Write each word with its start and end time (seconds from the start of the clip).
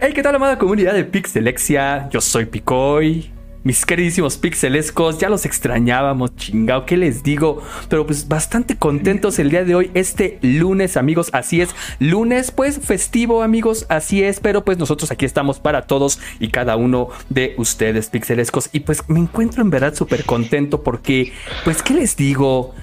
Hey, 0.00 0.12
¿qué 0.12 0.24
tal, 0.24 0.34
amada 0.34 0.58
comunidad 0.58 0.92
de 0.92 1.04
Pixelexia? 1.04 2.08
Yo 2.10 2.20
soy 2.20 2.46
Picoy. 2.46 3.30
Mis 3.62 3.86
queridísimos 3.86 4.36
pixelescos, 4.36 5.18
ya 5.18 5.30
los 5.30 5.46
extrañábamos, 5.46 6.36
chingao, 6.36 6.84
¿qué 6.84 6.98
les 6.98 7.22
digo? 7.22 7.62
Pero 7.88 8.04
pues 8.04 8.28
bastante 8.28 8.76
contentos 8.76 9.38
el 9.38 9.48
día 9.48 9.64
de 9.64 9.74
hoy, 9.74 9.90
este 9.94 10.38
lunes, 10.42 10.98
amigos, 10.98 11.30
así 11.32 11.62
es. 11.62 11.70
Lunes, 11.98 12.50
pues 12.50 12.78
festivo, 12.78 13.42
amigos, 13.42 13.86
así 13.88 14.22
es, 14.22 14.40
pero 14.40 14.66
pues 14.66 14.76
nosotros 14.76 15.10
aquí 15.10 15.24
estamos 15.24 15.60
para 15.60 15.86
todos 15.86 16.18
y 16.40 16.48
cada 16.48 16.76
uno 16.76 17.08
de 17.30 17.54
ustedes, 17.56 18.10
pixelescos. 18.10 18.68
Y 18.72 18.80
pues 18.80 19.08
me 19.08 19.20
encuentro 19.20 19.62
en 19.62 19.70
verdad 19.70 19.94
súper 19.94 20.24
contento 20.24 20.82
porque, 20.82 21.32
pues, 21.64 21.82
¿qué 21.82 21.94
les 21.94 22.16
digo? 22.16 22.74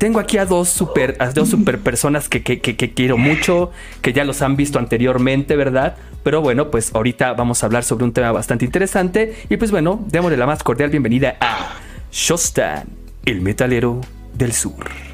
Tengo 0.00 0.18
aquí 0.18 0.38
a 0.38 0.46
dos 0.46 0.70
super, 0.70 1.14
a 1.18 1.30
dos 1.30 1.50
super 1.50 1.78
personas 1.78 2.30
que, 2.30 2.42
que, 2.42 2.58
que, 2.58 2.94
quiero 2.94 3.18
mucho, 3.18 3.70
que 4.00 4.14
ya 4.14 4.24
los 4.24 4.40
han 4.40 4.56
visto 4.56 4.78
anteriormente, 4.78 5.56
¿verdad? 5.56 5.96
Pero 6.22 6.40
bueno, 6.40 6.70
pues 6.70 6.94
ahorita 6.94 7.34
vamos 7.34 7.62
a 7.62 7.66
hablar 7.66 7.84
sobre 7.84 8.04
un 8.04 8.14
tema 8.14 8.32
bastante 8.32 8.64
interesante. 8.64 9.34
Y 9.50 9.58
pues 9.58 9.70
bueno, 9.70 10.02
démosle 10.08 10.38
la 10.38 10.46
más 10.46 10.62
cordial 10.62 10.88
bienvenida 10.88 11.36
a 11.38 11.74
Shostan, 12.10 12.88
el 13.26 13.42
metalero 13.42 14.00
del 14.32 14.54
sur. 14.54 15.09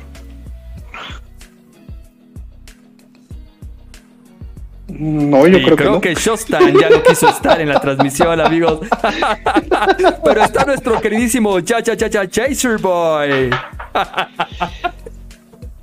No, 4.99 5.47
yo 5.47 5.59
creo, 5.59 5.77
creo, 5.77 6.01
que, 6.01 6.15
no. 6.15 6.19
Shostan 6.19 6.75
ya 6.79 6.89
no 6.89 7.03
quiso 7.03 7.29
estar 7.29 7.61
en 7.61 7.69
la 7.69 7.81
transmisión, 7.81 8.41
amigos. 8.41 8.81
Pero 10.25 10.43
está 10.43 10.65
nuestro 10.65 11.01
queridísimo 11.01 11.61
Cha 11.61 11.83
Cha 11.83 11.97
Cha 11.97 12.09
Cha 12.09 12.27
Chaser 12.27 12.79
Boy. 12.79 13.51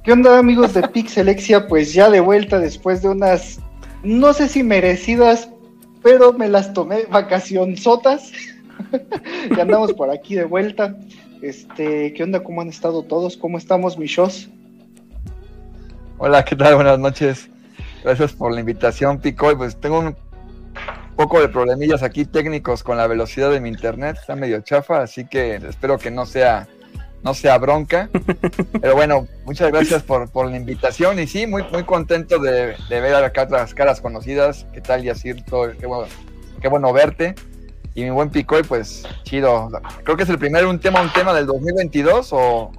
¿Qué 0.03 0.11
onda, 0.11 0.39
amigos 0.39 0.73
de 0.73 0.87
Pixelexia? 0.87 1.67
Pues 1.67 1.93
ya 1.93 2.09
de 2.09 2.19
vuelta 2.21 2.59
después 2.59 3.01
de 3.03 3.09
unas, 3.09 3.59
no 4.03 4.33
sé 4.33 4.49
si 4.49 4.63
merecidas, 4.63 5.49
pero 6.01 6.33
me 6.33 6.49
las 6.49 6.73
tomé 6.73 7.05
vacacionzotas. 7.05 8.31
ya 9.55 9.61
andamos 9.61 9.93
por 9.93 10.09
aquí 10.09 10.35
de 10.35 10.45
vuelta. 10.45 10.97
Este, 11.41 12.13
¿qué 12.13 12.23
onda? 12.23 12.43
¿Cómo 12.43 12.61
han 12.61 12.69
estado 12.69 13.03
todos? 13.03 13.37
¿Cómo 13.37 13.57
estamos, 13.57 13.97
mis 13.97 14.11
shows? 14.11 14.49
Hola, 16.17 16.43
¿qué 16.43 16.55
tal? 16.55 16.75
Buenas 16.75 16.99
noches. 16.99 17.52
Gracias 18.03 18.33
por 18.33 18.51
la 18.53 18.59
invitación, 18.59 19.19
Pico. 19.19 19.51
Y 19.51 19.55
pues 19.55 19.77
tengo 19.77 19.99
un 19.99 20.15
poco 21.15 21.39
de 21.39 21.47
problemillas 21.47 22.03
aquí 22.03 22.25
técnicos 22.25 22.83
con 22.83 22.97
la 22.97 23.07
velocidad 23.07 23.49
de 23.49 23.61
mi 23.61 23.69
internet. 23.69 24.17
Está 24.19 24.35
medio 24.35 24.61
chafa, 24.61 25.01
así 25.01 25.25
que 25.25 25.55
espero 25.55 25.97
que 25.97 26.11
no 26.11 26.25
sea, 26.25 26.67
no 27.23 27.33
sea 27.33 27.57
bronca. 27.57 28.09
Pero 28.81 28.95
bueno, 28.95 29.27
muchas 29.45 29.71
gracias 29.71 30.03
por, 30.03 30.29
por 30.29 30.49
la 30.49 30.57
invitación. 30.57 31.17
Y 31.19 31.27
sí, 31.27 31.47
muy, 31.47 31.63
muy 31.71 31.83
contento 31.83 32.39
de, 32.39 32.75
de 32.89 33.01
ver 33.01 33.15
acá 33.15 33.43
otras 33.43 33.73
caras 33.73 34.01
conocidas. 34.01 34.67
¿Qué 34.73 34.81
tal, 34.81 35.03
Yacirto? 35.03 35.71
Qué 35.79 35.85
bueno, 35.85 36.07
qué 36.61 36.67
bueno 36.67 36.91
verte. 36.91 37.35
Y 37.95 38.03
mi 38.03 38.09
buen 38.09 38.29
Picoy, 38.31 38.63
pues 38.63 39.03
chido. 39.23 39.69
Creo 40.03 40.17
que 40.17 40.23
es 40.23 40.29
el 40.29 40.39
primer 40.39 40.65
un 40.65 40.79
tema, 40.79 41.01
un 41.01 41.13
tema 41.13 41.33
del 41.33 41.45
2022 41.45 42.29
o, 42.31 42.71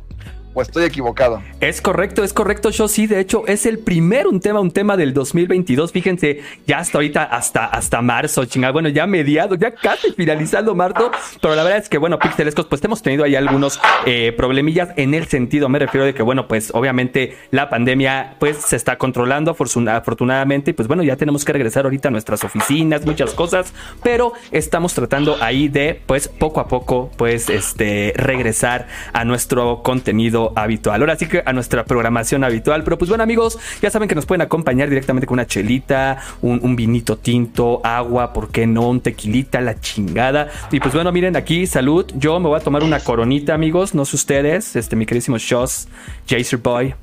¿O 0.56 0.62
estoy 0.62 0.84
equivocado? 0.84 1.42
Es 1.60 1.80
correcto, 1.80 2.22
es 2.22 2.33
correcto, 2.33 2.70
yo 2.70 2.86
sí, 2.86 3.08
de 3.08 3.19
hecho 3.19 3.44
es 3.48 3.66
el 3.66 3.80
primer 3.80 4.28
un 4.28 4.38
tema, 4.38 4.60
un 4.60 4.70
tema 4.70 4.97
del 4.97 5.12
2022, 5.12 5.91
fíjense, 5.91 6.42
ya 6.64 6.78
hasta 6.78 6.98
ahorita, 6.98 7.24
hasta, 7.24 7.66
hasta 7.66 8.00
marzo, 8.02 8.44
chingada, 8.44 8.72
bueno, 8.72 8.88
ya 8.88 9.05
mediado, 9.08 9.56
ya 9.56 9.72
casi 9.72 10.12
finalizando 10.12 10.77
marzo, 10.77 11.10
pero 11.42 11.56
la 11.56 11.64
verdad 11.64 11.80
es 11.80 11.88
que, 11.88 11.98
bueno, 11.98 12.20
Pixelescos, 12.20 12.66
pues 12.66 12.84
hemos 12.84 13.02
tenido 13.02 13.25
ahí 13.25 13.34
algunos 13.34 13.80
eh, 14.06 14.32
problemillas 14.36 14.91
en 14.97 15.14
el 15.14 15.27
sentido, 15.27 15.69
me 15.69 15.80
refiero 15.80 16.06
de 16.06 16.14
que, 16.14 16.22
bueno, 16.22 16.47
pues 16.47 16.70
obviamente 16.72 17.36
la 17.50 17.69
pandemia, 17.69 18.36
pues 18.38 18.58
se 18.58 18.77
está 18.77 18.97
controlando 18.97 19.50
afortunadamente, 19.50 20.70
y 20.70 20.75
pues 20.75 20.86
bueno, 20.86 21.02
ya 21.02 21.16
tenemos 21.16 21.44
que 21.44 21.52
regresar 21.52 21.84
ahorita 21.84 22.08
a 22.08 22.12
nuestras 22.12 22.44
oficinas, 22.44 23.05
muchas 23.05 23.34
cosas, 23.34 23.75
pero 24.05 24.34
estamos 24.52 24.94
tratando 24.94 25.36
ahí 25.41 25.66
de, 25.66 26.00
pues 26.06 26.28
poco 26.28 26.60
a 26.60 26.69
poco, 26.69 27.10
pues, 27.16 27.50
este, 27.50 28.12
regresar 28.16 28.86
a 29.12 29.25
nuestro 29.25 29.82
contenido 29.82 30.44
habitual. 30.55 31.00
Ahora 31.00 31.16
sí 31.16 31.27
que 31.27 31.43
a 31.44 31.53
nuestra 31.53 31.84
programación 31.84 32.44
habitual. 32.44 32.84
Pero 32.84 32.99
pues 32.99 33.09
bueno, 33.09 33.25
amigos, 33.25 33.59
ya 33.81 33.91
saben 33.91 34.09
que 34.09 34.15
nos 34.15 34.27
pueden 34.27 34.43
acompañar 34.43 34.88
directamente 34.88 35.27
con 35.27 35.34
una 35.34 35.47
chelita, 35.47 36.19
un, 36.43 36.77
vinito 36.77 37.16
tinto, 37.16 37.81
agua, 37.84 38.32
¿por 38.32 38.50
qué 38.50 38.66
no? 38.66 38.88
Un 38.88 39.00
tequilita, 39.00 39.60
la 39.60 39.81
chingada. 39.81 40.49
Y 40.71 40.81
pues 40.81 40.94
bueno, 40.94 41.12
miren 41.12 41.37
aquí, 41.37 41.66
salud. 41.66 42.06
Yo 42.16 42.41
me 42.41 42.49
voy 42.49 42.60
a 42.60 42.62
tomar 42.62 42.83
una 42.83 43.00
coronita, 43.00 43.54
amigos. 43.54 43.94
No 43.94 44.04
sé 44.04 44.16
ustedes, 44.16 44.77
este, 44.77 44.97
mi 44.97 45.06
queridísimo 45.06 45.38
Shoss, 45.38 45.88
Jaser 46.28 46.59
Boy. 46.59 46.94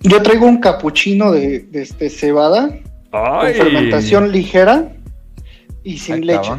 Yo 0.00 0.22
traigo 0.22 0.46
un 0.46 0.58
capuchino 0.58 1.32
de, 1.32 1.66
este, 1.72 2.10
cebada. 2.10 2.78
Con 3.10 3.52
fermentación 3.54 4.32
ligera 4.32 4.92
y 5.84 5.98
sin 5.98 6.26
leche. 6.26 6.50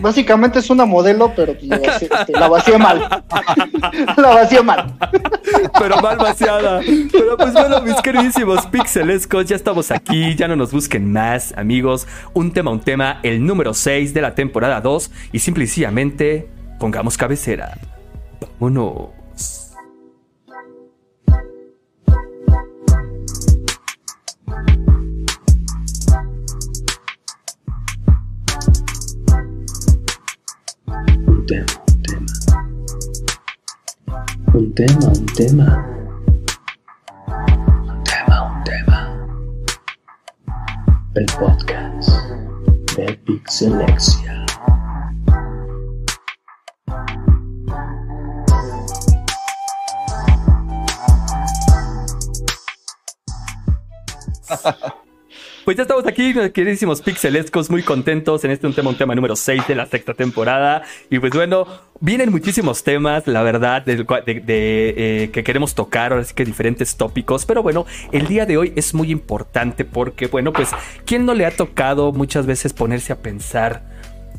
Básicamente 0.00 0.58
es 0.58 0.70
una 0.70 0.84
modelo, 0.84 1.32
pero 1.34 1.54
pues, 1.56 2.02
este, 2.02 2.32
la 2.32 2.48
vacié 2.48 2.78
mal. 2.78 2.98
la 4.16 4.28
vacié 4.28 4.62
mal. 4.62 4.94
pero 5.78 5.96
mal 6.00 6.18
vaciada. 6.18 6.80
Pero 7.10 7.36
pues 7.36 7.52
bueno, 7.52 7.80
mis 7.82 8.00
queridísimos 8.02 8.66
pixelescos, 8.66 9.46
ya 9.46 9.56
estamos 9.56 9.90
aquí, 9.90 10.34
ya 10.34 10.48
no 10.48 10.56
nos 10.56 10.72
busquen 10.72 11.12
más, 11.12 11.54
amigos. 11.56 12.06
Un 12.34 12.52
tema, 12.52 12.70
un 12.70 12.80
tema, 12.80 13.20
el 13.22 13.44
número 13.44 13.74
6 13.74 14.12
de 14.14 14.20
la 14.20 14.34
temporada 14.34 14.80
2 14.80 15.10
y 15.32 15.38
simplemente 15.38 16.48
pongamos 16.78 17.16
cabecera. 17.16 17.78
Vámonos. 18.58 19.21
Un 34.54 34.74
tema, 34.74 35.06
un 35.06 35.26
tema. 35.26 35.86
Un 37.28 38.04
tema, 38.04 38.42
un 38.42 38.64
tema. 38.64 38.98
El 41.14 41.26
podcast 41.38 42.10
de 42.96 43.14
Pixelexia. 43.24 44.46
Pues 55.64 55.76
ya 55.76 55.84
estamos 55.84 56.04
aquí, 56.08 56.34
queridísimos 56.52 57.00
pixelescos, 57.02 57.70
muy 57.70 57.84
contentos 57.84 58.42
en 58.42 58.50
este 58.50 58.66
un 58.66 58.74
tema, 58.74 58.90
un 58.90 58.96
tema 58.96 59.14
número 59.14 59.36
6 59.36 59.68
de 59.68 59.76
la 59.76 59.86
sexta 59.86 60.12
temporada. 60.12 60.82
Y 61.08 61.20
pues 61.20 61.32
bueno, 61.32 61.68
vienen 62.00 62.32
muchísimos 62.32 62.82
temas, 62.82 63.28
la 63.28 63.42
verdad, 63.42 63.84
de, 63.84 64.04
eh, 64.26 65.30
que 65.32 65.44
queremos 65.44 65.76
tocar, 65.76 66.10
ahora 66.10 66.24
sí 66.24 66.34
que 66.34 66.44
diferentes 66.44 66.96
tópicos. 66.96 67.46
Pero 67.46 67.62
bueno, 67.62 67.86
el 68.10 68.26
día 68.26 68.44
de 68.44 68.56
hoy 68.56 68.72
es 68.74 68.92
muy 68.92 69.12
importante 69.12 69.84
porque, 69.84 70.26
bueno, 70.26 70.52
pues, 70.52 70.70
¿quién 71.04 71.24
no 71.24 71.32
le 71.32 71.46
ha 71.46 71.54
tocado 71.54 72.10
muchas 72.10 72.44
veces 72.44 72.72
ponerse 72.72 73.12
a 73.12 73.22
pensar? 73.22 73.84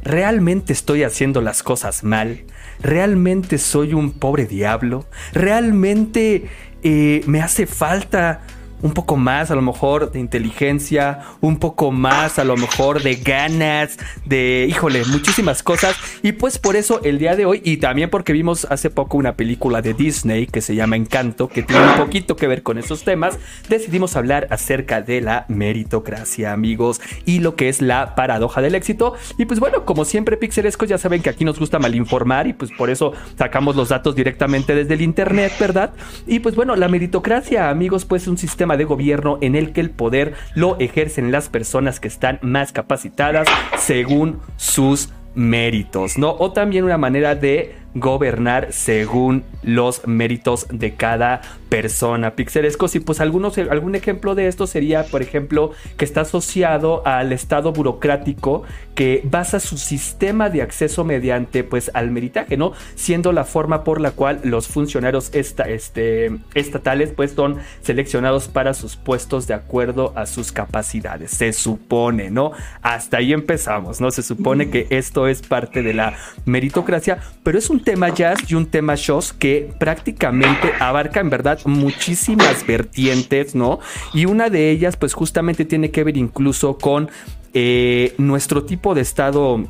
¿Realmente 0.03 0.73
estoy 0.73 1.03
haciendo 1.03 1.39
las 1.39 1.63
cosas 1.63 2.03
mal? 2.03 2.43
¿Realmente 2.81 3.59
soy 3.59 3.93
un 3.93 4.11
pobre 4.11 4.45
diablo? 4.45 5.05
¿Realmente 5.31 6.49
eh, 6.83 7.21
me 7.27 7.41
hace 7.41 7.65
falta 7.65 8.41
un 8.83 8.91
poco 8.91 9.15
más 9.15 9.49
a 9.49 9.55
lo 9.55 9.61
mejor 9.61 10.11
de 10.11 10.19
inteligencia, 10.19 11.21
un 11.41 11.57
poco 11.57 11.91
más 11.91 12.37
a 12.37 12.43
lo 12.43 12.55
mejor 12.57 13.01
de 13.01 13.15
ganas, 13.15 13.97
de, 14.25 14.67
híjole, 14.69 15.03
muchísimas 15.05 15.63
cosas. 15.63 15.95
Y 16.21 16.33
pues 16.33 16.59
por 16.59 16.75
eso 16.75 17.01
el 17.03 17.17
día 17.17 17.35
de 17.35 17.45
hoy, 17.45 17.61
y 17.63 17.77
también 17.77 18.09
porque 18.09 18.33
vimos 18.33 18.67
hace 18.69 18.89
poco 18.89 19.17
una 19.17 19.35
película 19.35 19.81
de 19.81 19.93
Disney 19.93 20.47
que 20.47 20.61
se 20.61 20.75
llama 20.75 20.97
Encanto, 20.97 21.47
que 21.47 21.63
tiene 21.63 21.81
un 21.81 21.97
poquito 21.97 22.35
que 22.35 22.45
ver 22.47 22.61
con 22.61 22.77
esos 22.77 23.03
temas, 23.03 23.39
decidimos 23.69 24.17
hablar 24.17 24.47
acerca 24.51 25.01
de 25.01 25.21
la 25.21 25.45
meritocracia, 25.47 26.51
amigos, 26.51 26.99
y 27.25 27.39
lo 27.39 27.55
que 27.55 27.69
es 27.69 27.81
la 27.81 28.15
paradoja 28.15 28.61
del 28.61 28.75
éxito. 28.75 29.13
Y 29.37 29.45
pues 29.45 29.61
bueno, 29.61 29.85
como 29.85 30.03
siempre, 30.03 30.35
Pixelescos 30.35 30.89
ya 30.89 30.97
saben 30.97 31.21
que 31.21 31.29
aquí 31.29 31.45
nos 31.45 31.57
gusta 31.57 31.79
malinformar 31.79 32.47
y 32.47 32.53
pues 32.53 32.69
por 32.77 32.89
eso 32.89 33.13
sacamos 33.37 33.77
los 33.77 33.89
datos 33.89 34.13
directamente 34.13 34.75
desde 34.75 34.93
el 34.93 35.01
internet, 35.01 35.53
¿verdad? 35.57 35.93
Y 36.27 36.39
pues 36.39 36.55
bueno, 36.55 36.75
la 36.75 36.89
meritocracia, 36.89 37.69
amigos, 37.69 38.03
pues 38.03 38.23
es 38.23 38.27
un 38.27 38.37
sistema 38.37 38.72
de 38.77 38.83
gobierno 38.85 39.37
en 39.41 39.55
el 39.55 39.71
que 39.73 39.81
el 39.81 39.89
poder 39.89 40.33
lo 40.55 40.79
ejercen 40.79 41.31
las 41.31 41.49
personas 41.49 41.99
que 41.99 42.07
están 42.07 42.39
más 42.41 42.71
capacitadas 42.71 43.47
según 43.77 44.39
sus 44.57 45.09
méritos, 45.35 46.17
¿no? 46.17 46.35
O 46.39 46.51
también 46.51 46.83
una 46.83 46.97
manera 46.97 47.35
de 47.35 47.75
gobernar 47.95 48.67
según 48.71 49.43
los 49.61 50.07
méritos 50.07 50.67
de 50.69 50.95
cada 50.95 51.41
persona 51.73 52.35
pixelescos 52.35 52.93
y 52.93 52.99
pues 52.99 53.19
algunos, 53.19 53.57
algún 53.57 53.95
ejemplo 53.95 54.35
de 54.35 54.47
esto 54.47 54.67
sería, 54.67 55.05
por 55.05 55.23
ejemplo, 55.23 55.71
que 55.97 56.05
está 56.05 56.21
asociado 56.21 57.01
al 57.03 57.31
estado 57.31 57.73
burocrático 57.73 58.61
que 58.93 59.21
basa 59.23 59.59
su 59.59 59.79
sistema 59.79 60.51
de 60.51 60.61
acceso 60.61 61.03
mediante 61.03 61.63
pues 61.63 61.89
al 61.95 62.11
meritaje, 62.11 62.57
¿no? 62.57 62.73
Siendo 62.93 63.31
la 63.31 63.43
forma 63.43 63.83
por 63.83 64.01
la 64.01 64.11
cual 64.11 64.39
los 64.43 64.67
funcionarios 64.67 65.31
esta, 65.33 65.63
este, 65.63 66.37
estatales 66.53 67.11
pues 67.15 67.31
son 67.31 67.57
seleccionados 67.81 68.49
para 68.49 68.75
sus 68.75 68.95
puestos 68.95 69.47
de 69.47 69.55
acuerdo 69.55 70.13
a 70.15 70.27
sus 70.27 70.51
capacidades. 70.51 71.31
Se 71.31 71.53
supone, 71.53 72.29
¿no? 72.29 72.51
Hasta 72.83 73.17
ahí 73.17 73.33
empezamos, 73.33 73.99
¿no? 73.99 74.11
Se 74.11 74.21
supone 74.21 74.69
que 74.69 74.85
esto 74.91 75.27
es 75.27 75.41
parte 75.41 75.81
de 75.81 75.95
la 75.95 76.13
meritocracia, 76.45 77.17
pero 77.41 77.57
es 77.57 77.71
un 77.71 77.83
tema 77.83 78.09
jazz 78.09 78.37
y 78.47 78.53
un 78.53 78.67
tema 78.67 78.93
shows 78.93 79.33
que 79.33 79.73
prácticamente 79.79 80.71
abarca 80.79 81.19
en 81.19 81.31
verdad 81.31 81.57
muchísimas 81.65 82.65
vertientes, 82.65 83.55
¿no? 83.55 83.79
Y 84.13 84.25
una 84.25 84.49
de 84.49 84.69
ellas 84.71 84.97
pues 84.97 85.13
justamente 85.13 85.65
tiene 85.65 85.91
que 85.91 86.03
ver 86.03 86.17
incluso 86.17 86.77
con 86.77 87.09
eh, 87.53 88.13
nuestro 88.17 88.63
tipo 88.63 88.95
de 88.95 89.01
estado 89.01 89.63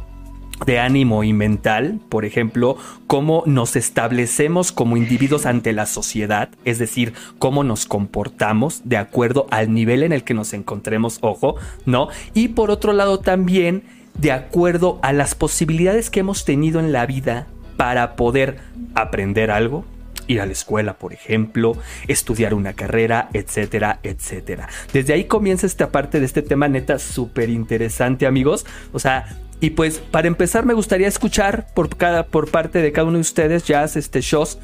de 0.66 0.80
ánimo 0.80 1.24
y 1.24 1.34
mental, 1.34 2.00
por 2.10 2.26
ejemplo, 2.26 2.78
cómo 3.08 3.44
nos 3.46 3.76
establecemos 3.76 4.72
como 4.72 4.98
individuos 4.98 5.46
ante 5.46 5.74
la 5.74 5.86
sociedad, 5.86 6.50
es 6.64 6.80
decir, 6.80 7.14
cómo 7.40 7.64
nos 7.64 7.86
comportamos 7.86 8.82
de 8.86 8.98
acuerdo 8.98 9.48
al 9.52 9.74
nivel 9.74 10.04
en 10.04 10.14
el 10.14 10.24
que 10.24 10.34
nos 10.34 10.54
encontremos, 10.54 11.18
ojo, 11.22 11.56
¿no? 11.86 12.08
Y 12.34 12.50
por 12.50 12.72
otro 12.72 12.94
lado 12.94 13.20
también 13.20 13.84
de 14.18 14.32
acuerdo 14.32 15.00
a 15.02 15.12
las 15.12 15.36
posibilidades 15.36 16.10
que 16.10 16.22
hemos 16.22 16.46
tenido 16.46 16.80
en 16.80 16.92
la 16.92 17.06
vida 17.06 17.48
para 17.78 18.16
poder 18.16 18.60
aprender 18.96 19.52
algo, 19.52 19.86
ir 20.28 20.42
a 20.42 20.46
la 20.46 20.52
escuela, 20.52 20.98
por 20.98 21.14
ejemplo, 21.14 21.78
estudiar 22.08 22.54
una 22.54 22.74
carrera, 22.74 23.30
etcétera, 23.34 24.00
etcétera. 24.04 24.68
Desde 24.92 25.14
ahí 25.14 25.26
comienza 25.26 25.66
esta 25.66 25.92
parte 25.92 26.20
de 26.20 26.26
este 26.26 26.42
tema 26.42 26.68
neta 26.68 27.00
súper 27.00 27.50
interesante, 27.50 28.26
amigos. 28.26 28.66
O 28.92 29.00
sea, 29.00 29.38
y 29.60 29.72
pues 29.72 30.00
para 30.00 30.28
empezar 30.28 30.66
me 30.66 30.74
gustaría 30.74 31.08
escuchar 31.08 31.68
por, 31.74 31.96
cada, 31.96 32.28
por 32.28 32.50
parte 32.50 32.82
de 32.82 32.92
cada 32.92 33.08
uno 33.08 33.18
de 33.18 33.22
ustedes, 33.22 33.64
ya 33.64 33.84
este 33.84 34.22
shows, 34.22 34.60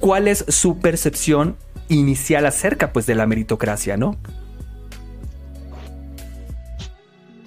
cuál 0.00 0.28
es 0.28 0.44
su 0.48 0.78
percepción 0.78 1.56
inicial 1.88 2.46
acerca 2.46 2.92
pues 2.92 3.06
de 3.06 3.14
la 3.14 3.26
meritocracia, 3.26 3.96
¿no? 3.96 4.16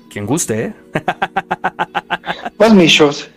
Quien 0.09 0.25
guste, 0.25 0.65
¿eh? 0.65 0.73
Pues 2.57 2.73
mis 2.73 2.91
shows. 2.91 3.29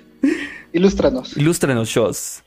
Ilústranos. 0.73 1.37
Ilústranos 1.37 1.89
shows. 1.89 2.45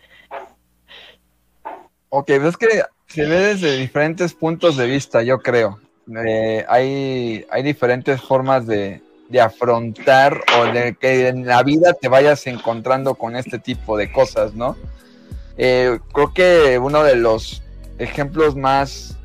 Ok, 2.10 2.28
pues 2.28 2.44
es 2.44 2.58
que 2.58 2.84
se 3.08 3.26
ve 3.26 3.40
desde 3.40 3.78
diferentes 3.78 4.34
puntos 4.34 4.78
de 4.78 4.88
vista, 4.88 5.22
yo 5.22 5.40
creo. 5.40 5.80
Eh, 6.26 6.66
hay, 6.68 7.46
hay 7.52 7.64
diferentes 7.64 8.20
formas 8.22 8.66
de, 8.66 9.02
de 9.30 9.42
afrontar 9.42 10.42
o 10.60 10.66
de 10.66 10.96
que 10.96 11.28
en 11.28 11.46
la 11.46 11.62
vida 11.62 11.94
te 11.94 12.08
vayas 12.08 12.48
encontrando 12.48 13.14
con 13.14 13.36
este 13.36 13.60
tipo 13.60 13.96
de 13.96 14.12
cosas, 14.12 14.56
¿no? 14.56 14.76
Eh, 15.58 16.00
creo 16.14 16.34
que 16.34 16.80
uno 16.80 17.04
de 17.04 17.16
los 17.16 17.62
ejemplos 18.00 18.56
más, 18.56 19.18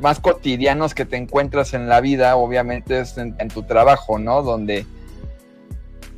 más 0.00 0.20
cotidianos 0.20 0.94
que 0.94 1.04
te 1.04 1.16
encuentras 1.16 1.74
en 1.74 1.88
la 1.88 2.00
vida, 2.00 2.36
obviamente, 2.36 3.00
es 3.00 3.18
en, 3.18 3.34
en, 3.38 3.48
tu 3.48 3.64
trabajo, 3.64 4.18
¿no? 4.18 4.42
Donde, 4.42 4.86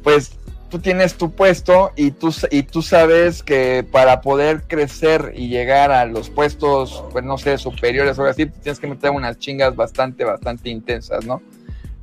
pues, 0.02 0.32
tú 0.70 0.78
tienes 0.78 1.16
tu 1.16 1.32
puesto 1.32 1.92
y 1.96 2.12
tú, 2.12 2.34
y 2.50 2.62
tú 2.62 2.80
sabes 2.80 3.42
que 3.42 3.84
para 3.90 4.20
poder 4.20 4.62
crecer 4.62 5.32
y 5.36 5.48
llegar 5.48 5.90
a 5.90 6.04
los 6.06 6.30
puestos, 6.30 7.04
pues, 7.12 7.24
no 7.24 7.36
sé, 7.36 7.58
superiores 7.58 8.18
o 8.18 8.24
así, 8.24 8.46
tienes 8.46 8.78
que 8.78 8.86
meter 8.86 9.10
unas 9.10 9.38
chingas 9.38 9.74
bastante, 9.76 10.24
bastante 10.24 10.70
intensas, 10.70 11.26
¿no? 11.26 11.42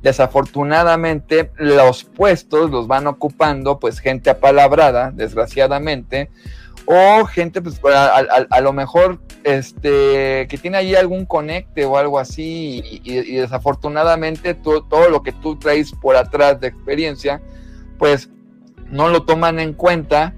Desafortunadamente, 0.02 1.50
los 1.56 2.04
puestos 2.04 2.70
los 2.70 2.86
van 2.86 3.08
ocupando 3.08 3.80
pues 3.80 3.98
gente 3.98 4.30
apalabrada, 4.30 5.10
desgraciadamente, 5.10 6.30
o 6.86 7.24
gente 7.24 7.60
pues 7.60 7.80
a, 7.84 8.16
a, 8.48 8.60
lo 8.60 8.72
mejor 8.72 9.18
este 9.44 10.46
que 10.48 10.58
tiene 10.58 10.78
ahí 10.78 10.94
algún 10.94 11.26
conecte 11.26 11.84
o 11.84 11.98
algo 11.98 12.18
así 12.18 12.82
y, 13.04 13.36
desafortunadamente 13.36 14.54
todo 14.54 15.10
lo 15.10 15.22
que 15.22 15.32
tú 15.32 15.56
traes 15.56 15.92
por 15.92 16.16
atrás 16.16 16.60
de 16.60 16.68
experiencia 16.68 17.42
pues 17.98 18.30
no 18.90 19.08
lo 19.08 19.24
toman 19.24 19.58
en 19.58 19.72
cuenta 19.72 20.34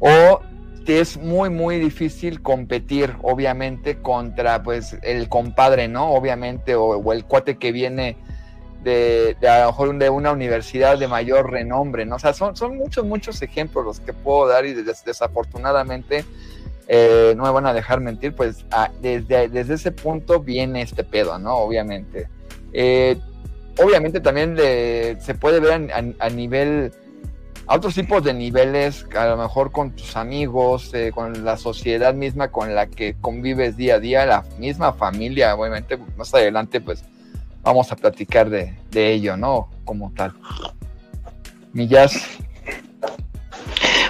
o 0.00 0.40
te 0.84 1.00
es 1.00 1.16
muy 1.16 1.50
muy 1.50 1.78
difícil 1.78 2.40
competir 2.40 3.14
obviamente 3.22 3.98
contra 4.00 4.62
pues 4.62 4.96
el 5.02 5.28
compadre 5.28 5.88
no 5.88 6.12
obviamente 6.12 6.74
o, 6.74 7.12
el 7.12 7.24
cuate 7.24 7.58
que 7.58 7.72
viene 7.72 8.16
de, 8.82 9.36
a 9.48 9.60
lo 9.60 9.66
mejor 9.66 9.98
de 9.98 10.08
una 10.08 10.30
universidad 10.30 10.98
de 10.98 11.08
mayor 11.08 11.50
renombre, 11.50 12.06
¿no? 12.06 12.14
O 12.14 12.18
sea, 12.20 12.32
son, 12.32 12.54
son 12.56 12.76
muchos, 12.76 13.04
muchos 13.04 13.42
ejemplos 13.42 13.84
los 13.84 14.00
que 14.00 14.12
puedo 14.12 14.46
dar 14.46 14.64
y 14.66 14.72
des, 14.72 15.04
desafortunadamente 15.04 16.24
eh, 16.86 17.34
no 17.36 17.42
me 17.44 17.50
van 17.50 17.66
a 17.66 17.74
dejar 17.74 18.00
mentir, 18.00 18.34
pues 18.34 18.64
a, 18.70 18.90
desde, 19.02 19.48
desde 19.48 19.74
ese 19.74 19.92
punto 19.92 20.40
viene 20.40 20.80
este 20.80 21.04
pedo, 21.04 21.38
¿no? 21.38 21.56
Obviamente. 21.56 22.28
Eh, 22.72 23.18
obviamente 23.78 24.20
también 24.20 24.54
de, 24.54 25.18
se 25.20 25.34
puede 25.34 25.60
ver 25.60 25.90
a, 26.18 26.30
nivel, 26.30 26.92
a 27.68 27.76
otros 27.76 27.94
tipos 27.94 28.24
de 28.24 28.32
niveles, 28.32 29.04
a 29.14 29.26
lo 29.26 29.36
mejor 29.36 29.70
con 29.70 29.90
tus 29.90 30.16
amigos, 30.16 30.90
eh, 30.94 31.12
con 31.14 31.44
la 31.44 31.58
sociedad 31.58 32.14
misma 32.14 32.48
con 32.48 32.74
la 32.74 32.86
que 32.86 33.14
convives 33.20 33.76
día 33.76 33.96
a 33.96 34.00
día, 34.00 34.24
la 34.24 34.42
misma 34.58 34.94
familia, 34.94 35.54
obviamente, 35.54 35.98
más 36.16 36.32
adelante, 36.32 36.80
pues 36.80 37.04
vamos 37.62 37.92
a 37.92 37.96
platicar 37.96 38.48
de, 38.48 38.74
de 38.90 39.12
ello, 39.12 39.36
¿no? 39.36 39.68
Como 39.84 40.10
tal. 40.12 40.32
Millas. 41.74 42.18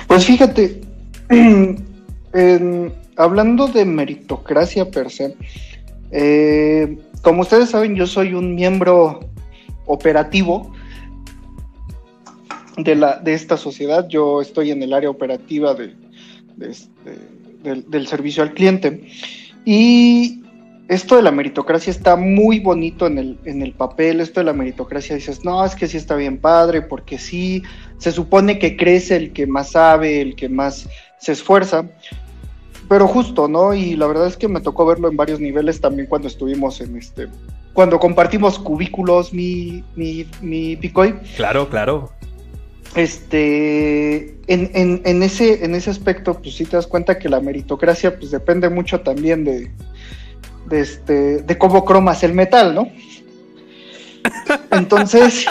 Pues 0.07 0.25
fíjate, 0.25 0.81
hablando 3.17 3.67
de 3.67 3.85
meritocracia 3.85 4.89
per 4.89 5.11
se, 5.11 5.37
eh, 6.13 6.97
como 7.23 7.43
ustedes 7.43 7.71
saben, 7.71 7.97
yo 7.97 8.07
soy 8.07 8.35
un 8.35 8.55
miembro 8.55 9.19
operativo 9.87 10.73
de, 12.79 12.95
la, 12.95 13.17
de 13.19 13.35
esta 13.35 13.57
sociedad. 13.57 14.09
Yo 14.09 14.41
estoy 14.41 14.71
en 14.71 14.83
el 14.83 14.93
área 14.93 15.11
operativa 15.11 15.75
de, 15.75 15.95
este, 16.61 17.19
del, 17.63 17.89
del 17.91 18.07
servicio 18.07 18.43
al 18.43 18.55
cliente. 18.55 19.09
Y 19.65 20.43
esto 20.89 21.17
de 21.17 21.23
la 21.23 21.31
meritocracia 21.31 21.91
está 21.91 22.17
muy 22.17 22.61
bonito 22.61 23.07
en 23.07 23.19
el, 23.19 23.39
en 23.45 23.63
el 23.63 23.73
papel, 23.73 24.21
esto 24.21 24.41
de 24.41 24.45
la 24.45 24.55
meritocracia 24.55 25.15
dices, 25.15 25.45
no, 25.45 25.63
es 25.65 25.75
que 25.75 25.87
sí 25.87 25.99
está 25.99 26.17
bien 26.17 26.39
padre, 26.39 26.81
porque 26.81 27.19
sí, 27.19 27.63
se 27.99 28.11
supone 28.11 28.59
que 28.59 28.77
crece 28.77 29.17
el 29.17 29.33
que 29.35 29.47
más 29.47 29.73
sabe, 29.73 30.23
el 30.23 30.35
que 30.35 30.49
más 30.49 30.89
se 31.19 31.33
esfuerza, 31.33 31.85
pero 32.89 33.07
justo, 33.07 33.49
¿no? 33.49 33.75
Y 33.75 33.97
la 33.97 34.07
verdad 34.07 34.29
es 34.29 34.39
que 34.39 34.49
me 34.49 34.63
tocó 34.63 34.87
verlo 34.87 35.11
en 35.11 35.17
varios 35.17 35.41
niveles 35.41 35.79
también 35.79 36.09
cuando 36.09 36.27
estuvimos 36.27 36.81
en 36.81 36.97
este, 36.97 37.29
cuando 37.75 37.99
compartimos 37.99 38.59
cubículos, 38.59 39.35
mi, 39.35 39.85
mi, 39.95 40.27
mi 40.41 40.75
Picoy. 40.77 41.15
Claro, 41.37 41.69
claro. 41.69 42.11
Este, 42.95 44.39
en, 44.47 44.71
en, 44.75 45.03
en, 45.05 45.23
ese, 45.23 45.65
en 45.65 45.75
ese 45.75 45.91
aspecto, 45.91 46.35
pues 46.41 46.55
sí 46.57 46.65
te 46.65 46.77
das 46.77 46.87
cuenta 46.87 47.19
que 47.19 47.29
la 47.29 47.41
meritocracia, 47.41 48.19
pues 48.19 48.31
depende 48.31 48.69
mucho 48.71 49.01
también 49.01 49.45
de, 49.45 49.71
de, 50.67 50.81
este, 50.81 51.43
de 51.43 51.59
cómo 51.59 51.85
cromas 51.85 52.23
el 52.25 52.33
metal, 52.35 52.75
¿no? 52.75 52.91
Entonces, 54.71 55.47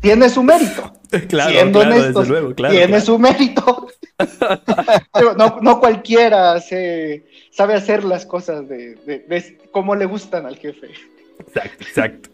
tiene 0.00 0.28
su 0.28 0.42
mérito. 0.42 0.92
Claro, 1.28 1.50
siendo 1.50 1.80
claro, 1.80 1.94
honestos, 1.96 2.14
desde 2.14 2.28
luego, 2.28 2.54
claro, 2.54 2.72
tiene 2.72 2.86
claro. 2.86 3.04
su 3.04 3.18
mérito. 3.18 3.88
Pero 5.12 5.34
no, 5.34 5.58
no, 5.60 5.80
cualquiera 5.80 6.60
se, 6.60 7.26
sabe 7.50 7.74
hacer 7.74 8.04
las 8.04 8.24
cosas 8.24 8.68
de, 8.68 8.94
de, 8.94 9.18
de 9.18 9.58
como 9.72 9.96
le 9.96 10.06
gustan 10.06 10.46
al 10.46 10.56
jefe. 10.56 10.90
Exacto, 11.40 11.82
exacto. 11.84 12.30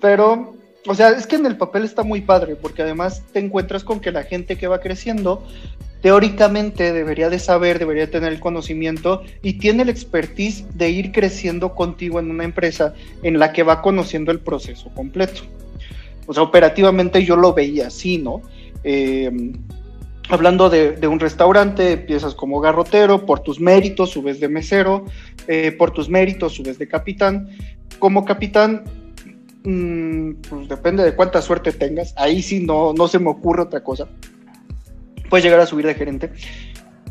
Pero, 0.00 0.54
o 0.86 0.94
sea, 0.94 1.10
es 1.10 1.26
que 1.26 1.36
en 1.36 1.46
el 1.46 1.56
papel 1.56 1.84
está 1.84 2.02
muy 2.02 2.22
padre, 2.22 2.56
porque 2.56 2.82
además 2.82 3.22
te 3.32 3.38
encuentras 3.38 3.84
con 3.84 4.00
que 4.00 4.10
la 4.10 4.24
gente 4.24 4.56
que 4.56 4.66
va 4.66 4.80
creciendo 4.80 5.46
teóricamente 6.00 6.92
debería 6.92 7.30
de 7.30 7.38
saber, 7.38 7.78
debería 7.78 8.10
tener 8.10 8.32
el 8.32 8.40
conocimiento 8.40 9.22
y 9.42 9.54
tiene 9.54 9.84
la 9.84 9.92
expertise 9.92 10.66
de 10.76 10.90
ir 10.90 11.12
creciendo 11.12 11.74
contigo 11.76 12.18
en 12.18 12.30
una 12.30 12.44
empresa 12.44 12.94
en 13.22 13.38
la 13.38 13.52
que 13.52 13.62
va 13.62 13.80
conociendo 13.80 14.32
el 14.32 14.40
proceso 14.40 14.90
completo. 14.94 15.42
O 16.26 16.34
sea, 16.34 16.42
operativamente 16.42 17.24
yo 17.24 17.36
lo 17.36 17.54
veía 17.54 17.86
así, 17.86 18.18
¿no? 18.18 18.42
Eh, 18.82 19.30
hablando 20.28 20.68
de, 20.68 20.92
de, 20.92 21.06
un 21.06 21.20
restaurante, 21.20 21.92
empiezas 21.92 22.34
como 22.34 22.60
garrotero, 22.60 23.24
por 23.24 23.40
tus 23.40 23.60
méritos 23.60 24.10
subes 24.10 24.40
de 24.40 24.48
mesero, 24.48 25.04
eh, 25.46 25.72
por 25.72 25.92
tus 25.92 26.08
méritos 26.08 26.54
subes 26.54 26.78
de 26.78 26.88
capitán. 26.88 27.48
Como 28.00 28.24
capitán, 28.24 28.82
mmm, 29.64 30.32
pues 30.48 30.68
depende 30.68 31.04
de 31.04 31.14
cuánta 31.14 31.42
suerte 31.42 31.72
tengas, 31.72 32.14
ahí 32.16 32.42
sí 32.42 32.64
no, 32.64 32.92
no 32.92 33.08
se 33.08 33.18
me 33.18 33.30
ocurre 33.30 33.62
otra 33.62 33.82
cosa 33.82 34.08
puedes 35.32 35.46
llegar 35.46 35.60
a 35.60 35.66
subir 35.66 35.86
de 35.86 35.94
gerente. 35.94 36.30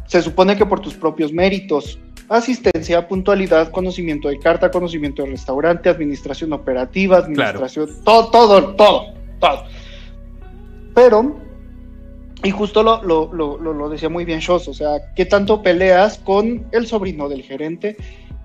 Se 0.05 0.22
supone 0.22 0.55
que 0.55 0.63
por 0.63 0.79
tus 0.79 0.93
propios 0.93 1.34
méritos, 1.34 1.98
asistencia, 2.29 3.08
puntualidad, 3.08 3.72
conocimiento 3.72 4.29
de 4.29 4.38
carta, 4.38 4.70
conocimiento 4.70 5.24
de 5.24 5.31
restaurante, 5.31 5.89
administración 5.89 6.53
operativa, 6.53 7.17
administración, 7.17 7.89
todo, 8.03 8.29
todo, 8.29 8.75
todo, 8.75 9.13
todo. 9.39 9.63
Pero, 10.93 11.36
y 12.43 12.51
justo 12.51 12.84
lo, 12.84 13.01
lo, 13.01 13.34
lo, 13.34 13.58
lo 13.58 13.89
decía 13.89 14.08
muy 14.08 14.24
bien 14.24 14.39
Shows, 14.39 14.67
o 14.67 14.74
sea, 14.75 15.15
¿qué 15.15 15.25
tanto 15.25 15.63
peleas 15.63 16.20
con 16.20 16.67
el 16.74 16.86
sobrino 16.86 17.27
del 17.27 17.41
gerente? 17.41 17.98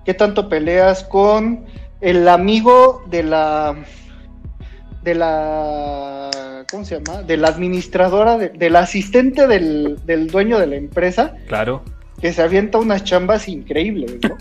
¿Qué 0.05 0.15
tanto 0.15 0.49
peleas 0.49 1.03
con 1.03 1.65
el 2.01 2.27
amigo 2.27 3.03
de 3.07 3.23
la 3.23 3.75
de 5.03 5.15
la 5.15 6.65
¿cómo 6.69 6.85
se 6.85 6.99
llama? 6.99 7.23
de 7.23 7.37
la 7.37 7.47
administradora 7.49 8.37
de, 8.37 8.49
del 8.49 8.75
asistente 8.75 9.47
del, 9.47 9.99
del, 10.05 10.27
dueño 10.27 10.59
de 10.59 10.67
la 10.67 10.75
empresa 10.75 11.33
claro 11.47 11.81
que 12.21 12.33
se 12.33 12.41
avienta 12.41 12.77
unas 12.77 13.03
chambas 13.03 13.47
increíbles 13.47 14.17
¿no? 14.21 14.37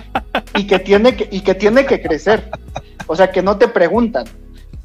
y 0.56 0.66
que 0.66 0.78
tiene 0.78 1.16
que 1.16 1.28
y 1.30 1.40
que 1.40 1.54
tiene 1.54 1.86
que 1.86 2.02
crecer 2.02 2.50
o 3.06 3.16
sea 3.16 3.30
que 3.30 3.42
no 3.42 3.56
te 3.56 3.68
preguntan 3.68 4.26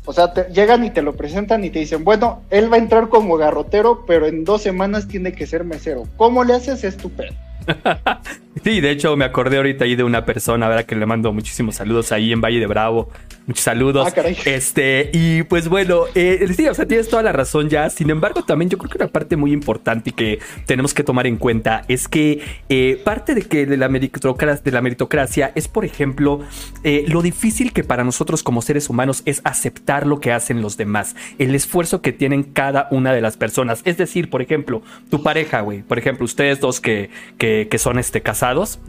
o 0.05 0.13
sea, 0.13 0.34
te, 0.34 0.44
llegan 0.53 0.86
y 0.86 0.91
te 0.91 1.01
lo 1.01 1.13
presentan 1.13 1.63
y 1.63 1.72
te 1.72 1.79
dicen, 1.79 2.03
bueno, 2.03 2.44
él 2.51 2.72
va 2.72 2.75
a 2.75 2.79
entrar 2.79 3.10
como 3.10 3.38
garrotero, 3.38 4.05
pero 4.05 4.27
en 4.27 4.46
dos 4.46 4.62
semanas 4.62 5.08
tiene 5.08 5.34
que 5.34 5.48
ser 5.48 5.63
mesero. 5.63 6.03
¿Cómo 6.15 6.44
le 6.44 6.53
haces? 6.53 6.84
Estupendo. 6.84 7.36
sí, 8.63 8.81
de 8.81 8.91
hecho 8.91 9.15
me 9.15 9.25
acordé 9.25 9.57
ahorita 9.57 9.85
ahí 9.85 9.95
de 9.95 10.03
una 10.03 10.25
persona, 10.25 10.67
¿verdad? 10.67 10.85
Que 10.85 10.95
le 10.95 11.05
mando 11.05 11.31
muchísimos 11.33 11.75
saludos 11.75 12.12
ahí 12.12 12.31
en 12.31 12.41
Valle 12.41 12.59
de 12.59 12.67
Bravo. 12.67 13.09
Muchos 13.47 13.63
saludos. 13.63 14.12
Ah, 14.17 14.24
este, 14.45 15.12
y 15.13 15.43
pues 15.43 15.67
bueno, 15.67 16.05
eh, 16.15 16.47
sí, 16.55 16.67
o 16.67 16.74
sea, 16.74 16.88
tienes 16.88 17.09
toda 17.09 17.21
la 17.21 17.31
razón 17.31 17.69
ya. 17.69 17.89
Sin 17.91 18.09
embargo, 18.09 18.43
también 18.43 18.69
yo 18.71 18.77
creo 18.79 18.89
que 18.89 18.97
una 18.97 19.07
parte 19.07 19.35
muy 19.38 19.51
importante 19.51 20.12
que 20.13 20.39
tenemos 20.65 20.95
que 20.95 21.03
tomar 21.03 21.27
en 21.27 21.38
cuenta 21.38 21.83
es 21.88 22.07
que 22.07 22.41
eh, 22.69 23.00
parte 23.03 23.35
de 23.35 23.43
que 23.43 23.67
de 23.67 23.77
la, 23.77 23.88
meritocracia, 23.88 24.63
de 24.63 24.71
la 24.71 24.81
meritocracia 24.81 25.51
es, 25.53 25.67
por 25.67 25.85
ejemplo, 25.85 26.39
eh, 26.83 27.05
lo 27.07 27.21
difícil 27.21 27.71
que 27.71 27.83
para 27.83 28.03
nosotros 28.03 28.41
como 28.41 28.63
seres 28.63 28.89
humanos 28.89 29.21
es 29.25 29.41
aceptar 29.43 30.07
lo 30.07 30.19
que 30.19 30.31
hacen 30.31 30.62
los 30.62 30.75
demás, 30.75 31.15
el 31.38 31.53
esfuerzo 31.53 32.01
que 32.01 32.13
tienen 32.13 32.41
cada 32.41 32.88
una 32.89 33.13
de 33.13 33.21
las 33.21 33.38
personas. 33.38 33.81
Es 33.85 33.97
decir, 33.97 34.31
por 34.31 34.41
ejemplo, 34.41 34.81
tu 35.12 35.21
pareja, 35.21 35.62
güey, 35.62 35.83
por 35.83 36.00
ejemplo, 36.00 36.25
ustedes 36.25 36.59
dos 36.59 36.81
que, 36.81 37.12
que, 37.38 37.67
que 37.69 37.77
son 37.77 38.00
este, 38.00 38.21
casados, 38.21 38.44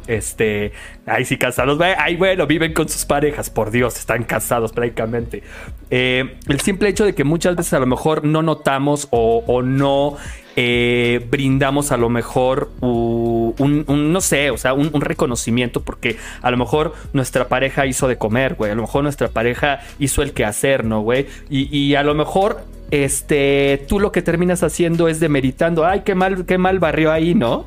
este, 0.06 0.72
ahí 1.06 1.24
sí 1.24 1.38
casados, 1.38 1.80
ay, 1.80 2.16
bueno, 2.16 2.46
viven 2.46 2.72
con 2.74 2.88
sus 2.88 3.04
parejas, 3.04 3.50
por 3.50 3.70
Dios, 3.70 3.96
están 3.96 4.24
casados 4.24 4.72
prácticamente. 4.72 5.42
Eh, 5.90 6.36
el 6.48 6.60
simple 6.60 6.88
hecho 6.88 7.04
de 7.04 7.14
que 7.14 7.24
muchas 7.24 7.56
veces 7.56 7.72
a 7.72 7.78
lo 7.78 7.86
mejor 7.86 8.24
no 8.24 8.42
notamos 8.42 9.08
o, 9.10 9.62
no 9.62 10.16
eh, 10.56 11.26
brindamos 11.30 11.92
a 11.92 11.96
lo 11.96 12.08
mejor 12.08 12.70
un, 12.80 13.84
no 13.88 14.20
sé, 14.20 14.50
o 14.50 14.58
sea, 14.58 14.74
un, 14.74 15.00
reconocimiento 15.00 15.82
porque 15.82 16.16
a 16.42 16.50
lo 16.50 16.56
mejor 16.56 16.94
nuestra 17.12 17.48
pareja 17.48 17.86
hizo 17.86 18.08
de 18.08 18.18
comer, 18.18 18.54
güey, 18.54 18.72
a 18.72 18.74
lo 18.74 18.82
mejor 18.82 19.02
nuestra 19.02 19.28
pareja 19.28 19.80
hizo 19.98 20.22
el 20.22 20.32
quehacer, 20.32 20.84
¿no, 20.84 21.00
güey? 21.00 21.26
Y, 21.48 21.74
y 21.76 21.94
a 21.94 22.02
lo 22.02 22.14
mejor 22.14 22.64
este, 22.90 23.84
tú 23.88 23.98
lo 23.98 24.12
que 24.12 24.22
terminas 24.22 24.62
haciendo 24.62 25.08
es 25.08 25.20
demeritando, 25.20 25.84
ay, 25.84 26.02
qué 26.04 26.14
mal, 26.14 26.46
qué 26.46 26.58
mal 26.58 26.78
barrio 26.78 27.12
ahí, 27.12 27.34
¿no? 27.34 27.66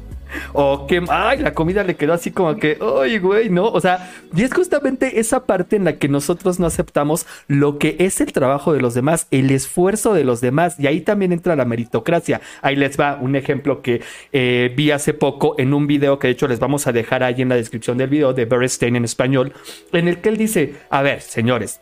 O 0.53 0.88
que, 0.88 1.03
ay, 1.09 1.39
la 1.39 1.53
comida 1.53 1.83
le 1.83 1.95
quedó 1.95 2.13
así 2.13 2.31
como 2.31 2.55
que, 2.57 2.77
ay, 3.01 3.19
güey, 3.19 3.50
¿no? 3.50 3.67
O 3.67 3.81
sea, 3.81 4.12
y 4.36 4.43
es 4.43 4.53
justamente 4.53 5.19
esa 5.19 5.45
parte 5.45 5.75
en 5.75 5.86
la 5.86 5.98
que 5.98 6.07
nosotros 6.07 6.59
no 6.59 6.67
aceptamos 6.67 7.25
lo 7.48 7.77
que 7.77 7.95
es 8.00 8.21
el 8.21 8.31
trabajo 8.31 8.74
de 8.74 8.81
los 8.81 8.93
demás, 8.93 9.27
el 9.31 9.51
esfuerzo 9.51 10.13
de 10.13 10.24
los 10.24 10.41
demás. 10.41 10.79
Y 10.79 10.88
ahí 10.88 11.01
también 11.01 11.31
entra 11.31 11.55
la 11.55 11.65
meritocracia. 11.65 12.41
Ahí 12.62 12.75
les 12.75 13.00
va 13.00 13.17
un 13.19 13.36
ejemplo 13.36 13.81
que 13.81 14.01
eh, 14.31 14.74
vi 14.75 14.91
hace 14.91 15.13
poco 15.13 15.55
en 15.57 15.74
un 15.74 15.88
video 15.88 16.19
que 16.19 16.27
de 16.27 16.33
hecho 16.33 16.48
les 16.48 16.59
vamos 16.59 16.88
a 16.88 16.91
dejar 16.91 17.24
ahí 17.24 17.41
en 17.41 17.50
la 17.50 17.55
descripción 17.55 17.98
del 17.98 18.09
video 18.09 18.33
de 18.33 18.45
Bernstein 18.45 18.95
en 18.95 19.05
español, 19.05 19.53
en 19.91 20.07
el 20.07 20.19
que 20.19 20.29
él 20.29 20.38
dice, 20.38 20.75
a 20.89 21.01
ver, 21.01 21.21
señores, 21.21 21.81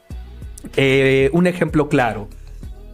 eh, 0.75 1.29
un 1.33 1.47
ejemplo 1.47 1.89
claro 1.89 2.27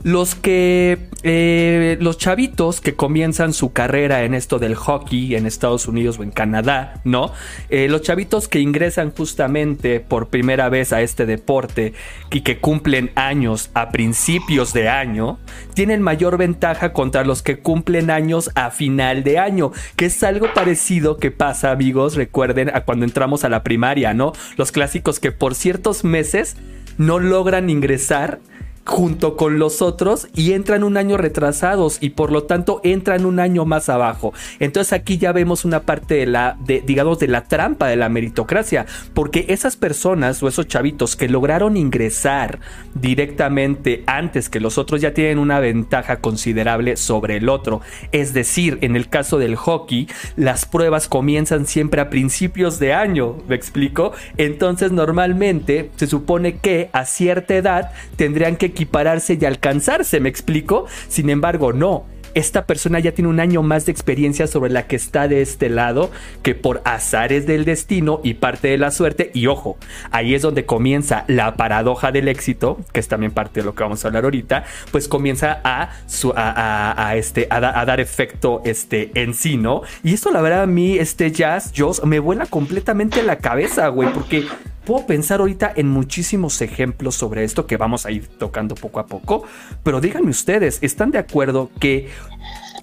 los 0.03 0.35
que 0.35 1.07
eh, 1.23 1.97
los 2.01 2.17
chavitos 2.17 2.81
que 2.81 2.95
comienzan 2.95 3.53
su 3.53 3.71
carrera 3.71 4.23
en 4.23 4.33
esto 4.33 4.59
del 4.59 4.75
hockey 4.75 5.35
en 5.35 5.45
Estados 5.45 5.87
Unidos 5.87 6.19
o 6.19 6.23
en 6.23 6.31
Canadá, 6.31 6.99
¿no? 7.05 7.31
Eh, 7.69 7.87
los 7.87 8.01
chavitos 8.01 8.49
que 8.49 8.59
ingresan 8.59 9.13
justamente 9.15 10.01
por 10.01 10.27
primera 10.27 10.67
vez 10.67 10.91
a 10.91 11.01
este 11.01 11.25
deporte 11.25 11.93
y 12.31 12.41
que 12.41 12.59
cumplen 12.59 13.11
años 13.15 13.69
a 13.73 13.89
principios 13.91 14.73
de 14.73 14.89
año, 14.89 15.39
tienen 15.73 16.01
mayor 16.01 16.37
ventaja 16.37 16.91
contra 16.91 17.23
los 17.23 17.41
que 17.41 17.59
cumplen 17.59 18.11
años 18.11 18.51
a 18.55 18.71
final 18.71 19.23
de 19.23 19.39
año, 19.39 19.71
que 19.95 20.07
es 20.07 20.21
algo 20.23 20.53
parecido 20.53 21.15
que 21.15 21.31
pasa, 21.31 21.71
amigos, 21.71 22.15
recuerden 22.15 22.69
a 22.75 22.81
cuando 22.81 23.05
entramos 23.05 23.45
a 23.45 23.49
la 23.49 23.63
primaria, 23.63 24.13
¿no? 24.13 24.33
Los 24.57 24.73
clásicos 24.73 25.21
que 25.21 25.31
por 25.31 25.55
ciertos 25.55 26.03
meses 26.03 26.57
no 26.97 27.19
logran 27.19 27.69
ingresar 27.69 28.39
junto 28.85 29.37
con 29.37 29.59
los 29.59 29.81
otros 29.81 30.27
y 30.35 30.53
entran 30.53 30.83
un 30.83 30.97
año 30.97 31.17
retrasados 31.17 31.97
y 32.01 32.11
por 32.11 32.31
lo 32.31 32.43
tanto 32.43 32.81
entran 32.83 33.25
un 33.25 33.39
año 33.39 33.65
más 33.65 33.89
abajo. 33.89 34.33
Entonces 34.59 34.93
aquí 34.93 35.17
ya 35.17 35.31
vemos 35.31 35.65
una 35.65 35.83
parte 35.83 36.15
de 36.15 36.25
la, 36.25 36.57
de, 36.65 36.81
digamos, 36.81 37.19
de 37.19 37.27
la 37.27 37.45
trampa 37.45 37.87
de 37.87 37.95
la 37.95 38.09
meritocracia, 38.09 38.85
porque 39.13 39.45
esas 39.49 39.77
personas 39.77 40.43
o 40.43 40.47
esos 40.47 40.67
chavitos 40.67 41.15
que 41.15 41.29
lograron 41.29 41.77
ingresar 41.77 42.59
directamente 42.93 44.03
antes 44.05 44.49
que 44.49 44.59
los 44.59 44.77
otros 44.77 45.01
ya 45.01 45.13
tienen 45.13 45.39
una 45.39 45.59
ventaja 45.59 46.17
considerable 46.17 46.97
sobre 46.97 47.37
el 47.37 47.49
otro. 47.49 47.81
Es 48.11 48.33
decir, 48.33 48.79
en 48.81 48.95
el 48.95 49.09
caso 49.09 49.37
del 49.37 49.55
hockey, 49.55 50.07
las 50.35 50.65
pruebas 50.65 51.07
comienzan 51.07 51.65
siempre 51.65 52.01
a 52.01 52.09
principios 52.09 52.79
de 52.79 52.93
año, 52.93 53.37
¿me 53.47 53.55
explico? 53.55 54.11
Entonces 54.37 54.91
normalmente 54.91 55.89
se 55.95 56.07
supone 56.07 56.57
que 56.57 56.89
a 56.91 57.05
cierta 57.05 57.55
edad 57.55 57.91
tendrían 58.15 58.57
que 58.57 58.72
equipararse 58.73 59.37
y 59.39 59.45
alcanzarse, 59.45 60.19
¿me 60.19 60.29
explico? 60.29 60.85
Sin 61.07 61.29
embargo, 61.29 61.73
no 61.73 62.05
esta 62.33 62.65
persona 62.65 62.99
ya 62.99 63.11
tiene 63.11 63.29
un 63.29 63.39
año 63.39 63.61
más 63.61 63.85
de 63.85 63.91
experiencia 63.91 64.47
sobre 64.47 64.71
la 64.71 64.87
que 64.87 64.95
está 64.95 65.27
de 65.27 65.41
este 65.41 65.69
lado 65.69 66.11
que 66.41 66.55
por 66.55 66.81
azares 66.85 67.45
del 67.45 67.65
destino 67.65 68.21
y 68.23 68.35
parte 68.35 68.69
de 68.69 68.77
la 68.77 68.91
suerte. 68.91 69.31
Y 69.33 69.47
ojo, 69.47 69.77
ahí 70.11 70.33
es 70.33 70.41
donde 70.41 70.65
comienza 70.65 71.25
la 71.27 71.55
paradoja 71.55 72.11
del 72.11 72.27
éxito, 72.27 72.79
que 72.91 72.99
es 72.99 73.07
también 73.07 73.31
parte 73.31 73.59
de 73.59 73.65
lo 73.65 73.75
que 73.75 73.83
vamos 73.83 74.03
a 74.03 74.07
hablar 74.07 74.23
ahorita, 74.23 74.63
pues 74.91 75.07
comienza 75.07 75.61
a, 75.63 77.15
este, 77.15 77.47
a, 77.49 77.85
dar 77.85 77.99
efecto 77.99 78.61
este, 78.65 79.11
en 79.15 79.33
sí, 79.33 79.57
¿no? 79.57 79.81
Y 80.03 80.13
esto 80.13 80.31
la 80.31 80.41
verdad 80.41 80.63
a 80.63 80.67
mí, 80.67 80.97
este 80.97 81.31
jazz, 81.31 81.71
Joss, 81.75 82.03
me 82.03 82.19
vuela 82.19 82.45
completamente 82.45 83.23
la 83.23 83.37
cabeza, 83.37 83.87
güey, 83.89 84.11
porque 84.11 84.45
Puedo 84.85 85.05
pensar 85.05 85.39
ahorita 85.39 85.71
en 85.75 85.89
muchísimos 85.89 86.61
ejemplos 86.61 87.15
sobre 87.15 87.45
esto 87.45 87.65
que 87.65 87.77
vamos 87.77 88.05
a 88.05 88.11
ir 88.11 88.27
tocando 88.27 88.75
poco 88.75 88.99
a 88.99 89.05
poco, 89.05 89.43
pero 89.81 90.01
díganme 90.01 90.29
ustedes, 90.29 90.79
¿están 90.81 91.11
de 91.11 91.19
acuerdo 91.19 91.69
que... 91.79 92.09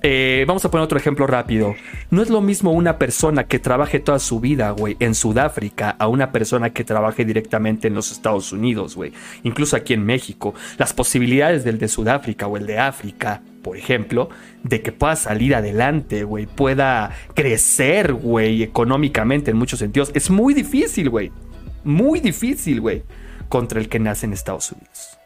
Eh, 0.02 0.46
vamos 0.48 0.64
a 0.64 0.70
poner 0.70 0.82
otro 0.82 0.96
ejemplo 0.96 1.26
rápido. 1.26 1.74
No 2.10 2.22
es 2.22 2.30
lo 2.30 2.40
mismo 2.40 2.72
una 2.72 2.96
persona 2.96 3.44
que 3.44 3.58
trabaje 3.58 4.00
toda 4.00 4.18
su 4.18 4.40
vida, 4.40 4.70
güey, 4.70 4.96
en 4.98 5.14
Sudáfrica 5.14 5.90
a 5.98 6.08
una 6.08 6.32
persona 6.32 6.70
que 6.70 6.84
trabaje 6.84 7.26
directamente 7.26 7.88
en 7.88 7.94
los 7.94 8.10
Estados 8.10 8.50
Unidos, 8.50 8.96
güey. 8.96 9.12
Incluso 9.42 9.76
aquí 9.76 9.92
en 9.92 10.06
México. 10.06 10.54
Las 10.78 10.94
posibilidades 10.94 11.64
del 11.64 11.78
de 11.78 11.88
Sudáfrica 11.88 12.46
o 12.46 12.56
el 12.56 12.64
de 12.64 12.78
África, 12.78 13.42
por 13.60 13.76
ejemplo, 13.76 14.30
de 14.62 14.80
que 14.80 14.90
pueda 14.90 15.16
salir 15.16 15.54
adelante, 15.54 16.24
güey, 16.24 16.46
pueda 16.46 17.10
crecer, 17.34 18.14
güey, 18.14 18.62
económicamente 18.62 19.50
en 19.50 19.58
muchos 19.58 19.80
sentidos, 19.80 20.12
es 20.14 20.30
muy 20.30 20.54
difícil, 20.54 21.10
güey 21.10 21.30
muy 21.84 22.20
difícil, 22.20 22.80
güey, 22.80 23.02
contra 23.48 23.80
el 23.80 23.88
que 23.88 23.98
nace 23.98 24.26
en 24.26 24.32
Estados 24.32 24.72
Unidos. 24.72 25.18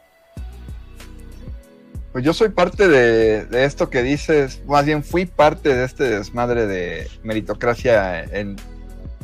Pues 2.11 2.23
yo 2.23 2.33
soy 2.33 2.49
parte 2.49 2.87
de, 2.87 3.65
esto 3.65 3.89
que 3.89 4.01
dices, 4.01 4.61
más 4.67 4.85
bien 4.85 5.03
fui 5.03 5.25
parte 5.25 5.75
de 5.75 5.83
este 5.83 6.05
desmadre 6.05 6.65
de 6.65 7.09
meritocracia 7.23 8.23
en, 8.23 8.55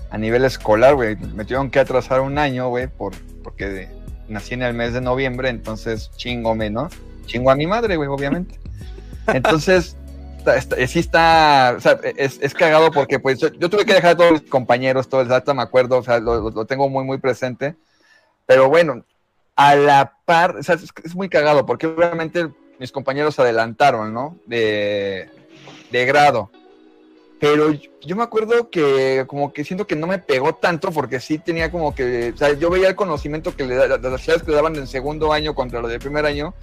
a 0.10 0.18
nivel 0.18 0.44
escolar, 0.44 0.96
güey. 0.96 1.16
Me 1.16 1.46
tuvieron 1.46 1.72
que 1.72 1.80
atrasar 1.80 2.20
un 2.20 2.38
año, 2.38 2.68
güey, 2.68 2.88
por, 2.88 3.14
porque 3.44 3.88
nací 4.28 4.56
en 4.56 4.64
el 4.64 4.74
mes 4.74 4.94
de 4.94 5.00
noviembre, 5.00 5.48
entonces 5.48 6.12
chingome, 6.18 6.70
¿no? 6.70 6.90
Chingo 7.28 7.50
a 7.50 7.56
mi 7.56 7.66
madre, 7.66 7.96
güey, 7.96 8.10
obviamente. 8.10 8.60
Entonces, 9.28 9.96
sí 10.88 11.00
está, 11.00 11.76
o 11.78 11.80
sea, 11.80 12.00
es, 12.16 12.54
cagado 12.54 12.92
porque 12.92 13.20
pues 13.20 13.40
yo, 13.40 13.52
tuve 13.52 13.86
que 13.86 13.94
dejar 13.94 14.12
a 14.12 14.18
todos 14.18 14.32
mis 14.32 14.50
compañeros, 14.50 15.10
todo 15.10 15.22
el 15.22 15.28
dato 15.28 15.54
me 15.54 15.62
acuerdo, 15.62 15.98
o 15.98 16.04
sea, 16.04 16.20
lo, 16.20 16.66
tengo 16.66 16.90
muy, 16.90 17.04
muy 17.04 17.18
presente, 17.18 17.76
pero 18.46 18.70
bueno, 18.70 19.06
a 19.56 19.76
la 19.76 20.18
par, 20.26 20.58
o 20.58 20.64
sea, 20.64 20.76
es, 20.76 21.16
muy 21.16 21.30
cagado 21.30 21.66
porque 21.66 21.88
obviamente 21.88 22.50
mis 22.80 22.92
compañeros 22.92 23.40
adelantaron, 23.40 24.14
¿no? 24.14 24.38
De, 24.46 25.30
de 25.92 26.06
grado. 26.06 26.50
Pero 27.42 27.72
yo 28.06 28.16
me 28.16 28.22
acuerdo 28.22 28.70
que 28.70 29.26
como 29.26 29.52
que 29.52 29.64
siento 29.66 29.88
que 29.88 29.96
no 29.96 30.06
me 30.06 30.20
pegó 30.20 30.54
tanto 30.54 30.92
porque 30.92 31.20
sí 31.20 31.40
tenía 31.40 31.72
como 31.72 31.96
que, 31.96 32.32
o 32.36 32.38
sea, 32.38 32.54
yo 32.54 32.70
veía 32.70 32.90
el 32.90 32.96
conocimiento 32.96 33.56
que 33.56 33.66
le 33.66 33.76
las 33.88 34.00
clases 34.00 34.44
que 34.44 34.52
le 34.52 34.58
daban 34.58 34.76
en 34.76 34.86
segundo 34.86 35.34
año 35.34 35.56
contra 35.56 35.82
lo 35.82 35.88
del 35.88 35.98
primer 36.00 36.28
año, 36.28 36.54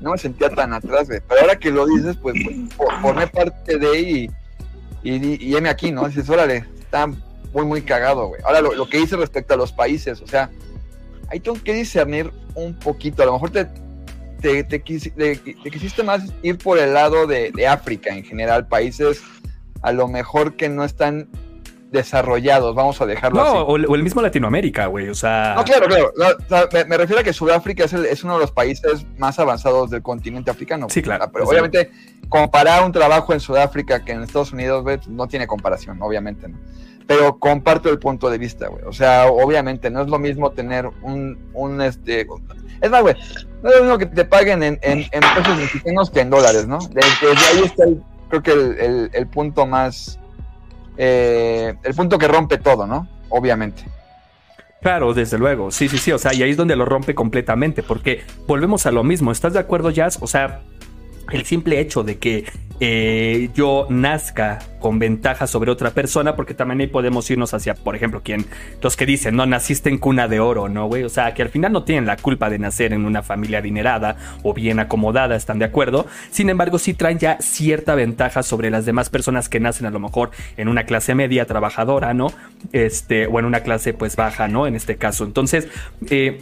no 0.00 0.12
me 0.12 0.16
sentía 0.16 0.48
tan 0.48 0.72
atrás, 0.72 1.06
güey. 1.06 1.20
Pero 1.28 1.42
ahora 1.42 1.56
que 1.56 1.70
lo 1.70 1.84
dices, 1.86 2.16
pues, 2.16 2.34
formé 3.02 3.26
parte 3.26 3.76
de 3.78 4.00
y, 4.00 4.30
y, 5.02 5.12
y, 5.34 5.54
y 5.54 5.66
aquí, 5.66 5.92
¿no? 5.92 6.08
Dices, 6.08 6.26
órale, 6.30 6.64
está, 6.80 7.06
muy, 7.06 7.66
muy 7.66 7.82
cagado, 7.82 8.28
güey. 8.28 8.40
Ahora, 8.42 8.62
lo, 8.62 8.72
lo 8.72 8.88
que 8.88 8.96
dice 8.96 9.16
respecto 9.18 9.52
a 9.52 9.58
los 9.58 9.70
países, 9.70 10.22
o 10.22 10.26
sea, 10.26 10.48
ahí 11.28 11.40
tengo 11.40 11.62
que 11.62 11.74
discernir 11.74 12.32
un 12.54 12.72
poquito. 12.74 13.22
A 13.22 13.26
lo 13.26 13.34
mejor 13.34 13.50
te, 13.50 13.66
te, 14.40 14.64
te, 14.64 14.78
te- 14.78 15.36
te 15.36 15.70
quisiste 15.70 16.02
más 16.02 16.22
ir 16.42 16.56
por 16.56 16.78
el 16.78 16.94
lado 16.94 17.26
de, 17.26 17.50
de 17.52 17.66
África 17.66 18.16
en 18.16 18.24
general, 18.24 18.66
países 18.66 19.20
a 19.82 19.92
lo 19.92 20.08
mejor 20.08 20.56
que 20.56 20.68
no 20.68 20.84
están 20.84 21.28
desarrollados, 21.90 22.74
vamos 22.74 23.00
a 23.02 23.06
dejarlo 23.06 23.42
No, 23.42 23.48
así. 23.48 23.58
o, 23.66 23.76
el- 23.76 23.86
o 23.86 23.94
el 23.94 24.02
mismo 24.02 24.22
Latinoamérica, 24.22 24.86
güey. 24.86 25.08
O 25.10 25.14
sea. 25.14 25.54
No, 25.56 25.64
claro, 25.64 25.86
claro. 25.86 26.12
No, 26.16 26.24
o 26.26 26.48
sea, 26.48 26.68
me, 26.72 26.84
me 26.86 26.96
refiero 26.96 27.20
a 27.20 27.24
que 27.24 27.32
Sudáfrica 27.34 27.84
es, 27.84 27.92
el- 27.92 28.06
es 28.06 28.24
uno 28.24 28.34
de 28.34 28.40
los 28.40 28.50
países 28.50 29.06
más 29.18 29.38
avanzados 29.38 29.90
del 29.90 30.02
continente 30.02 30.50
africano. 30.50 30.86
Sí, 30.88 31.02
claro. 31.02 31.24
Ah, 31.24 31.30
Pero 31.32 31.46
obviamente, 31.46 31.90
comparar 32.30 32.82
un 32.84 32.92
trabajo 32.92 33.34
en 33.34 33.40
Sudáfrica 33.40 34.04
que 34.04 34.12
en 34.12 34.22
Estados 34.22 34.52
Unidos, 34.52 34.82
güey, 34.82 34.98
no 35.08 35.26
tiene 35.28 35.46
comparación, 35.46 36.00
obviamente, 36.00 36.48
¿no? 36.48 36.58
Pero 37.06 37.38
comparto 37.38 37.90
el 37.90 37.98
punto 37.98 38.30
de 38.30 38.38
vista, 38.38 38.68
güey. 38.68 38.84
O 38.84 38.92
sea, 38.92 39.26
obviamente, 39.26 39.90
no 39.90 40.00
es 40.00 40.08
lo 40.08 40.18
mismo 40.18 40.50
tener 40.52 40.88
un, 41.02 41.38
un 41.52 41.82
este. 41.82 42.26
Es 42.80 42.90
más, 42.90 43.02
güey, 43.02 43.16
no 43.62 43.68
es 43.68 43.76
lo 43.76 43.82
mismo 43.82 43.98
que 43.98 44.06
te 44.06 44.24
paguen 44.24 44.62
en, 44.62 44.78
en, 44.82 45.00
en 45.10 45.20
pesos 45.36 45.58
mexicanos 45.58 46.10
que 46.10 46.20
en 46.20 46.30
dólares, 46.30 46.66
¿no? 46.66 46.78
Desde, 46.78 47.08
desde 47.28 47.46
ahí 47.48 47.62
está, 47.64 47.84
el- 47.84 48.02
creo 48.40 48.42
que 48.42 48.52
el, 48.52 49.10
el- 49.12 49.26
punto 49.26 49.66
más. 49.66 50.18
eh, 50.96 51.74
el 51.82 51.94
punto 51.94 52.18
que 52.18 52.28
rompe 52.28 52.56
todo, 52.58 52.86
¿no? 52.86 53.06
Obviamente. 53.28 53.84
Claro, 54.80 55.14
desde 55.14 55.38
luego. 55.38 55.70
Sí, 55.70 55.88
sí, 55.88 55.98
sí. 55.98 56.12
O 56.12 56.18
sea, 56.18 56.34
y 56.34 56.42
ahí 56.42 56.50
es 56.50 56.56
donde 56.56 56.74
lo 56.74 56.84
rompe 56.84 57.14
completamente. 57.14 57.82
Porque 57.82 58.22
volvemos 58.48 58.86
a 58.86 58.90
lo 58.90 59.04
mismo. 59.04 59.30
¿Estás 59.30 59.52
de 59.52 59.58
acuerdo, 59.60 59.90
Jazz? 59.90 60.18
O 60.20 60.26
sea, 60.26 60.62
el 61.30 61.44
simple 61.44 61.80
hecho 61.80 62.02
de 62.02 62.18
que 62.18 62.44
eh, 62.84 63.50
yo 63.54 63.86
nazca 63.90 64.58
con 64.80 64.98
ventaja 64.98 65.46
sobre 65.46 65.70
otra 65.70 65.92
persona, 65.92 66.34
porque 66.34 66.52
también 66.52 66.80
ahí 66.80 66.86
podemos 66.88 67.30
irnos 67.30 67.54
hacia, 67.54 67.74
por 67.74 67.94
ejemplo, 67.94 68.22
quien, 68.24 68.44
los 68.80 68.96
que 68.96 69.06
dicen, 69.06 69.36
no, 69.36 69.46
naciste 69.46 69.88
en 69.88 69.98
cuna 69.98 70.26
de 70.26 70.40
oro, 70.40 70.68
¿no, 70.68 70.86
güey? 70.86 71.04
O 71.04 71.08
sea, 71.08 71.32
que 71.32 71.42
al 71.42 71.48
final 71.48 71.70
no 71.70 71.84
tienen 71.84 72.06
la 72.06 72.16
culpa 72.16 72.50
de 72.50 72.58
nacer 72.58 72.92
en 72.92 73.04
una 73.04 73.22
familia 73.22 73.58
adinerada 73.58 74.16
o 74.42 74.52
bien 74.52 74.80
acomodada, 74.80 75.36
¿están 75.36 75.60
de 75.60 75.64
acuerdo? 75.64 76.06
Sin 76.32 76.50
embargo, 76.50 76.80
sí 76.80 76.92
traen 76.94 77.20
ya 77.20 77.38
cierta 77.40 77.94
ventaja 77.94 78.42
sobre 78.42 78.68
las 78.68 78.84
demás 78.84 79.10
personas 79.10 79.48
que 79.48 79.60
nacen 79.60 79.86
a 79.86 79.90
lo 79.90 80.00
mejor 80.00 80.32
en 80.56 80.66
una 80.66 80.82
clase 80.82 81.14
media 81.14 81.46
trabajadora, 81.46 82.14
¿no? 82.14 82.32
Este, 82.72 83.28
o 83.28 83.38
en 83.38 83.44
una 83.44 83.60
clase 83.60 83.94
pues 83.94 84.16
baja, 84.16 84.48
¿no? 84.48 84.66
En 84.66 84.74
este 84.74 84.96
caso. 84.96 85.22
Entonces, 85.24 85.68
eh, 86.10 86.40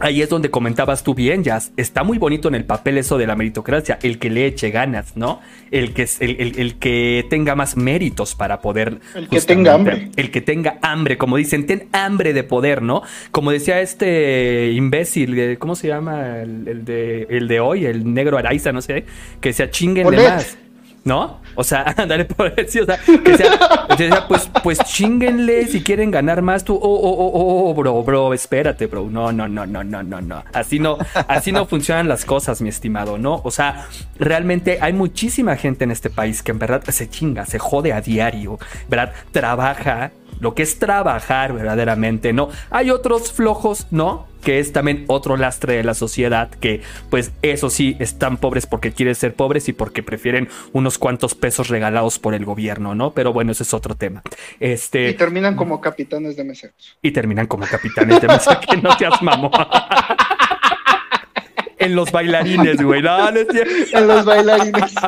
Ahí 0.00 0.22
es 0.22 0.28
donde 0.28 0.50
comentabas 0.50 1.02
tú 1.04 1.14
bien, 1.14 1.44
Jazz. 1.44 1.72
Está 1.76 2.02
muy 2.04 2.18
bonito 2.18 2.48
en 2.48 2.54
el 2.54 2.64
papel 2.64 2.98
eso 2.98 3.18
de 3.18 3.26
la 3.26 3.36
meritocracia, 3.36 3.98
el 4.02 4.18
que 4.18 4.30
le 4.30 4.46
eche 4.46 4.70
ganas, 4.70 5.16
¿no? 5.16 5.40
El 5.70 5.92
que, 5.92 6.08
el, 6.20 6.36
el- 6.40 6.58
el 6.58 6.74
que 6.78 7.26
tenga 7.28 7.54
más 7.54 7.76
méritos 7.76 8.34
para 8.34 8.60
poder. 8.60 8.98
El 9.14 9.28
que 9.28 9.40
tenga 9.42 9.74
hambre. 9.74 10.10
El 10.16 10.30
que 10.30 10.40
tenga 10.40 10.78
hambre, 10.82 11.18
como 11.18 11.36
dicen, 11.36 11.66
ten 11.66 11.88
hambre 11.92 12.32
de 12.32 12.42
poder, 12.44 12.82
¿no? 12.82 13.02
Como 13.30 13.50
decía 13.52 13.80
este 13.80 14.72
imbécil, 14.72 15.38
eh, 15.38 15.56
¿cómo 15.58 15.74
se 15.76 15.88
llama? 15.88 16.38
El, 16.38 16.66
el 16.66 16.84
de, 16.84 17.26
el 17.30 17.46
de 17.48 17.60
hoy, 17.60 17.84
el 17.84 18.12
negro 18.12 18.38
Araiza, 18.38 18.72
no 18.72 18.80
sé, 18.82 19.04
que 19.40 19.52
se 19.52 19.68
chinguenle 19.70 20.16
Olet. 20.16 20.28
más. 20.30 20.58
¿No? 21.04 21.40
O 21.54 21.64
sea, 21.64 21.94
dale 22.08 22.24
por 22.24 22.54
sí, 22.68 22.80
o 22.80 22.86
sea, 22.86 22.98
que 22.98 23.36
sea, 23.36 23.86
que 23.96 24.08
sea, 24.08 24.28
pues, 24.28 24.50
pues 24.62 24.78
chinguenle 24.84 25.66
si 25.66 25.82
quieren 25.82 26.10
ganar 26.10 26.42
más. 26.42 26.64
Tú, 26.64 26.74
oh, 26.74 26.78
oh, 26.80 27.10
oh, 27.10 27.30
oh, 27.34 27.70
oh, 27.70 27.74
bro, 27.74 28.02
bro, 28.02 28.34
espérate, 28.34 28.86
bro. 28.86 29.08
No, 29.10 29.32
no, 29.32 29.48
no, 29.48 29.66
no, 29.66 29.82
no, 29.82 30.02
no, 30.02 30.20
no. 30.20 30.44
Así 30.52 30.78
no, 30.78 30.98
así 31.28 31.52
no 31.52 31.66
funcionan 31.66 32.08
las 32.08 32.24
cosas, 32.24 32.60
mi 32.60 32.68
estimado, 32.68 33.18
¿no? 33.18 33.40
O 33.44 33.50
sea, 33.50 33.86
realmente 34.18 34.78
hay 34.80 34.92
muchísima 34.92 35.56
gente 35.56 35.84
en 35.84 35.90
este 35.90 36.10
país 36.10 36.42
que 36.42 36.52
en 36.52 36.58
verdad 36.58 36.82
se 36.88 37.08
chinga, 37.08 37.46
se 37.46 37.58
jode 37.58 37.92
a 37.92 38.00
diario, 38.00 38.58
¿verdad? 38.88 39.12
Trabaja, 39.32 40.12
lo 40.40 40.54
que 40.54 40.62
es 40.62 40.78
trabajar 40.78 41.52
verdaderamente, 41.52 42.32
¿no? 42.32 42.48
Hay 42.70 42.90
otros 42.90 43.32
flojos, 43.32 43.86
¿no? 43.90 44.26
Que 44.42 44.58
es 44.58 44.72
también 44.72 45.04
otro 45.06 45.36
lastre 45.36 45.74
de 45.74 45.84
la 45.84 45.92
sociedad, 45.92 46.48
que 46.50 46.80
pues 47.10 47.30
eso 47.42 47.68
sí, 47.68 47.96
están 47.98 48.38
pobres 48.38 48.66
porque 48.66 48.92
quieren 48.92 49.14
ser 49.14 49.34
pobres 49.34 49.68
y 49.68 49.74
porque 49.74 50.02
prefieren 50.02 50.48
unos 50.72 50.96
cuantos 50.96 51.34
pesos 51.34 51.68
regalados 51.68 52.18
por 52.18 52.32
el 52.34 52.46
gobierno, 52.46 52.94
¿no? 52.94 53.12
Pero 53.12 53.32
bueno, 53.34 53.52
ese 53.52 53.64
es 53.64 53.74
otro 53.74 53.94
tema. 53.96 54.22
Este, 54.58 55.10
Y 55.10 55.14
terminan 55.14 55.56
como 55.56 55.80
capitanes 55.80 56.36
de 56.36 56.44
meseros. 56.44 56.96
y 57.02 57.10
terminan 57.10 57.46
como 57.46 57.66
capitanes 57.66 58.20
de 58.22 58.28
mesa, 58.28 58.58
que 58.68 58.78
no 58.78 58.96
seas 58.96 59.20
mamón. 59.20 59.50
en 61.78 61.94
los 61.94 62.10
bailarines, 62.10 62.82
güey. 62.82 63.02
No, 63.02 63.30
no. 63.30 63.40
En 63.40 64.06
los 64.06 64.24
bailarines. 64.24 64.94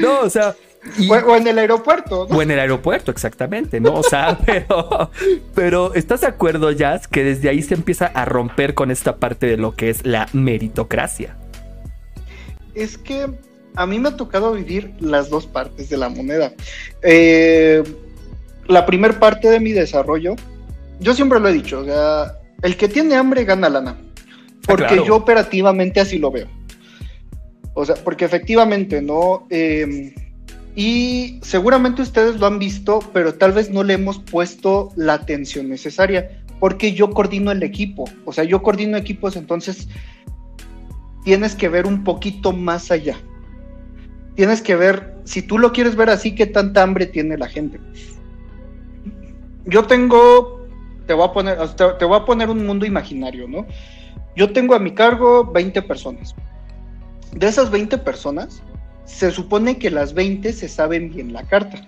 No, 0.00 0.20
o 0.20 0.30
sea... 0.30 0.54
y- 0.98 1.10
o, 1.10 1.14
o 1.14 1.36
en 1.36 1.46
el 1.46 1.58
aeropuerto, 1.58 2.26
¿no? 2.28 2.36
O 2.36 2.42
en 2.42 2.50
el 2.50 2.58
aeropuerto, 2.58 3.10
exactamente, 3.10 3.80
¿no? 3.80 3.94
O 3.94 4.02
sea, 4.02 4.38
pero, 4.46 5.10
pero 5.54 5.94
¿estás 5.94 6.22
de 6.22 6.26
acuerdo, 6.26 6.70
Jazz, 6.72 7.08
que 7.08 7.24
desde 7.24 7.48
ahí 7.48 7.62
se 7.62 7.74
empieza 7.74 8.06
a 8.06 8.24
romper 8.24 8.74
con 8.74 8.90
esta 8.90 9.16
parte 9.16 9.46
de 9.46 9.56
lo 9.56 9.74
que 9.74 9.90
es 9.90 10.04
la 10.04 10.28
meritocracia? 10.32 11.36
Es 12.74 12.98
que 12.98 13.26
a 13.74 13.86
mí 13.86 13.98
me 13.98 14.08
ha 14.08 14.16
tocado 14.16 14.52
vivir 14.52 14.92
las 15.00 15.30
dos 15.30 15.46
partes 15.46 15.88
de 15.88 15.96
la 15.96 16.08
moneda. 16.08 16.52
Eh, 17.02 17.82
la 18.66 18.84
primer 18.86 19.18
parte 19.18 19.48
de 19.48 19.60
mi 19.60 19.72
desarrollo, 19.72 20.36
yo 21.00 21.14
siempre 21.14 21.40
lo 21.40 21.48
he 21.48 21.52
dicho, 21.52 21.80
o 21.80 21.84
sea, 21.84 22.34
el 22.62 22.76
que 22.76 22.88
tiene 22.88 23.14
hambre 23.14 23.44
gana 23.44 23.68
lana. 23.68 23.96
Porque 24.66 24.86
claro. 24.86 25.04
yo 25.04 25.16
operativamente 25.16 26.00
así 26.00 26.18
lo 26.18 26.30
veo. 26.30 26.46
O 27.72 27.86
sea, 27.86 27.94
porque 27.94 28.24
efectivamente, 28.24 29.00
¿no? 29.00 29.46
Eh, 29.48 30.12
y 30.78 31.40
seguramente 31.42 32.02
ustedes 32.02 32.38
lo 32.38 32.46
han 32.46 32.60
visto, 32.60 33.00
pero 33.12 33.34
tal 33.34 33.50
vez 33.50 33.68
no 33.68 33.82
le 33.82 33.94
hemos 33.94 34.20
puesto 34.20 34.92
la 34.94 35.14
atención 35.14 35.68
necesaria, 35.68 36.40
porque 36.60 36.92
yo 36.92 37.10
coordino 37.10 37.50
el 37.50 37.64
equipo, 37.64 38.04
o 38.24 38.32
sea, 38.32 38.44
yo 38.44 38.62
coordino 38.62 38.96
equipos, 38.96 39.34
entonces 39.34 39.88
tienes 41.24 41.56
que 41.56 41.68
ver 41.68 41.84
un 41.84 42.04
poquito 42.04 42.52
más 42.52 42.92
allá. 42.92 43.16
Tienes 44.36 44.62
que 44.62 44.76
ver, 44.76 45.16
si 45.24 45.42
tú 45.42 45.58
lo 45.58 45.72
quieres 45.72 45.96
ver 45.96 46.10
así, 46.10 46.36
qué 46.36 46.46
tanta 46.46 46.84
hambre 46.84 47.06
tiene 47.06 47.36
la 47.36 47.48
gente. 47.48 47.80
Yo 49.64 49.84
tengo, 49.88 50.64
te 51.08 51.12
voy 51.12 51.26
a 51.26 51.32
poner, 51.32 51.58
voy 51.58 52.16
a 52.16 52.24
poner 52.24 52.50
un 52.50 52.64
mundo 52.64 52.86
imaginario, 52.86 53.48
¿no? 53.48 53.66
Yo 54.36 54.52
tengo 54.52 54.76
a 54.76 54.78
mi 54.78 54.92
cargo 54.92 55.44
20 55.44 55.82
personas. 55.82 56.36
De 57.32 57.48
esas 57.48 57.68
20 57.68 57.98
personas, 57.98 58.62
se 59.08 59.30
supone 59.32 59.78
que 59.78 59.90
las 59.90 60.12
20 60.14 60.52
se 60.52 60.68
saben 60.68 61.10
bien 61.12 61.32
la 61.32 61.42
carta. 61.44 61.78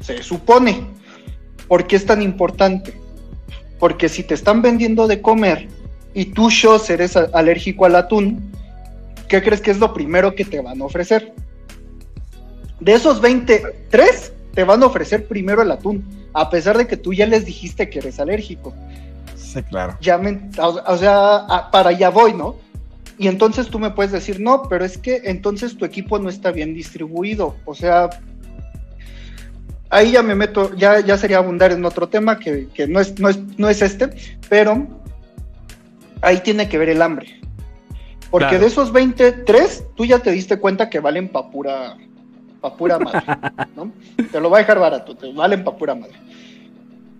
Se 0.00 0.22
supone. 0.22 0.86
¿Por 1.68 1.86
qué 1.86 1.96
es 1.96 2.06
tan 2.06 2.22
importante? 2.22 2.94
Porque 3.78 4.08
si 4.08 4.22
te 4.24 4.34
están 4.34 4.62
vendiendo 4.62 5.06
de 5.06 5.20
comer 5.20 5.68
y 6.14 6.24
tú, 6.26 6.50
Shows, 6.50 6.88
eres 6.90 7.14
alérgico 7.16 7.84
al 7.84 7.94
atún, 7.94 8.50
¿qué 9.28 9.42
crees 9.42 9.60
que 9.60 9.70
es 9.70 9.78
lo 9.78 9.92
primero 9.92 10.34
que 10.34 10.44
te 10.44 10.60
van 10.60 10.80
a 10.80 10.84
ofrecer? 10.86 11.32
De 12.80 12.94
esos 12.94 13.20
20, 13.20 13.62
tres 13.90 14.32
te 14.54 14.64
van 14.64 14.82
a 14.82 14.86
ofrecer 14.86 15.28
primero 15.28 15.62
el 15.62 15.70
atún, 15.70 16.04
a 16.32 16.48
pesar 16.48 16.78
de 16.78 16.86
que 16.86 16.96
tú 16.96 17.12
ya 17.12 17.26
les 17.26 17.44
dijiste 17.44 17.88
que 17.90 17.98
eres 17.98 18.18
alérgico 18.18 18.74
Sí, 19.36 19.62
claro. 19.64 19.96
ya 20.00 20.16
me- 20.18 20.40
o, 20.60 20.80
o 20.86 20.96
sea, 20.96 21.36
a- 21.36 21.70
para 21.70 21.90
allá 21.90 22.08
voy, 22.08 22.32
¿no? 22.34 22.56
Y 23.18 23.26
entonces 23.26 23.68
tú 23.68 23.78
me 23.80 23.90
puedes 23.90 24.12
decir, 24.12 24.40
no, 24.40 24.62
pero 24.62 24.84
es 24.84 24.96
que 24.96 25.22
entonces 25.24 25.76
tu 25.76 25.84
equipo 25.84 26.18
no 26.20 26.28
está 26.28 26.52
bien 26.52 26.72
distribuido. 26.72 27.56
O 27.64 27.74
sea, 27.74 28.08
ahí 29.90 30.12
ya 30.12 30.22
me 30.22 30.36
meto, 30.36 30.74
ya, 30.76 31.00
ya 31.00 31.18
sería 31.18 31.38
abundar 31.38 31.72
en 31.72 31.84
otro 31.84 32.08
tema 32.08 32.38
que, 32.38 32.68
que 32.72 32.86
no, 32.86 33.00
es, 33.00 33.18
no, 33.18 33.28
es, 33.28 33.38
no 33.58 33.68
es 33.68 33.82
este, 33.82 34.10
pero 34.48 34.86
ahí 36.22 36.38
tiene 36.40 36.68
que 36.68 36.78
ver 36.78 36.90
el 36.90 37.02
hambre. 37.02 37.40
Porque 38.30 38.48
Claro. 38.48 38.60
de 38.60 38.66
esos 38.66 38.92
23, 38.92 39.84
tú 39.96 40.04
ya 40.04 40.20
te 40.20 40.30
diste 40.30 40.58
cuenta 40.58 40.90
que 40.90 41.00
valen 41.00 41.28
pa' 41.28 41.50
pura, 41.50 41.96
pa' 42.60 42.76
pura 42.76 42.98
madre, 42.98 43.22
¿no? 43.74 43.90
Te 44.30 44.40
lo 44.40 44.50
voy 44.50 44.58
a 44.58 44.60
dejar 44.60 44.78
barato, 44.78 45.16
te 45.16 45.32
valen 45.32 45.64
pa' 45.64 45.76
pura 45.76 45.94
madre. 45.94 46.14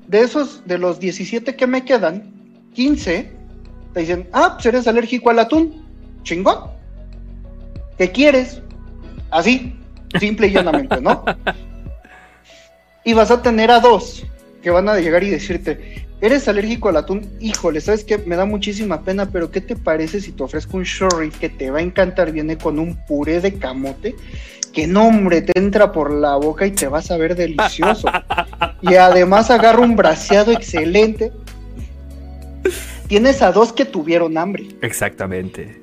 De 0.06 0.20
esos, 0.20 0.66
de 0.66 0.78
los 0.78 1.00
17 1.00 1.56
que 1.56 1.66
me 1.66 1.84
quedan, 1.84 2.30
15 2.74 3.32
te 3.94 4.00
dicen, 4.00 4.28
ah, 4.32 4.52
pues 4.54 4.66
eres 4.66 4.86
alérgico 4.86 5.30
al 5.30 5.38
atún, 5.38 5.87
chingón. 6.28 6.58
¿Qué 7.96 8.12
quieres? 8.12 8.62
Así, 9.30 9.74
simple 10.20 10.48
y 10.48 10.52
llanamente, 10.52 11.00
¿no? 11.00 11.24
Y 13.04 13.14
vas 13.14 13.30
a 13.30 13.40
tener 13.40 13.70
a 13.70 13.80
dos 13.80 14.26
que 14.62 14.70
van 14.70 14.88
a 14.88 14.98
llegar 14.98 15.24
y 15.24 15.30
decirte, 15.30 16.06
eres 16.20 16.46
alérgico 16.48 16.88
al 16.90 16.98
atún, 16.98 17.26
híjole, 17.40 17.80
sabes 17.80 18.04
que 18.04 18.18
me 18.18 18.36
da 18.36 18.44
muchísima 18.44 19.02
pena, 19.02 19.30
pero 19.30 19.50
¿qué 19.50 19.60
te 19.60 19.76
parece 19.76 20.20
si 20.20 20.32
te 20.32 20.42
ofrezco 20.42 20.76
un 20.76 20.82
shorry 20.82 21.30
que 21.30 21.48
te 21.48 21.70
va 21.70 21.78
a 21.78 21.82
encantar? 21.82 22.32
Viene 22.32 22.58
con 22.58 22.78
un 22.78 22.96
puré 23.06 23.40
de 23.40 23.54
camote, 23.54 24.14
que 24.72 24.86
no, 24.86 25.08
hombre, 25.08 25.42
te 25.42 25.58
entra 25.58 25.92
por 25.92 26.12
la 26.12 26.36
boca 26.36 26.66
y 26.66 26.72
te 26.72 26.88
vas 26.88 27.10
a 27.10 27.16
ver 27.16 27.34
delicioso. 27.34 28.08
y 28.82 28.94
además 28.96 29.50
agarra 29.50 29.80
un 29.80 29.96
braseado 29.96 30.52
excelente. 30.52 31.32
Tienes 33.06 33.40
a 33.40 33.52
dos 33.52 33.72
que 33.72 33.86
tuvieron 33.86 34.36
hambre. 34.36 34.68
Exactamente. 34.82 35.77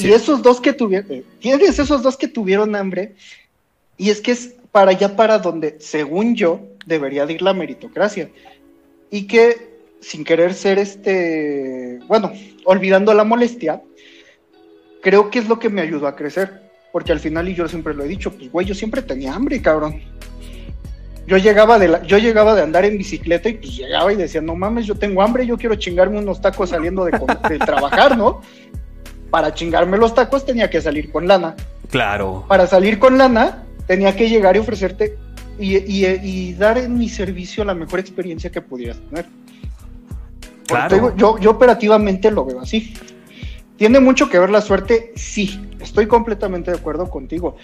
Y 0.00 0.12
esos 0.12 0.42
dos 0.42 0.60
que 0.60 0.72
tuvieron, 0.72 1.24
tienes 1.38 1.78
esos 1.78 2.02
dos 2.02 2.16
que 2.16 2.28
tuvieron 2.28 2.74
hambre, 2.76 3.14
y 3.96 4.10
es 4.10 4.20
que 4.20 4.32
es 4.32 4.54
para 4.72 4.92
allá 4.92 5.16
para 5.16 5.38
donde, 5.38 5.76
según 5.80 6.34
yo, 6.34 6.60
debería 6.86 7.26
de 7.26 7.34
ir 7.34 7.42
la 7.42 7.54
meritocracia. 7.54 8.30
Y 9.10 9.26
que 9.26 9.70
sin 10.00 10.24
querer 10.24 10.54
ser 10.54 10.78
este, 10.78 11.98
bueno, 12.06 12.32
olvidando 12.64 13.12
la 13.12 13.24
molestia, 13.24 13.82
creo 15.02 15.30
que 15.30 15.40
es 15.40 15.48
lo 15.48 15.58
que 15.58 15.68
me 15.68 15.82
ayudó 15.82 16.06
a 16.06 16.16
crecer. 16.16 16.70
Porque 16.92 17.12
al 17.12 17.20
final, 17.20 17.48
y 17.48 17.54
yo 17.54 17.68
siempre 17.68 17.94
lo 17.94 18.04
he 18.04 18.08
dicho, 18.08 18.32
pues 18.32 18.50
güey, 18.50 18.66
yo 18.66 18.74
siempre 18.74 19.02
tenía 19.02 19.34
hambre, 19.34 19.62
cabrón. 19.62 20.00
Yo 21.26 21.36
llegaba 21.36 21.78
de 21.78 22.00
yo 22.06 22.18
llegaba 22.18 22.56
de 22.56 22.62
andar 22.62 22.84
en 22.84 22.98
bicicleta 22.98 23.48
y 23.48 23.54
pues 23.54 23.76
llegaba 23.76 24.12
y 24.12 24.16
decía, 24.16 24.40
no 24.40 24.56
mames, 24.56 24.86
yo 24.86 24.96
tengo 24.96 25.22
hambre, 25.22 25.46
yo 25.46 25.56
quiero 25.56 25.76
chingarme 25.76 26.18
unos 26.18 26.40
tacos 26.40 26.70
saliendo 26.70 27.04
de 27.04 27.12
trabajar, 27.60 28.18
¿no? 28.18 28.40
Para 29.30 29.54
chingarme 29.54 29.96
los 29.96 30.14
tacos 30.14 30.44
tenía 30.44 30.68
que 30.70 30.80
salir 30.80 31.10
con 31.10 31.26
lana. 31.28 31.54
Claro. 31.90 32.44
Para 32.48 32.66
salir 32.66 32.98
con 32.98 33.16
lana 33.18 33.64
tenía 33.86 34.14
que 34.16 34.28
llegar 34.28 34.56
y 34.56 34.60
ofrecerte 34.60 35.16
y, 35.58 35.76
y- 35.76 36.06
y 36.22 36.54
dar 36.54 36.78
en 36.78 36.96
mi 36.98 37.08
servicio 37.08 37.64
la 37.64 37.74
mejor 37.74 38.00
experiencia 38.00 38.50
que 38.50 38.60
pudieras 38.60 38.98
tener. 39.08 39.26
Claro. 40.66 40.94
digo, 40.94 41.16
yo, 41.16 41.38
yo 41.38 41.50
operativamente 41.50 42.30
lo 42.30 42.44
veo 42.44 42.60
así. 42.60 42.94
¿Tiene 43.76 43.98
mucho 43.98 44.28
que 44.28 44.38
ver 44.38 44.50
la 44.50 44.60
suerte? 44.60 45.12
Sí, 45.16 45.60
estoy 45.80 46.06
completamente 46.06 46.70
de 46.70 46.76
acuerdo 46.76 47.08
contigo. 47.10 47.56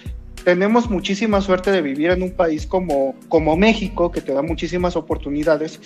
Tenemos 0.43 0.89
muchísima 0.89 1.41
suerte 1.41 1.71
de 1.71 1.81
vivir 1.81 2.09
en 2.11 2.23
un 2.23 2.31
país 2.31 2.65
como, 2.65 3.15
como 3.29 3.55
México, 3.55 4.11
que 4.11 4.21
te 4.21 4.33
da 4.33 4.41
muchísimas 4.41 4.95
oportunidades, 4.95 5.79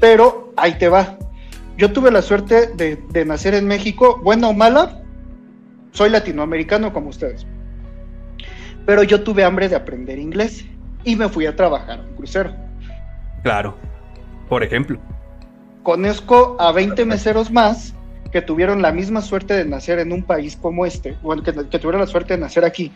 pero 0.00 0.52
ahí 0.56 0.78
te 0.78 0.88
va. 0.88 1.18
Yo 1.76 1.92
tuve 1.92 2.10
la 2.10 2.22
suerte 2.22 2.68
de, 2.68 2.96
de 3.10 3.24
nacer 3.24 3.54
en 3.54 3.66
México, 3.66 4.20
buena 4.22 4.48
o 4.48 4.52
mala, 4.54 5.02
soy 5.94 6.10
latinoamericano 6.10 6.92
como 6.92 7.08
ustedes. 7.08 7.46
Pero 8.84 9.02
yo 9.02 9.22
tuve 9.22 9.44
hambre 9.44 9.68
de 9.68 9.76
aprender 9.76 10.18
inglés 10.18 10.66
y 11.04 11.16
me 11.16 11.28
fui 11.28 11.46
a 11.46 11.56
trabajar 11.56 12.00
a 12.00 12.02
un 12.02 12.16
crucero. 12.16 12.54
Claro. 13.42 13.76
Por 14.48 14.62
ejemplo. 14.62 14.98
Conozco 15.82 16.56
a 16.58 16.72
20 16.72 17.04
meseros 17.04 17.50
más 17.50 17.94
que 18.32 18.42
tuvieron 18.42 18.82
la 18.82 18.90
misma 18.90 19.22
suerte 19.22 19.54
de 19.54 19.64
nacer 19.64 20.00
en 20.00 20.12
un 20.12 20.24
país 20.24 20.56
como 20.60 20.84
este, 20.84 21.16
bueno, 21.22 21.42
que, 21.42 21.52
que 21.52 21.78
tuvieron 21.78 22.00
la 22.00 22.06
suerte 22.06 22.34
de 22.34 22.40
nacer 22.40 22.64
aquí, 22.64 22.90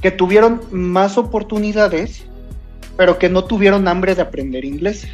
que 0.00 0.12
tuvieron 0.12 0.60
más 0.70 1.18
oportunidades, 1.18 2.24
pero 2.96 3.18
que 3.18 3.28
no 3.28 3.44
tuvieron 3.44 3.88
hambre 3.88 4.14
de 4.14 4.22
aprender 4.22 4.64
inglés. 4.64 5.08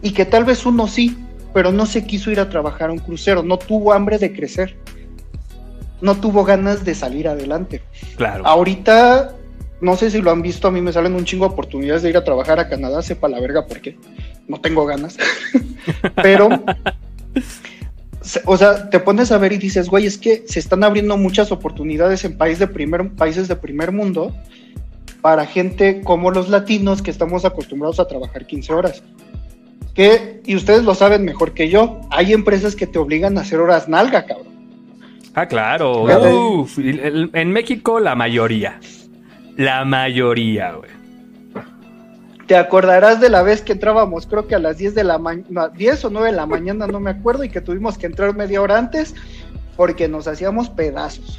Y 0.00 0.12
que 0.12 0.24
tal 0.24 0.44
vez 0.44 0.64
uno 0.64 0.86
sí, 0.86 1.18
pero 1.52 1.72
no 1.72 1.86
se 1.86 2.06
quiso 2.06 2.30
ir 2.30 2.38
a 2.38 2.48
trabajar 2.48 2.90
a 2.90 2.92
un 2.92 3.00
crucero, 3.00 3.42
no 3.42 3.58
tuvo 3.58 3.92
hambre 3.92 4.18
de 4.18 4.32
crecer, 4.32 4.76
no 6.00 6.16
tuvo 6.16 6.44
ganas 6.44 6.84
de 6.84 6.94
salir 6.94 7.28
adelante. 7.28 7.82
Claro. 8.16 8.46
Ahorita, 8.46 9.34
no 9.80 9.96
sé 9.96 10.10
si 10.10 10.20
lo 10.20 10.30
han 10.30 10.42
visto, 10.42 10.68
a 10.68 10.70
mí 10.70 10.80
me 10.80 10.92
salen 10.92 11.14
un 11.14 11.24
chingo 11.24 11.46
de 11.46 11.52
oportunidades 11.52 12.02
de 12.02 12.10
ir 12.10 12.16
a 12.16 12.24
trabajar 12.24 12.60
a 12.60 12.68
Canadá, 12.68 13.02
sepa 13.02 13.28
la 13.28 13.40
verga 13.40 13.66
por 13.66 13.80
qué. 13.80 13.96
No 14.46 14.60
tengo 14.60 14.86
ganas. 14.86 15.16
Pero, 16.22 16.48
o 18.44 18.56
sea, 18.56 18.90
te 18.90 19.00
pones 19.00 19.32
a 19.32 19.38
ver 19.38 19.52
y 19.52 19.58
dices, 19.58 19.88
güey, 19.88 20.06
es 20.06 20.18
que 20.18 20.44
se 20.46 20.58
están 20.58 20.84
abriendo 20.84 21.16
muchas 21.16 21.52
oportunidades 21.52 22.24
en 22.24 22.36
país 22.36 22.58
de 22.58 22.66
primer, 22.66 23.10
países 23.10 23.48
de 23.48 23.56
primer 23.56 23.92
mundo 23.92 24.34
para 25.20 25.46
gente 25.46 26.00
como 26.02 26.30
los 26.30 26.48
latinos 26.48 27.02
que 27.02 27.10
estamos 27.10 27.44
acostumbrados 27.44 28.00
a 28.00 28.06
trabajar 28.06 28.46
15 28.46 28.72
horas. 28.72 29.02
Que, 29.94 30.40
y 30.46 30.54
ustedes 30.54 30.84
lo 30.84 30.94
saben 30.94 31.24
mejor 31.24 31.54
que 31.54 31.68
yo, 31.68 32.00
hay 32.10 32.32
empresas 32.32 32.76
que 32.76 32.86
te 32.86 32.98
obligan 32.98 33.36
a 33.36 33.40
hacer 33.40 33.58
horas 33.58 33.88
nalga, 33.88 34.26
cabrón. 34.26 34.47
Ah, 35.34 35.46
claro. 35.46 36.02
Uf, 36.60 36.78
en 36.78 37.52
México 37.52 38.00
la 38.00 38.14
mayoría. 38.14 38.80
La 39.56 39.84
mayoría, 39.84 40.72
güey. 40.72 40.98
Te 42.48 42.56
acordarás 42.56 43.20
de 43.20 43.28
la 43.28 43.42
vez 43.42 43.60
que 43.60 43.72
entrábamos, 43.72 44.26
creo 44.26 44.46
que 44.46 44.54
a 44.54 44.58
las 44.58 44.78
10 44.78 44.94
de 44.94 45.04
la 45.04 45.18
mañana, 45.18 45.68
10 45.68 46.06
o 46.06 46.10
9 46.10 46.30
de 46.30 46.36
la 46.36 46.46
mañana, 46.46 46.86
no 46.86 46.98
me 46.98 47.10
acuerdo, 47.10 47.44
y 47.44 47.50
que 47.50 47.60
tuvimos 47.60 47.98
que 47.98 48.06
entrar 48.06 48.34
media 48.34 48.62
hora 48.62 48.78
antes 48.78 49.14
porque 49.76 50.08
nos 50.08 50.26
hacíamos 50.26 50.70
pedazos. 50.70 51.38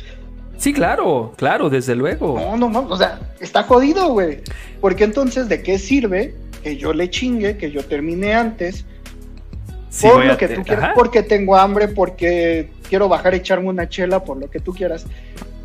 Sí, 0.58 0.72
claro, 0.72 1.34
claro, 1.36 1.70
desde 1.70 1.96
luego. 1.96 2.40
No, 2.40 2.58
no 2.58 2.70
mames, 2.70 2.92
o 2.92 2.98
sea, 2.98 3.20
está 3.40 3.64
jodido, 3.64 4.10
güey. 4.10 4.42
Porque 4.82 5.04
entonces, 5.06 5.50
¿de 5.50 5.64
qué 5.64 5.80
sirve 5.80 6.36
que 6.62 6.78
yo 6.78 6.94
le 6.94 7.10
chingue, 7.10 7.58
que 7.58 7.72
yo 7.72 7.84
termine 7.84 8.36
antes? 8.36 8.86
Sí, 9.90 10.08
por 10.08 10.24
lo 10.24 10.38
que 10.38 10.48
te- 10.48 10.56
tú 10.56 10.64
quieras, 10.64 10.84
Ajá. 10.86 10.94
porque 10.96 11.24
tengo 11.24 11.56
hambre, 11.56 11.88
porque 11.88 12.70
quiero 12.88 13.10
bajar 13.10 13.34
a 13.34 13.38
echarme 13.38 13.70
una 13.70 13.90
chela, 13.90 14.24
por 14.24 14.38
lo 14.38 14.50
que 14.50 14.60
tú 14.60 14.74
quieras. 14.74 15.06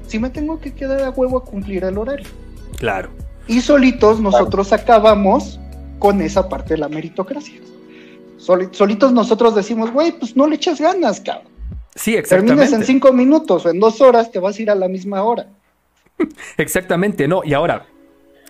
Si 0.07 0.19
me 0.19 0.31
tengo 0.31 0.61
que 0.61 0.73
quedar 0.75 1.03
a 1.03 1.11
huevo 1.11 1.39
a 1.39 1.45
cumplir 1.45 1.85
el 1.85 1.99
horario. 1.99 2.27
Claro. 2.79 3.11
Y 3.47 3.61
solitos 3.61 4.21
nosotros 4.21 4.73
acabamos 4.73 5.61
con 5.99 6.21
esa 6.23 6.49
parte 6.49 6.75
de 6.75 6.79
la 6.79 6.89
meritocracia. 6.89 7.61
Soli- 8.39 8.69
solitos 8.73 9.13
nosotros 9.13 9.55
decimos, 9.55 9.91
güey, 9.93 10.13
pues 10.13 10.37
no 10.37 10.47
le 10.47 10.57
echas 10.57 10.81
ganas, 10.81 11.21
cabrón. 11.21 11.53
Sí, 11.95 12.13
Termines 12.13 12.25
exactamente. 12.25 12.75
en 12.77 12.85
cinco 12.85 13.13
minutos 13.13 13.67
o 13.67 13.71
en 13.71 13.79
dos 13.79 14.01
horas, 14.01 14.31
te 14.31 14.39
vas 14.41 14.59
a 14.59 14.63
ir 14.63 14.71
a 14.71 14.75
la 14.75 14.89
misma 14.89 15.23
hora. 15.23 15.47
Exactamente, 16.59 17.29
no. 17.29 17.43
Y 17.45 17.55
ahora, 17.55 17.87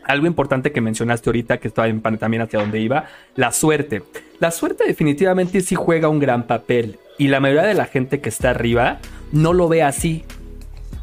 algo 0.07 0.27
importante 0.27 0.73
que 0.73 0.81
mencionaste 0.81 1.29
ahorita, 1.31 1.59
que 1.59 1.69
estaba 1.69 1.89
en- 1.89 2.01
también 2.01 2.43
hacia 2.43 2.61
donde 2.61 2.81
iba, 2.81 3.07
la 3.37 3.53
suerte. 3.53 4.03
La 4.41 4.51
suerte 4.51 4.85
definitivamente 4.87 5.61
sí 5.61 5.75
juega 5.75 6.09
un 6.09 6.19
gran 6.19 6.47
papel. 6.47 6.99
Y 7.19 7.29
la 7.29 7.41
mayoría 7.41 7.63
de 7.63 7.75
la 7.75 7.87
gente 7.87 8.21
que 8.21 8.29
está 8.29 8.51
arriba 8.51 8.99
no 9.33 9.53
lo 9.53 9.69
ve 9.69 9.83
así. 9.83 10.25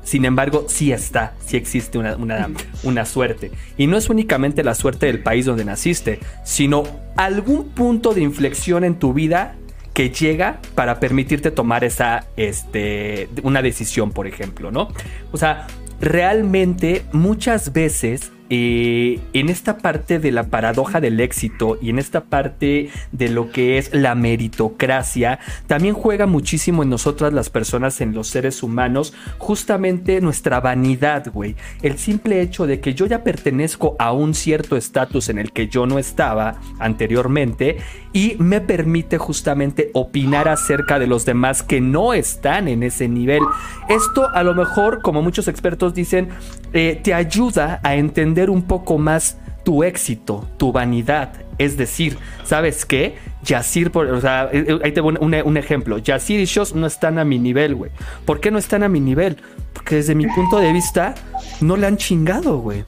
Sin 0.03 0.25
embargo, 0.25 0.65
sí 0.67 0.91
está, 0.91 1.33
sí 1.45 1.57
existe 1.57 1.97
una, 1.97 2.15
una, 2.15 2.49
una 2.83 3.05
suerte. 3.05 3.51
Y 3.77 3.87
no 3.87 3.97
es 3.97 4.09
únicamente 4.09 4.63
la 4.63 4.73
suerte 4.75 5.05
del 5.05 5.19
país 5.19 5.45
donde 5.45 5.63
naciste, 5.63 6.19
sino 6.43 6.83
algún 7.15 7.69
punto 7.69 8.13
de 8.13 8.21
inflexión 8.21 8.83
en 8.83 8.95
tu 8.95 9.13
vida 9.13 9.55
que 9.93 10.09
llega 10.09 10.59
para 10.73 10.99
permitirte 10.99 11.51
tomar 11.51 11.83
esa, 11.83 12.25
este, 12.35 13.29
una 13.43 13.61
decisión, 13.61 14.11
por 14.11 14.25
ejemplo, 14.25 14.71
¿no? 14.71 14.87
O 15.31 15.37
sea, 15.37 15.67
realmente 15.99 17.03
muchas 17.11 17.71
veces 17.73 18.31
en 18.53 19.49
esta 19.49 19.77
parte 19.77 20.19
de 20.19 20.31
la 20.31 20.47
paradoja 20.47 20.99
del 20.99 21.21
éxito 21.21 21.77
y 21.81 21.89
en 21.89 21.99
esta 21.99 22.25
parte 22.25 22.89
de 23.13 23.29
lo 23.29 23.49
que 23.49 23.77
es 23.77 23.93
la 23.93 24.13
meritocracia, 24.13 25.39
también 25.67 25.93
juega 25.93 26.25
muchísimo 26.25 26.83
en 26.83 26.89
nosotras 26.89 27.31
las 27.31 27.49
personas, 27.49 28.01
en 28.01 28.13
los 28.13 28.27
seres 28.27 28.61
humanos, 28.61 29.13
justamente 29.37 30.19
nuestra 30.19 30.59
vanidad, 30.59 31.31
güey. 31.31 31.55
El 31.81 31.97
simple 31.97 32.41
hecho 32.41 32.67
de 32.67 32.81
que 32.81 32.93
yo 32.93 33.05
ya 33.05 33.23
pertenezco 33.23 33.95
a 33.99 34.11
un 34.11 34.33
cierto 34.33 34.75
estatus 34.75 35.29
en 35.29 35.39
el 35.39 35.53
que 35.53 35.69
yo 35.69 35.85
no 35.85 35.97
estaba 35.97 36.59
anteriormente 36.79 37.77
y 38.13 38.35
me 38.39 38.59
permite 38.59 39.17
justamente 39.17 39.91
opinar 39.93 40.49
acerca 40.49 40.99
de 40.99 41.07
los 41.07 41.23
demás 41.23 41.63
que 41.63 41.79
no 41.79 42.13
están 42.13 42.67
en 42.67 42.83
ese 42.83 43.07
nivel. 43.07 43.41
Esto 43.87 44.29
a 44.29 44.43
lo 44.43 44.53
mejor, 44.53 45.01
como 45.01 45.21
muchos 45.21 45.47
expertos 45.47 45.93
dicen, 45.93 46.29
eh, 46.73 46.99
te 47.01 47.13
ayuda 47.13 47.79
a 47.83 47.95
entender 47.95 48.40
un 48.49 48.63
poco 48.63 48.97
más 48.97 49.37
tu 49.63 49.83
éxito, 49.83 50.47
tu 50.57 50.71
vanidad. 50.71 51.33
Es 51.57 51.77
decir, 51.77 52.17
¿sabes 52.43 52.85
qué? 52.85 53.15
Yacir, 53.43 53.91
por, 53.91 54.07
o 54.07 54.21
sea, 54.21 54.49
eh, 54.51 54.65
eh, 54.67 54.79
ahí 54.83 54.91
te 54.91 55.01
voy 55.01 55.15
un, 55.19 55.35
un 55.35 55.57
ejemplo. 55.57 55.97
Yacir 55.97 56.39
y 56.39 56.45
Shows 56.45 56.73
no 56.75 56.87
están 56.87 57.19
a 57.19 57.25
mi 57.25 57.39
nivel, 57.39 57.75
güey. 57.75 57.91
¿Por 58.25 58.39
qué 58.39 58.51
no 58.51 58.57
están 58.57 58.83
a 58.83 58.89
mi 58.89 58.99
nivel? 58.99 59.37
Porque 59.73 59.95
desde 59.95 60.15
mi 60.15 60.27
punto 60.27 60.59
de 60.59 60.73
vista, 60.73 61.15
no 61.59 61.77
le 61.77 61.87
han 61.87 61.97
chingado, 61.97 62.57
güey. 62.57 62.85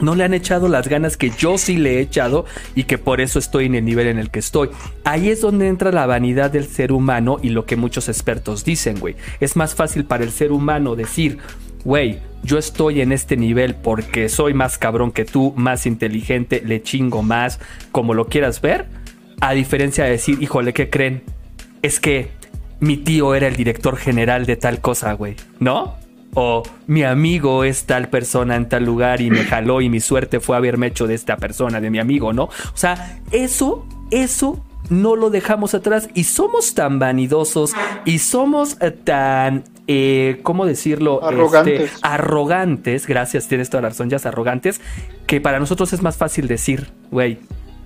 No 0.00 0.14
le 0.16 0.24
han 0.24 0.34
echado 0.34 0.68
las 0.68 0.88
ganas 0.88 1.16
que 1.16 1.30
yo 1.30 1.56
sí 1.56 1.76
le 1.76 1.96
he 1.96 2.00
echado 2.00 2.46
y 2.74 2.84
que 2.84 2.98
por 2.98 3.20
eso 3.20 3.38
estoy 3.38 3.66
en 3.66 3.76
el 3.76 3.84
nivel 3.84 4.08
en 4.08 4.18
el 4.18 4.30
que 4.30 4.40
estoy. 4.40 4.70
Ahí 5.04 5.28
es 5.28 5.40
donde 5.40 5.68
entra 5.68 5.92
la 5.92 6.04
vanidad 6.06 6.50
del 6.50 6.66
ser 6.66 6.90
humano 6.90 7.38
y 7.40 7.50
lo 7.50 7.64
que 7.64 7.76
muchos 7.76 8.08
expertos 8.08 8.64
dicen, 8.64 8.98
güey. 8.98 9.14
Es 9.40 9.54
más 9.56 9.74
fácil 9.74 10.04
para 10.04 10.24
el 10.24 10.32
ser 10.32 10.50
humano 10.50 10.96
decir, 10.96 11.38
güey, 11.84 12.18
yo 12.42 12.58
estoy 12.58 13.00
en 13.00 13.12
este 13.12 13.36
nivel 13.36 13.74
porque 13.74 14.28
soy 14.28 14.54
más 14.54 14.78
cabrón 14.78 15.12
que 15.12 15.24
tú, 15.24 15.52
más 15.56 15.86
inteligente, 15.86 16.62
le 16.64 16.82
chingo 16.82 17.22
más, 17.22 17.58
como 17.92 18.14
lo 18.14 18.26
quieras 18.26 18.60
ver, 18.60 18.86
a 19.40 19.52
diferencia 19.52 20.04
de 20.04 20.10
decir, 20.10 20.42
híjole, 20.42 20.72
¿qué 20.72 20.90
creen? 20.90 21.22
Es 21.82 22.00
que 22.00 22.30
mi 22.80 22.96
tío 22.96 23.34
era 23.34 23.46
el 23.46 23.56
director 23.56 23.96
general 23.96 24.46
de 24.46 24.56
tal 24.56 24.80
cosa, 24.80 25.12
güey, 25.14 25.36
¿no? 25.58 25.96
O 26.34 26.62
mi 26.86 27.04
amigo 27.04 27.64
es 27.64 27.84
tal 27.84 28.08
persona 28.08 28.56
en 28.56 28.68
tal 28.68 28.84
lugar 28.84 29.20
y 29.20 29.30
me 29.30 29.44
jaló 29.44 29.80
y 29.80 29.88
mi 29.88 30.00
suerte 30.00 30.40
fue 30.40 30.56
haberme 30.56 30.88
hecho 30.88 31.06
de 31.06 31.14
esta 31.14 31.36
persona, 31.36 31.80
de 31.80 31.90
mi 31.90 31.98
amigo, 31.98 32.32
¿no? 32.32 32.44
O 32.44 32.76
sea, 32.76 33.20
eso, 33.30 33.86
eso 34.10 34.62
no 34.90 35.16
lo 35.16 35.30
dejamos 35.30 35.74
atrás 35.74 36.08
y 36.14 36.24
somos 36.24 36.74
tan 36.74 36.98
vanidosos 36.98 37.72
y 38.04 38.18
somos 38.18 38.76
eh, 38.80 38.90
tan, 38.90 39.64
eh, 39.86 40.40
¿cómo 40.42 40.66
decirlo? 40.66 41.24
Arrogantes. 41.24 41.80
Este, 41.92 41.98
arrogantes, 42.02 43.06
gracias, 43.06 43.48
tienes 43.48 43.70
toda 43.70 43.82
la 43.82 43.88
razón, 43.90 44.10
ya 44.10 44.16
es 44.16 44.26
arrogantes, 44.26 44.80
que 45.26 45.40
para 45.40 45.58
nosotros 45.58 45.92
es 45.92 46.02
más 46.02 46.16
fácil 46.16 46.48
decir, 46.48 46.88
güey, 47.10 47.38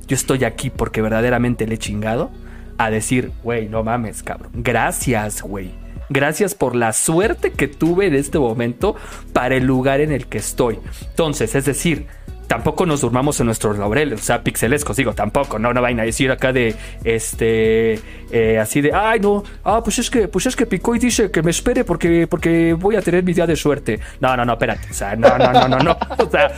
yo 0.06 0.14
estoy 0.14 0.44
aquí 0.44 0.70
porque 0.70 1.02
verdaderamente 1.02 1.66
le 1.66 1.74
he 1.74 1.78
chingado, 1.78 2.30
a 2.78 2.90
decir, 2.90 3.32
güey, 3.42 3.68
no 3.68 3.82
mames, 3.82 4.22
cabrón, 4.22 4.52
gracias, 4.54 5.42
güey. 5.42 5.70
Gracias 6.10 6.54
por 6.54 6.74
la 6.74 6.94
suerte 6.94 7.50
que 7.52 7.68
tuve 7.68 8.06
en 8.06 8.14
este 8.14 8.38
momento 8.38 8.96
para 9.34 9.56
el 9.56 9.66
lugar 9.66 10.00
en 10.00 10.10
el 10.10 10.26
que 10.26 10.38
estoy. 10.38 10.78
Entonces, 11.10 11.54
es 11.54 11.66
decir, 11.66 12.06
tampoco 12.48 12.86
nos 12.86 13.02
durmamos 13.02 13.38
en 13.40 13.46
nuestros 13.46 13.78
laureles, 13.78 14.20
o 14.20 14.22
sea, 14.24 14.42
pixelescos, 14.42 14.96
digo, 14.96 15.12
tampoco, 15.12 15.58
no, 15.58 15.72
no 15.72 15.82
vayan 15.82 16.00
a 16.00 16.04
decir 16.04 16.30
acá 16.32 16.52
de, 16.52 16.74
este, 17.04 18.00
eh, 18.32 18.58
así 18.58 18.80
de, 18.80 18.92
ay, 18.92 19.20
no, 19.20 19.44
ah, 19.64 19.82
pues 19.84 19.98
es 19.98 20.10
que, 20.10 20.28
pues 20.28 20.46
es 20.46 20.56
que 20.56 20.66
Picoy 20.66 20.98
dice 20.98 21.30
que 21.30 21.42
me 21.42 21.50
espere 21.50 21.84
porque, 21.84 22.26
porque 22.26 22.72
voy 22.72 22.96
a 22.96 23.02
tener 23.02 23.22
mi 23.22 23.34
día 23.34 23.46
de 23.46 23.54
suerte. 23.54 24.00
No, 24.20 24.36
no, 24.36 24.44
no, 24.44 24.54
espérate, 24.54 24.88
o 24.90 24.94
sea, 24.94 25.14
no, 25.14 25.36
no, 25.38 25.52
no, 25.52 25.68
no, 25.68 25.78
no, 25.78 25.96
o 26.18 26.30
sea, 26.30 26.50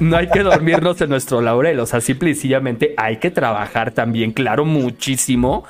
no 0.00 0.18
hay 0.18 0.28
que 0.28 0.42
dormirnos 0.42 1.00
en 1.00 1.08
nuestro 1.08 1.40
laurel, 1.40 1.80
o 1.80 1.86
sea, 1.86 2.00
simple 2.00 2.30
y 2.30 2.34
sencillamente 2.34 2.94
hay 2.96 3.16
que 3.16 3.30
trabajar 3.30 3.92
también, 3.92 4.32
claro, 4.32 4.66
muchísimo 4.66 5.64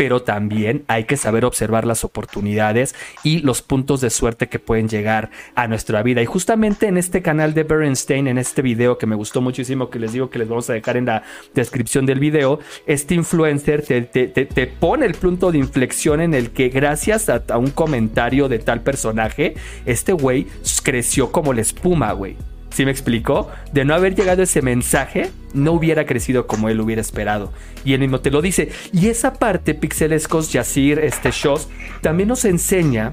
pero 0.00 0.22
también 0.22 0.84
hay 0.88 1.04
que 1.04 1.18
saber 1.18 1.44
observar 1.44 1.86
las 1.86 2.04
oportunidades 2.04 2.94
y 3.22 3.40
los 3.40 3.60
puntos 3.60 4.00
de 4.00 4.08
suerte 4.08 4.48
que 4.48 4.58
pueden 4.58 4.88
llegar 4.88 5.28
a 5.54 5.68
nuestra 5.68 6.02
vida. 6.02 6.22
Y 6.22 6.24
justamente 6.24 6.86
en 6.86 6.96
este 6.96 7.20
canal 7.20 7.52
de 7.52 7.64
Bernstein, 7.64 8.26
en 8.26 8.38
este 8.38 8.62
video 8.62 8.96
que 8.96 9.04
me 9.04 9.14
gustó 9.14 9.42
muchísimo, 9.42 9.90
que 9.90 9.98
les 9.98 10.14
digo 10.14 10.30
que 10.30 10.38
les 10.38 10.48
vamos 10.48 10.70
a 10.70 10.72
dejar 10.72 10.96
en 10.96 11.04
la 11.04 11.22
descripción 11.52 12.06
del 12.06 12.18
video, 12.18 12.60
este 12.86 13.14
influencer 13.14 13.82
te, 13.82 14.00
te, 14.06 14.66
pone 14.66 15.04
el 15.04 15.12
punto 15.12 15.52
de 15.52 15.58
inflexión 15.58 16.22
en 16.22 16.32
el 16.32 16.52
que 16.52 16.70
gracias 16.70 17.28
a, 17.28 17.44
a 17.50 17.58
un 17.58 17.68
comentario 17.68 18.48
de 18.48 18.58
tal 18.58 18.80
personaje, 18.80 19.52
este 19.84 20.14
güey 20.14 20.46
creció 20.82 21.30
como 21.30 21.52
la 21.52 21.60
espuma, 21.60 22.12
güey. 22.12 22.38
¿Sí 22.70 22.86
me 22.86 22.90
explicó? 22.90 23.50
De 23.74 23.84
no 23.84 23.92
haber 23.92 24.14
llegado 24.14 24.42
ese 24.42 24.62
mensaje, 24.62 25.30
no 25.54 25.72
hubiera 25.72 26.06
crecido 26.06 26.46
como 26.46 26.68
él 26.68 26.80
hubiera 26.80 27.00
esperado. 27.00 27.52
Y 27.84 27.94
él 27.94 28.00
mismo 28.00 28.20
te 28.20 28.30
lo 28.30 28.42
dice. 28.42 28.70
Y 28.92 29.08
esa 29.08 29.34
parte, 29.34 29.74
Pixelescos, 29.74 30.52
Yacir, 30.52 30.98
este 30.98 31.30
Shows, 31.30 31.68
también 32.00 32.28
nos 32.28 32.44
enseña 32.44 33.12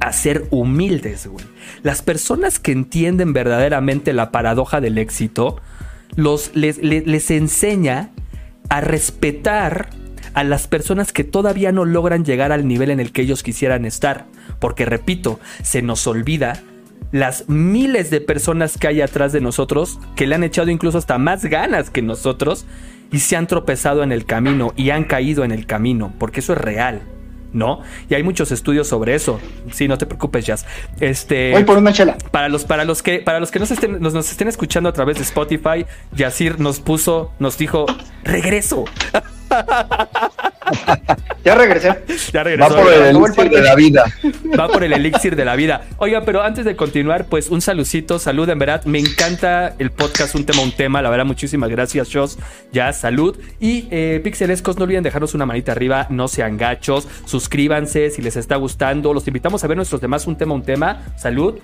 a 0.00 0.12
ser 0.12 0.46
humildes, 0.50 1.26
güey. 1.26 1.44
Las 1.82 2.02
personas 2.02 2.58
que 2.58 2.72
entienden 2.72 3.32
verdaderamente 3.32 4.12
la 4.12 4.30
paradoja 4.30 4.80
del 4.80 4.98
éxito, 4.98 5.60
los, 6.16 6.54
les, 6.54 6.78
les 6.78 7.30
enseña 7.30 8.10
a 8.68 8.80
respetar 8.80 9.90
a 10.34 10.44
las 10.44 10.66
personas 10.66 11.12
que 11.12 11.24
todavía 11.24 11.72
no 11.72 11.84
logran 11.84 12.24
llegar 12.24 12.52
al 12.52 12.66
nivel 12.66 12.90
en 12.90 13.00
el 13.00 13.12
que 13.12 13.22
ellos 13.22 13.42
quisieran 13.42 13.84
estar. 13.84 14.26
Porque 14.58 14.84
repito, 14.84 15.40
se 15.62 15.80
nos 15.80 16.06
olvida 16.06 16.62
las 17.14 17.48
miles 17.48 18.10
de 18.10 18.20
personas 18.20 18.76
que 18.76 18.88
hay 18.88 19.00
atrás 19.00 19.32
de 19.32 19.40
nosotros, 19.40 20.00
que 20.16 20.26
le 20.26 20.34
han 20.34 20.42
echado 20.42 20.68
incluso 20.72 20.98
hasta 20.98 21.16
más 21.16 21.44
ganas 21.44 21.88
que 21.88 22.02
nosotros, 22.02 22.66
y 23.12 23.20
se 23.20 23.36
han 23.36 23.46
tropezado 23.46 24.02
en 24.02 24.10
el 24.10 24.24
camino 24.24 24.72
y 24.74 24.90
han 24.90 25.04
caído 25.04 25.44
en 25.44 25.52
el 25.52 25.64
camino, 25.64 26.12
porque 26.18 26.40
eso 26.40 26.54
es 26.54 26.58
real. 26.58 27.02
¿no? 27.52 27.82
Y 28.10 28.14
hay 28.14 28.24
muchos 28.24 28.50
estudios 28.50 28.88
sobre 28.88 29.14
eso. 29.14 29.38
Sí, 29.70 29.86
no 29.86 29.96
te 29.96 30.06
preocupes, 30.06 30.44
Jazz. 30.44 30.66
Este, 30.98 31.52
Voy 31.52 31.62
por 31.62 31.78
una 31.78 31.92
chela. 31.92 32.18
Para 32.32 32.48
los, 32.48 32.64
para 32.64 32.84
los 32.84 33.00
que, 33.00 33.20
para 33.20 33.38
los 33.38 33.52
que 33.52 33.60
nos 33.60 33.70
estén, 33.70 34.00
nos, 34.00 34.12
nos 34.12 34.28
estén 34.28 34.48
escuchando 34.48 34.88
a 34.88 34.92
través 34.92 35.18
de 35.18 35.22
Spotify, 35.22 35.86
Yacir 36.10 36.58
nos 36.58 36.80
puso, 36.80 37.30
nos 37.38 37.56
dijo, 37.56 37.86
regreso. 38.24 38.86
ya 41.44 41.54
regresé. 41.54 41.90
Ya 42.32 42.42
regresó. 42.42 42.74
Va 42.74 42.82
por 42.82 42.92
el 42.92 43.02
elixir 43.06 43.50
de 43.50 43.62
la 43.62 43.74
vida. 43.74 44.04
Va 44.58 44.68
por 44.68 44.84
el 44.84 44.92
elixir 44.92 45.36
de 45.36 45.44
la 45.44 45.56
vida. 45.56 45.82
Oiga, 45.98 46.24
pero 46.24 46.42
antes 46.42 46.64
de 46.64 46.76
continuar, 46.76 47.26
pues 47.26 47.50
un 47.50 47.60
saludcito, 47.60 48.18
salud, 48.18 48.48
en 48.48 48.58
verdad. 48.58 48.84
Me 48.84 48.98
encanta 48.98 49.74
el 49.78 49.90
podcast, 49.90 50.34
un 50.34 50.44
tema, 50.44 50.62
un 50.62 50.72
tema. 50.72 51.02
La 51.02 51.10
verdad, 51.10 51.24
muchísimas 51.24 51.70
gracias, 51.70 52.08
Shows. 52.08 52.38
Ya, 52.72 52.92
salud. 52.92 53.38
Y 53.60 53.88
eh, 53.90 54.20
Pixelescos, 54.22 54.76
no 54.76 54.84
olviden 54.84 55.02
dejarnos 55.02 55.34
una 55.34 55.46
manita 55.46 55.72
arriba, 55.72 56.06
no 56.10 56.28
sean 56.28 56.56
gachos. 56.56 57.08
Suscríbanse 57.24 58.10
si 58.10 58.22
les 58.22 58.36
está 58.36 58.56
gustando. 58.56 59.14
Los 59.14 59.26
invitamos 59.26 59.64
a 59.64 59.66
ver 59.66 59.76
nuestros 59.76 60.00
demás, 60.00 60.26
un 60.26 60.36
tema, 60.36 60.54
un 60.54 60.62
tema. 60.62 61.02
Salud. 61.16 61.58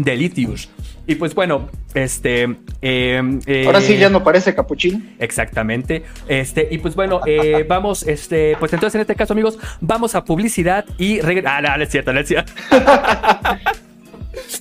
Mmm. 0.00 0.04
Delicious. 0.04 0.68
Y 1.06 1.16
pues 1.16 1.34
bueno, 1.34 1.68
este. 1.94 2.42
Em, 2.82 3.40
eh, 3.46 3.64
Ahora 3.66 3.80
sí 3.80 3.96
ya 3.96 4.10
no 4.10 4.22
parece 4.22 4.54
capuchino. 4.54 5.00
Exactamente. 5.18 6.04
Este, 6.28 6.68
y 6.70 6.78
pues 6.78 6.94
bueno, 6.94 7.20
eh, 7.26 7.64
vamos, 7.68 8.06
este, 8.06 8.56
pues 8.58 8.72
entonces 8.72 8.94
en 8.96 9.00
este 9.02 9.16
caso, 9.16 9.32
amigos, 9.32 9.58
vamos 9.80 10.14
a 10.14 10.24
publicidad 10.24 10.84
y 10.98 11.20
Ah, 11.44 11.60
no, 11.62 11.76
no 11.76 11.82
es 11.82 11.90
cierto, 11.90 12.12
no 12.12 12.20
es 12.20 12.28
cierto. 12.28 12.52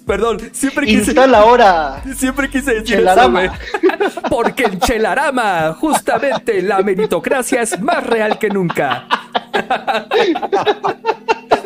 Perdón, 0.06 0.40
siempre 0.52 0.88
quise. 0.88 1.12
Instala 1.12 1.40
ahora. 1.40 2.02
Siempre 2.16 2.50
quise 2.50 2.74
decir 2.74 2.98
Chelarama. 2.98 3.46
eso, 3.46 4.22
Porque 4.30 4.64
en 4.64 4.80
Chelarama, 4.80 5.74
justamente 5.74 6.62
la 6.62 6.80
meritocracia 6.82 7.62
es 7.62 7.80
más 7.80 8.04
real 8.06 8.40
que 8.40 8.50
nunca. 8.50 9.08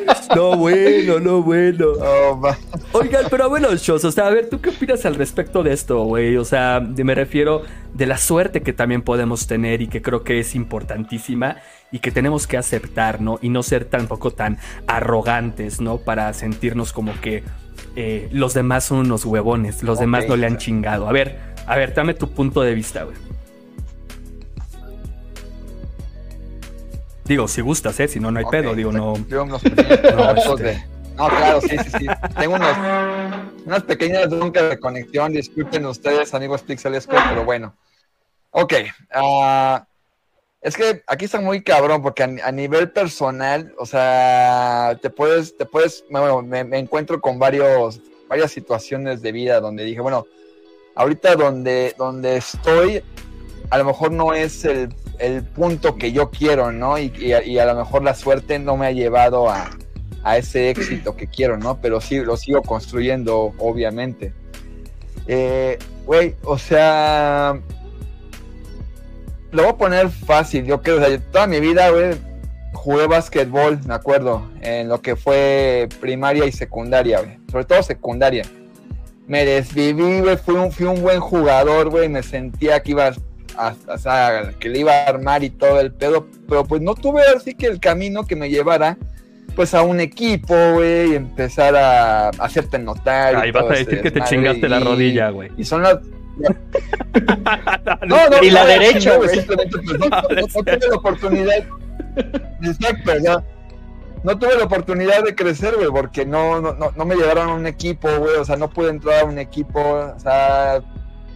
No, 0.36 0.58
bueno, 0.58 1.20
no, 1.20 1.44
bueno. 1.44 1.94
Oigan, 2.92 3.26
pero 3.30 3.50
bueno, 3.50 3.76
Shows, 3.76 4.04
o 4.06 4.12
sea, 4.12 4.28
a 4.28 4.30
ver, 4.32 4.50
¿tú 4.50 4.62
qué 4.62 4.70
opinas 4.70 5.06
al 5.06 5.16
respecto 5.16 5.64
de 5.64 5.74
esto, 5.74 6.04
güey? 6.04 6.38
O 6.38 6.46
sea, 6.46 6.80
me 6.80 7.14
refiero 7.14 7.64
de 7.94 8.06
la 8.08 8.18
suerte 8.18 8.62
que 8.62 8.74
también 8.74 9.02
podemos 9.02 9.48
tener 9.48 9.82
y 9.82 9.88
que 9.88 10.02
creo 10.02 10.24
que 10.24 10.40
es 10.40 10.56
importantísima 10.56 11.58
y 11.92 12.00
que 12.00 12.12
tenemos 12.12 12.48
que 12.48 12.58
aceptar, 12.58 13.22
¿no? 13.22 13.38
Y 13.42 13.50
no 13.50 13.62
ser 13.64 13.86
tampoco 13.86 14.32
tan 14.32 14.58
arrogantes, 14.88 15.82
¿no? 15.82 15.98
Para 15.98 16.34
sentirnos 16.34 16.94
como 16.94 17.14
que 17.22 17.44
eh, 17.96 18.28
los 18.32 18.54
demás 18.54 18.86
son 18.86 19.00
unos 19.00 19.26
huevones, 19.26 19.84
los 19.84 20.00
demás 20.00 20.28
no 20.28 20.36
le 20.36 20.48
han 20.48 20.58
chingado. 20.58 21.08
A 21.08 21.12
ver, 21.12 21.38
a 21.68 21.76
ver, 21.76 21.94
dame 21.94 22.14
tu 22.14 22.32
punto 22.32 22.62
de 22.62 22.74
vista, 22.74 23.04
güey. 23.04 23.16
Digo, 27.26 27.48
si 27.48 27.62
gustas, 27.62 28.00
¿eh? 28.00 28.08
Si 28.08 28.20
no, 28.20 28.32
no 28.32 28.40
hay 28.40 28.46
pedo. 28.46 28.76
Digo, 28.76 28.92
no. 28.92 29.14
no, 29.30 29.56
este. 29.56 30.86
no, 31.16 31.28
claro, 31.30 31.62
sí, 31.62 31.78
sí, 31.84 31.90
sí. 32.00 32.08
Tengo 32.38 32.56
unos, 32.56 32.78
unas 33.66 33.84
pequeñas 33.84 34.30
dudas 34.30 34.70
de 34.70 34.80
conexión. 34.80 35.32
Disculpen 35.32 35.86
ustedes, 35.86 36.34
amigos 36.34 36.62
Pixelesco, 36.64 37.16
pero 37.30 37.46
bueno. 37.46 37.76
Ok. 38.52 38.74
Uh, 39.16 39.80
es 40.62 40.76
que 40.76 41.04
aquí 41.08 41.26
está 41.26 41.40
muy 41.40 41.64
cabrón, 41.64 42.02
porque 42.02 42.24
a, 42.24 42.52
nivel 42.52 42.92
personal, 42.92 43.74
o 43.78 43.86
sea, 43.86 44.98
te 45.02 45.10
puedes, 45.10 45.58
te 45.58 45.66
puedes, 45.66 46.06
bueno, 46.10 46.42
me, 46.42 46.64
me, 46.64 46.78
encuentro 46.78 47.20
con 47.20 47.38
varios, 47.38 48.00
varias 48.30 48.52
situaciones 48.52 49.22
de 49.22 49.32
vida 49.34 49.60
donde 49.60 49.84
dije, 49.84 50.00
bueno, 50.00 50.26
ahorita 50.96 51.36
donde, 51.36 51.94
donde 51.98 52.38
estoy, 52.38 53.04
a 53.70 53.78
lo 53.78 53.86
mejor 53.86 54.12
no 54.12 54.34
es 54.34 54.64
el 54.64 54.94
el 55.24 55.44
punto 55.44 55.96
que 55.96 56.12
yo 56.12 56.30
quiero, 56.30 56.72
¿no? 56.72 56.98
Y, 56.98 57.32
a, 57.32 57.66
lo 57.66 57.76
mejor 57.76 58.04
la 58.04 58.14
suerte 58.14 58.60
no 58.60 58.76
me 58.76 58.88
ha 58.88 58.92
llevado 58.92 59.50
a, 59.50 59.70
ese 60.38 60.70
éxito 60.70 61.16
que 61.16 61.28
quiero, 61.28 61.58
¿no? 61.58 61.80
Pero 61.82 62.02
sí, 62.02 62.20
lo 62.20 62.38
sigo 62.38 62.62
construyendo, 62.62 63.54
obviamente. 63.58 64.34
Eh, 65.28 65.80
güey, 66.06 66.36
o 66.44 66.58
sea, 66.58 67.60
lo 69.52 69.64
voy 69.64 69.72
a 69.72 69.78
poner 69.78 70.10
fácil, 70.10 70.66
yo 70.66 70.82
creo, 70.82 70.98
o 70.98 71.06
sea, 71.06 71.20
toda 71.32 71.48
mi 71.48 71.60
vida, 71.60 71.90
güey, 71.90 72.16
jugué 72.74 73.08
básquetbol, 73.08 73.80
me 73.86 73.94
acuerdo, 73.94 74.50
en 74.62 74.90
lo 74.90 75.02
que 75.02 75.16
fue 75.16 75.88
primaria 76.02 76.46
y 76.46 76.52
secundaria, 76.52 77.40
sobre 77.50 77.66
todo 77.66 77.82
secundaria. 77.84 78.44
Me 79.26 79.46
desviví, 79.46 80.20
güey, 80.20 80.36
fui 80.36 80.56
un, 80.56 80.72
fui 80.72 80.86
un 80.86 81.02
buen 81.02 81.22
jugador, 81.22 81.90
güey, 81.90 82.10
me 82.10 82.24
sentía 82.24 82.82
que 82.82 82.92
iba 82.92 83.14
o 83.88 83.98
sea, 83.98 84.54
que 84.60 84.70
le 84.70 84.80
iba 84.80 84.94
a 84.94 85.06
armar 85.06 85.44
y 85.44 85.50
todo 85.50 85.80
el 85.80 85.92
pedo, 85.92 86.28
pero 86.48 86.64
pues 86.64 86.82
no 86.82 86.96
tuve 86.96 87.22
así 87.36 87.54
que 87.54 87.68
el 87.68 87.80
camino 87.80 88.26
que 88.26 88.36
me 88.36 88.50
llevara 88.50 88.98
pues 89.56 89.74
a 89.74 89.84
un 89.84 90.00
equipo, 90.00 90.56
güey, 90.74 91.12
y 91.12 91.16
empezar 91.16 91.76
a 91.76 92.30
hacerte 92.30 92.80
notar. 92.80 93.36
Ahí 93.36 93.52
vas 93.52 93.66
a 93.66 93.74
decir 93.74 94.02
que 94.02 94.12
te 94.12 94.22
chingaste 94.22 94.68
la 94.68 94.80
rodilla, 94.80 95.30
güey. 95.30 95.52
Y 95.58 95.64
son 95.64 95.84
las... 95.84 96.00
no, 98.08 98.30
no, 98.30 98.38
y 98.42 98.50
la 98.50 98.66
derecha, 98.66 99.18
güey. 99.18 99.30
Simplemente 99.30 99.78
pues, 99.78 100.00
no, 100.00 100.64
tuve 100.64 100.80
la 100.90 100.96
oportunidad. 100.96 101.64
Exacto, 102.64 103.18
ya. 103.20 103.44
No 104.24 104.40
tuve 104.40 104.58
la 104.58 104.64
oportunidad 104.64 105.24
de 105.24 105.36
crecer, 105.36 105.76
güey, 105.76 105.90
porque 105.90 106.26
no, 106.26 106.62
no, 106.62 106.92
no 106.96 107.06
me 107.06 107.16
llevaron 107.16 107.50
a 107.50 107.54
un 107.54 107.68
equipo, 107.68 108.10
güey, 108.20 108.38
o 108.38 108.46
sea, 108.46 108.56
no 108.56 108.70
pude 108.70 108.90
entrar 108.90 109.22
a 109.22 109.26
un 109.26 109.38
equipo, 109.38 109.82
o 109.82 110.20
sea, 110.20 110.82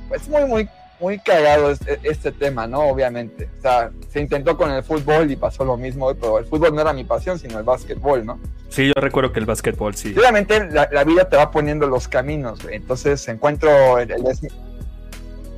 pues 0.08 0.28
muy, 0.30 0.46
muy 0.46 0.70
muy 1.00 1.20
cagado 1.20 1.72
este, 1.72 2.00
este, 2.04 2.32
tema, 2.32 2.68
¿no? 2.68 2.82
Obviamente. 2.82 3.50
O 3.60 3.62
sea, 3.62 3.92
se 4.10 4.20
intentó 4.20 4.58
con 4.58 4.72
el 4.72 4.84
fútbol 4.84 5.30
y 5.32 5.36
pasó 5.36 5.64
lo 5.64 5.78
mismo, 5.78 6.14
pero 6.16 6.40
el 6.40 6.46
fútbol 6.46 6.74
no 6.74 6.82
era 6.82 6.94
mi 6.94 7.04
pasión, 7.04 7.38
sino 7.38 7.60
el 7.60 7.64
básquetbol, 7.64 8.26
¿no? 8.26 8.40
Sí, 8.70 8.88
yo 8.88 8.94
recuerdo 8.96 9.32
que 9.32 9.40
el 9.40 9.46
básquetbol, 9.46 9.96
sí. 9.96 10.14
Obviamente 10.18 10.70
la, 10.70 11.04
vida 11.04 11.30
te 11.30 11.38
va 11.38 11.52
poniendo 11.52 11.88
los 11.88 12.08
caminos, 12.08 12.64
güey. 12.64 12.76
Entonces 12.76 13.28
encuentro 13.28 14.00
el, 14.00 14.12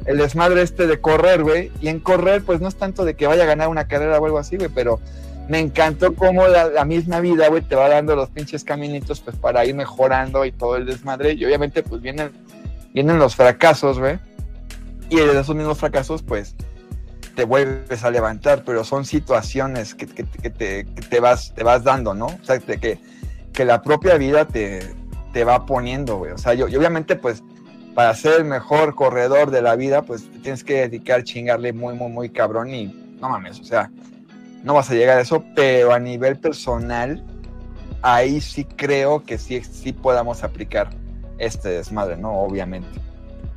el, 0.05 0.17
desmadre 0.17 0.61
este 0.61 0.87
de 0.87 0.99
correr, 0.99 1.43
güey. 1.43 1.71
Y 1.81 1.87
en 1.87 1.99
correr, 1.99 2.43
pues 2.43 2.59
no 2.59 2.67
es 2.67 2.75
tanto 2.75 3.05
de 3.05 3.15
que 3.15 3.27
vaya 3.27 3.43
a 3.43 3.47
ganar 3.47 3.69
una 3.69 3.87
carrera 3.87 4.19
o 4.19 4.25
algo 4.25 4.37
así, 4.37 4.57
güey, 4.57 4.69
pero 4.73 4.99
me 5.47 5.59
encantó 5.59 6.13
cómo 6.13 6.47
la, 6.47 6.85
misma 6.85 7.21
vida, 7.21 7.47
güey, 7.47 7.63
te 7.63 7.75
va 7.75 7.89
dando 7.89 8.15
los 8.15 8.29
pinches 8.29 8.63
caminitos, 8.63 9.19
pues 9.21 9.35
para 9.35 9.65
ir 9.65 9.73
mejorando 9.73 10.45
y 10.45 10.51
todo 10.51 10.75
el 10.75 10.85
desmadre. 10.85 11.33
Y 11.33 11.45
obviamente, 11.45 11.81
pues 11.81 12.01
vienen, 12.01 12.31
vienen 12.93 13.17
los 13.17 13.35
fracasos, 13.35 13.97
güey 13.97 14.19
y 15.09 15.17
de 15.17 15.39
esos 15.39 15.55
mismos 15.55 15.77
fracasos, 15.77 16.21
pues, 16.23 16.55
te 17.35 17.45
vuelves 17.45 18.03
a 18.03 18.11
levantar, 18.11 18.63
pero 18.65 18.83
son 18.83 19.05
situaciones 19.05 19.95
que, 19.95 20.05
que- 20.07 20.23
te, 20.49 20.83
te 20.83 21.19
vas, 21.19 21.53
te 21.55 21.63
vas 21.63 21.83
dando, 21.83 22.13
¿no? 22.13 22.25
O 22.27 22.39
sea, 22.43 22.59
que, 22.59 22.99
que 23.53 23.65
la 23.65 23.81
propia 23.81 24.17
vida 24.17 24.45
te, 24.45 24.93
te 25.33 25.43
va 25.43 25.65
poniendo, 25.65 26.17
güey. 26.17 26.31
O 26.33 26.37
sea, 26.37 26.53
yo, 26.53 26.65
obviamente, 26.65 27.15
pues, 27.15 27.43
para 27.95 28.13
ser 28.15 28.39
el 28.41 28.45
mejor 28.45 28.95
corredor 28.95 29.51
de 29.51 29.61
la 29.61 29.75
vida, 29.75 30.03
pues 30.03 30.29
te 30.31 30.39
tienes 30.39 30.63
que 30.63 30.81
dedicar 30.87 31.23
chingarle 31.23 31.73
muy, 31.73 31.95
muy, 31.95 32.09
muy 32.11 32.29
cabrón 32.29 32.73
y 32.73 32.87
no 33.19 33.29
mames, 33.29 33.59
o 33.59 33.63
sea, 33.63 33.91
no 34.63 34.73
vas 34.73 34.89
a 34.89 34.93
llegar 34.93 35.17
a 35.17 35.21
eso, 35.21 35.43
pero 35.55 35.93
a 35.93 35.99
nivel 35.99 36.37
personal, 36.37 37.23
ahí 38.01 38.41
sí 38.41 38.63
creo 38.63 39.23
que 39.23 39.37
sí, 39.37 39.61
sí 39.63 39.91
podamos 39.93 40.43
aplicar 40.43 40.89
este 41.37 41.69
desmadre, 41.69 42.17
¿no? 42.17 42.31
Obviamente. 42.41 42.87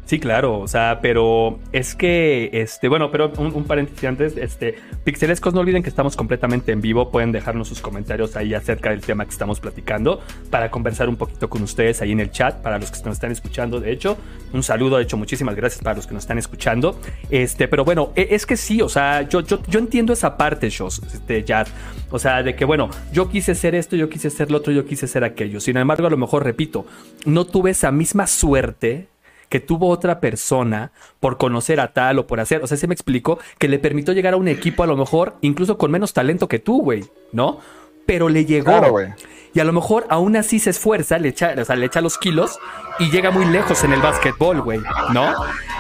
Sí, 0.04 0.18
claro, 0.18 0.58
o 0.58 0.68
sea, 0.68 0.98
pero 1.00 1.60
es 1.70 1.94
que, 1.94 2.50
este, 2.52 2.88
bueno, 2.88 3.10
pero 3.10 3.32
un, 3.38 3.64
paréntesis 3.64 4.04
antes, 4.04 4.36
este, 4.36 4.74
Pixelescos, 5.04 5.54
no 5.54 5.60
olviden 5.60 5.82
que 5.82 5.88
estamos 5.88 6.16
completamente 6.16 6.72
en 6.72 6.80
vivo, 6.80 7.10
pueden 7.10 7.30
dejarnos 7.30 7.68
sus 7.68 7.80
comentarios 7.80 8.36
ahí 8.36 8.52
acerca 8.52 8.90
del 8.90 9.00
tema 9.00 9.24
que 9.24 9.30
estamos 9.30 9.60
platicando 9.60 10.20
para 10.50 10.70
conversar 10.70 11.08
un 11.08 11.16
poquito 11.16 11.48
con 11.48 11.62
ustedes 11.62 12.02
ahí 12.02 12.10
en 12.12 12.20
el 12.20 12.30
chat, 12.30 12.60
para 12.62 12.78
los 12.78 12.90
que 12.90 12.98
nos 13.04 13.14
están 13.14 13.30
escuchando, 13.30 13.80
de 13.80 13.92
hecho, 13.92 14.18
un 14.52 14.62
saludo, 14.64 14.96
de 14.96 15.04
hecho, 15.04 15.16
muchísimas 15.16 15.54
gracias 15.54 15.82
para 15.82 15.96
los 15.96 16.06
que 16.06 16.14
nos 16.14 16.24
están 16.24 16.36
escuchando, 16.36 16.98
este, 17.30 17.68
pero 17.68 17.84
bueno, 17.84 18.12
e- 18.16 18.28
es 18.32 18.44
que 18.44 18.56
sí, 18.56 18.82
o 18.82 18.88
sea, 18.88 19.22
yo, 19.22 19.40
yo, 19.40 19.62
yo 19.68 19.78
entiendo 19.78 20.12
esa 20.12 20.36
parte, 20.36 20.68
Shos, 20.68 21.00
este, 21.14 21.44
Jad, 21.46 21.68
o 22.10 22.18
sea, 22.18 22.42
de 22.42 22.56
que, 22.56 22.64
bueno, 22.64 22.90
yo 23.12 23.30
quise 23.30 23.54
ser 23.54 23.76
esto, 23.76 23.94
yo 23.94 24.10
quise 24.10 24.30
ser 24.30 24.50
lo 24.50 24.58
otro, 24.58 24.72
yo 24.72 24.84
quise 24.84 25.06
ser 25.06 25.22
aquello, 25.22 25.60
sin 25.60 25.76
embargo, 25.76 26.08
a 26.08 26.10
lo 26.10 26.18
mejor, 26.18 26.44
repito, 26.44 26.84
no 27.24 27.46
tuve 27.46 27.70
esa 27.70 27.92
misma 27.92 28.26
suerte 28.26 29.11
que 29.52 29.60
tuvo 29.60 29.90
otra 29.90 30.18
persona 30.18 30.92
por 31.20 31.36
conocer 31.36 31.78
a 31.78 31.92
tal 31.92 32.18
o 32.18 32.26
por 32.26 32.40
hacer, 32.40 32.64
o 32.64 32.66
sea, 32.66 32.78
se 32.78 32.86
me 32.86 32.94
explicó 32.94 33.38
que 33.58 33.68
le 33.68 33.78
permitió 33.78 34.14
llegar 34.14 34.32
a 34.32 34.38
un 34.38 34.48
equipo 34.48 34.82
a 34.82 34.86
lo 34.86 34.96
mejor 34.96 35.36
incluso 35.42 35.76
con 35.76 35.90
menos 35.90 36.14
talento 36.14 36.48
que 36.48 36.58
tú, 36.58 36.80
güey, 36.80 37.04
¿no? 37.32 37.58
Pero 38.06 38.30
le 38.30 38.46
llegó. 38.46 38.70
Claro, 38.70 38.92
güey. 38.92 39.08
Y 39.52 39.60
a 39.60 39.64
lo 39.64 39.74
mejor 39.74 40.06
aún 40.08 40.36
así 40.36 40.58
se 40.58 40.70
esfuerza, 40.70 41.18
le 41.18 41.28
echa, 41.28 41.52
o 41.58 41.64
sea, 41.66 41.76
le 41.76 41.84
echa 41.84 42.00
los 42.00 42.16
kilos 42.16 42.58
y 42.98 43.10
llega 43.10 43.30
muy 43.30 43.44
lejos 43.44 43.84
en 43.84 43.92
el 43.92 44.00
básquetbol, 44.00 44.62
güey, 44.62 44.80
¿no? 45.12 45.34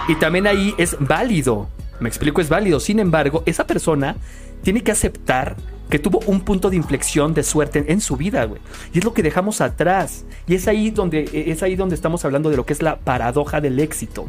Y 0.06 0.16
también 0.16 0.46
ahí 0.46 0.74
es 0.76 0.94
válido, 1.00 1.70
me 1.98 2.10
explico, 2.10 2.42
es 2.42 2.50
válido. 2.50 2.78
Sin 2.78 2.98
embargo, 2.98 3.42
esa 3.46 3.66
persona 3.66 4.16
tiene 4.62 4.82
que 4.82 4.92
aceptar 4.92 5.56
que 5.92 5.98
tuvo 5.98 6.20
un 6.24 6.40
punto 6.40 6.70
de 6.70 6.76
inflexión 6.76 7.34
de 7.34 7.42
suerte 7.42 7.84
en, 7.92 8.00
su 8.00 8.16
vida, 8.16 8.46
güey. 8.46 8.62
Y 8.94 9.00
es 9.00 9.04
lo 9.04 9.12
que 9.12 9.22
dejamos 9.22 9.60
atrás. 9.60 10.24
Y 10.46 10.54
es 10.54 10.66
ahí 10.66 10.90
donde 10.90 11.28
es 11.30 11.62
ahí 11.62 11.76
donde 11.76 11.94
estamos 11.94 12.24
hablando 12.24 12.48
de 12.48 12.56
lo 12.56 12.64
que 12.64 12.72
es 12.72 12.80
la 12.80 12.96
paradoja 12.96 13.60
del 13.60 13.78
éxito. 13.78 14.26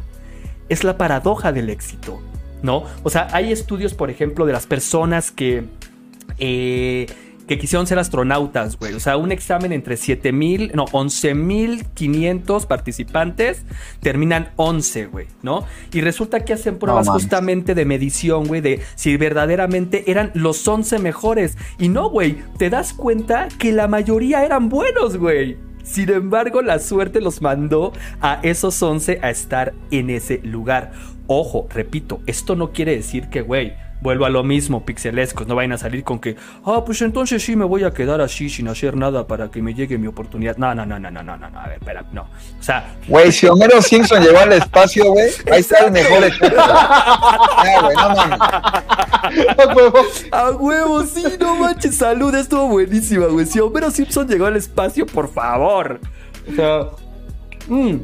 Es 0.67 0.84
la 0.84 0.97
paradoja 0.97 1.54
del 1.54 1.69
éxito, 1.69 2.19
¿no? 2.63 2.84
O 3.04 3.10
sea, 3.10 3.30
hay 3.32 3.54
estudios, 3.54 3.93
por 3.93 4.10
ejemplo, 4.10 4.45
de 4.45 4.52
las 4.52 4.67
personas 4.67 5.32
que 5.32 5.63
eh, 6.38 7.06
que 7.47 7.58
quisieron 7.58 7.88
ser 7.88 7.99
astronautas, 7.99 8.77
güey. 8.77 8.93
O 8.93 8.99
sea, 8.99 9.17
un 9.17 9.32
examen 9.32 9.71
entre 9.71 9.97
7000, 9.97 10.71
no, 10.73 10.86
11500 10.91 12.65
participantes, 12.65 13.63
terminan 13.99 14.49
11, 14.56 15.08
güey, 15.08 15.27
¿no? 15.41 15.65
Y 15.91 16.01
resulta 16.01 16.45
que 16.45 16.53
hacen 16.53 16.79
pruebas 16.79 17.10
justamente 17.10 17.75
de 17.75 17.86
medición, 17.86 18.45
güey, 18.45 18.62
de 18.62 18.82
si 18.95 19.17
verdaderamente 19.17 20.10
eran 20.12 20.32
los 20.34 20.67
11 20.67 20.99
mejores. 20.99 21.58
Y 21.79 21.89
no, 21.89 22.10
güey, 22.10 22.38
te 22.58 22.69
das 22.69 22.93
cuenta 22.93 23.47
que 23.60 23.71
la 23.71 23.88
mayoría 23.88 24.45
eran 24.45 24.69
buenos, 24.69 25.17
güey. 25.17 25.58
Sin 25.84 26.10
embargo, 26.10 26.62
la 26.62 26.79
suerte 26.79 27.19
los 27.19 27.41
mandó 27.41 27.91
a 28.21 28.39
esos 28.41 28.82
11 28.82 29.19
a 29.21 29.29
estar 29.29 29.73
en 29.91 30.10
ese 30.10 30.39
lugar. 30.43 30.93
Ojo, 31.27 31.67
repito, 31.69 32.21
esto 32.25 32.56
no 32.56 32.71
quiere 32.71 32.95
decir 32.95 33.27
que, 33.29 33.41
güey, 33.41 33.73
vuelvo 34.04 34.26
a 34.26 34.30
lo 34.30 34.44
mismo, 34.44 34.86
pixelescos, 34.86 35.48
no 35.48 35.56
vayan 35.56 35.72
a 35.72 35.78
salir 35.78 36.04
con 36.04 36.20
que, 36.20 36.36
ah, 36.66 36.84
pues 36.86 37.02
entonces 37.02 37.42
sí 37.42 37.56
me 37.56 37.66
voy 37.66 37.86
a 37.86 37.92
quedar 37.92 38.22
así 38.22 38.50
sin 38.50 38.68
hacer 38.68 38.96
nada 38.98 39.26
para 39.26 39.50
que 39.50 39.62
me 39.62 39.74
llegue 39.74 39.98
mi 39.98 40.08
oportunidad. 40.08 40.58
No, 40.58 40.76
no, 40.76 40.86
no, 40.86 41.00
no, 41.00 41.10
no, 41.10 41.24
no, 41.24 41.38
no, 41.38 41.50
no, 41.50 41.60
a 41.60 41.68
ver, 41.68 41.78
espera, 41.80 42.06
no. 42.12 42.24
O 42.60 42.63
sea, 42.63 42.96
Güey, 43.08 43.32
si 43.32 43.48
Homero 43.48 43.82
Simpson 43.82 44.22
llegó 44.22 44.39
al 44.39 44.54
espacio, 44.54 45.06
güey, 45.12 45.30
ahí 45.52 45.62
está 45.62 45.86
el 45.86 45.92
mejor 45.92 46.24
ejemplo. 46.24 46.63
Ya, 47.63 47.82
güey, 47.82 47.96
no 47.96 48.10
mames. 48.10 48.39
A 49.58 49.74
huevo. 49.74 50.00
a 50.32 50.52
huevo, 50.52 51.04
sí, 51.06 51.24
no 51.39 51.56
manches, 51.56 51.96
salud, 51.96 52.36
estuvo 52.36 52.68
buenísima, 52.68 53.28
güey. 53.28 53.46
Si 53.46 53.60
Homero 53.60 53.89
Simpson 53.89 54.28
llegó 54.28 54.46
al 54.46 54.58
espacio, 54.58 55.06
por 55.06 55.32
favor. 55.32 56.02
O 56.52 56.56
sea, 56.56 56.88
mm. 57.68 57.96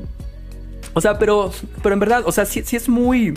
o 0.94 1.02
sea, 1.02 1.20
pero, 1.20 1.52
pero 1.84 1.94
en 1.94 2.00
verdad, 2.00 2.24
o 2.26 2.32
sea, 2.32 2.46
sí, 2.46 2.64
sí 2.64 2.78
es 2.78 2.88
muy... 2.88 3.34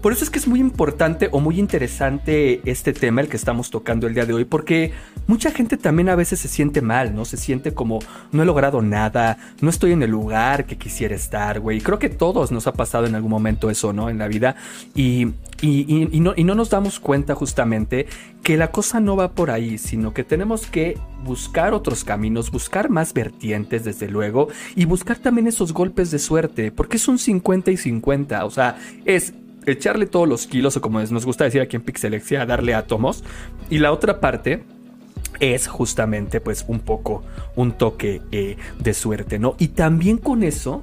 Por 0.00 0.12
eso 0.12 0.24
es 0.24 0.30
que 0.30 0.38
es 0.38 0.48
muy 0.48 0.60
importante 0.60 1.28
o 1.30 1.40
muy 1.40 1.58
interesante 1.58 2.62
este 2.64 2.94
tema, 2.94 3.20
el 3.20 3.28
que 3.28 3.36
estamos 3.36 3.68
tocando 3.70 4.06
el 4.06 4.14
día 4.14 4.24
de 4.24 4.32
hoy, 4.32 4.46
porque 4.46 4.92
mucha 5.26 5.50
gente 5.50 5.76
también 5.76 6.08
a 6.08 6.14
veces 6.16 6.40
se 6.40 6.48
siente 6.48 6.80
mal, 6.80 7.14
¿no? 7.14 7.26
Se 7.26 7.36
siente 7.36 7.74
como, 7.74 7.98
no 8.32 8.42
he 8.42 8.46
logrado 8.46 8.80
nada, 8.80 9.36
no 9.60 9.68
estoy 9.68 9.92
en 9.92 10.02
el 10.02 10.10
lugar 10.10 10.64
que 10.64 10.78
quisiera 10.78 11.14
estar, 11.14 11.60
güey. 11.60 11.82
Creo 11.82 11.98
que 11.98 12.08
todos 12.08 12.50
nos 12.50 12.66
ha 12.66 12.72
pasado 12.72 13.06
en 13.06 13.14
algún 13.14 13.30
momento 13.30 13.68
eso, 13.68 13.92
¿no? 13.92 14.08
En 14.08 14.16
la 14.16 14.26
vida. 14.28 14.56
Y, 14.94 15.28
y- 15.60 16.20
no, 16.20 16.32
y 16.34 16.44
no 16.44 16.54
nos 16.54 16.70
damos 16.70 16.98
cuenta 16.98 17.34
justamente 17.34 18.06
que 18.42 18.56
la 18.56 18.70
cosa 18.70 19.00
no 19.00 19.16
va 19.16 19.32
por 19.32 19.50
ahí, 19.50 19.76
sino 19.76 20.14
que 20.14 20.24
tenemos 20.24 20.66
que 20.66 20.96
buscar 21.24 21.74
otros 21.74 22.04
caminos, 22.04 22.50
buscar 22.50 22.88
más 22.88 23.12
vertientes, 23.12 23.84
desde 23.84 24.08
luego, 24.08 24.48
y 24.74 24.86
buscar 24.86 25.18
también 25.18 25.46
esos 25.46 25.74
golpes 25.74 26.10
de 26.10 26.18
suerte, 26.18 26.72
porque 26.72 26.96
es 26.96 27.06
un 27.06 27.18
50 27.18 27.70
y 27.70 27.76
50, 27.76 28.46
o 28.46 28.50
sea, 28.50 28.78
es 29.04 29.34
echarle 29.66 30.06
todos 30.06 30.28
los 30.28 30.46
kilos, 30.46 30.76
o 30.76 30.80
como 30.80 31.00
nos 31.00 31.24
gusta 31.26 31.44
decir 31.44 31.60
aquí 31.60 31.76
en 31.76 31.82
Pixelexia, 31.82 32.46
darle 32.46 32.74
átomos, 32.74 33.24
y 33.68 33.78
la 33.78 33.92
otra 33.92 34.20
parte 34.20 34.64
es 35.38 35.68
justamente 35.68 36.40
pues 36.40 36.64
un 36.68 36.80
poco 36.80 37.22
un 37.56 37.72
toque 37.72 38.20
eh, 38.32 38.56
de 38.78 38.94
suerte, 38.94 39.38
¿no? 39.38 39.54
Y 39.58 39.68
también 39.68 40.18
con 40.18 40.42
eso, 40.42 40.82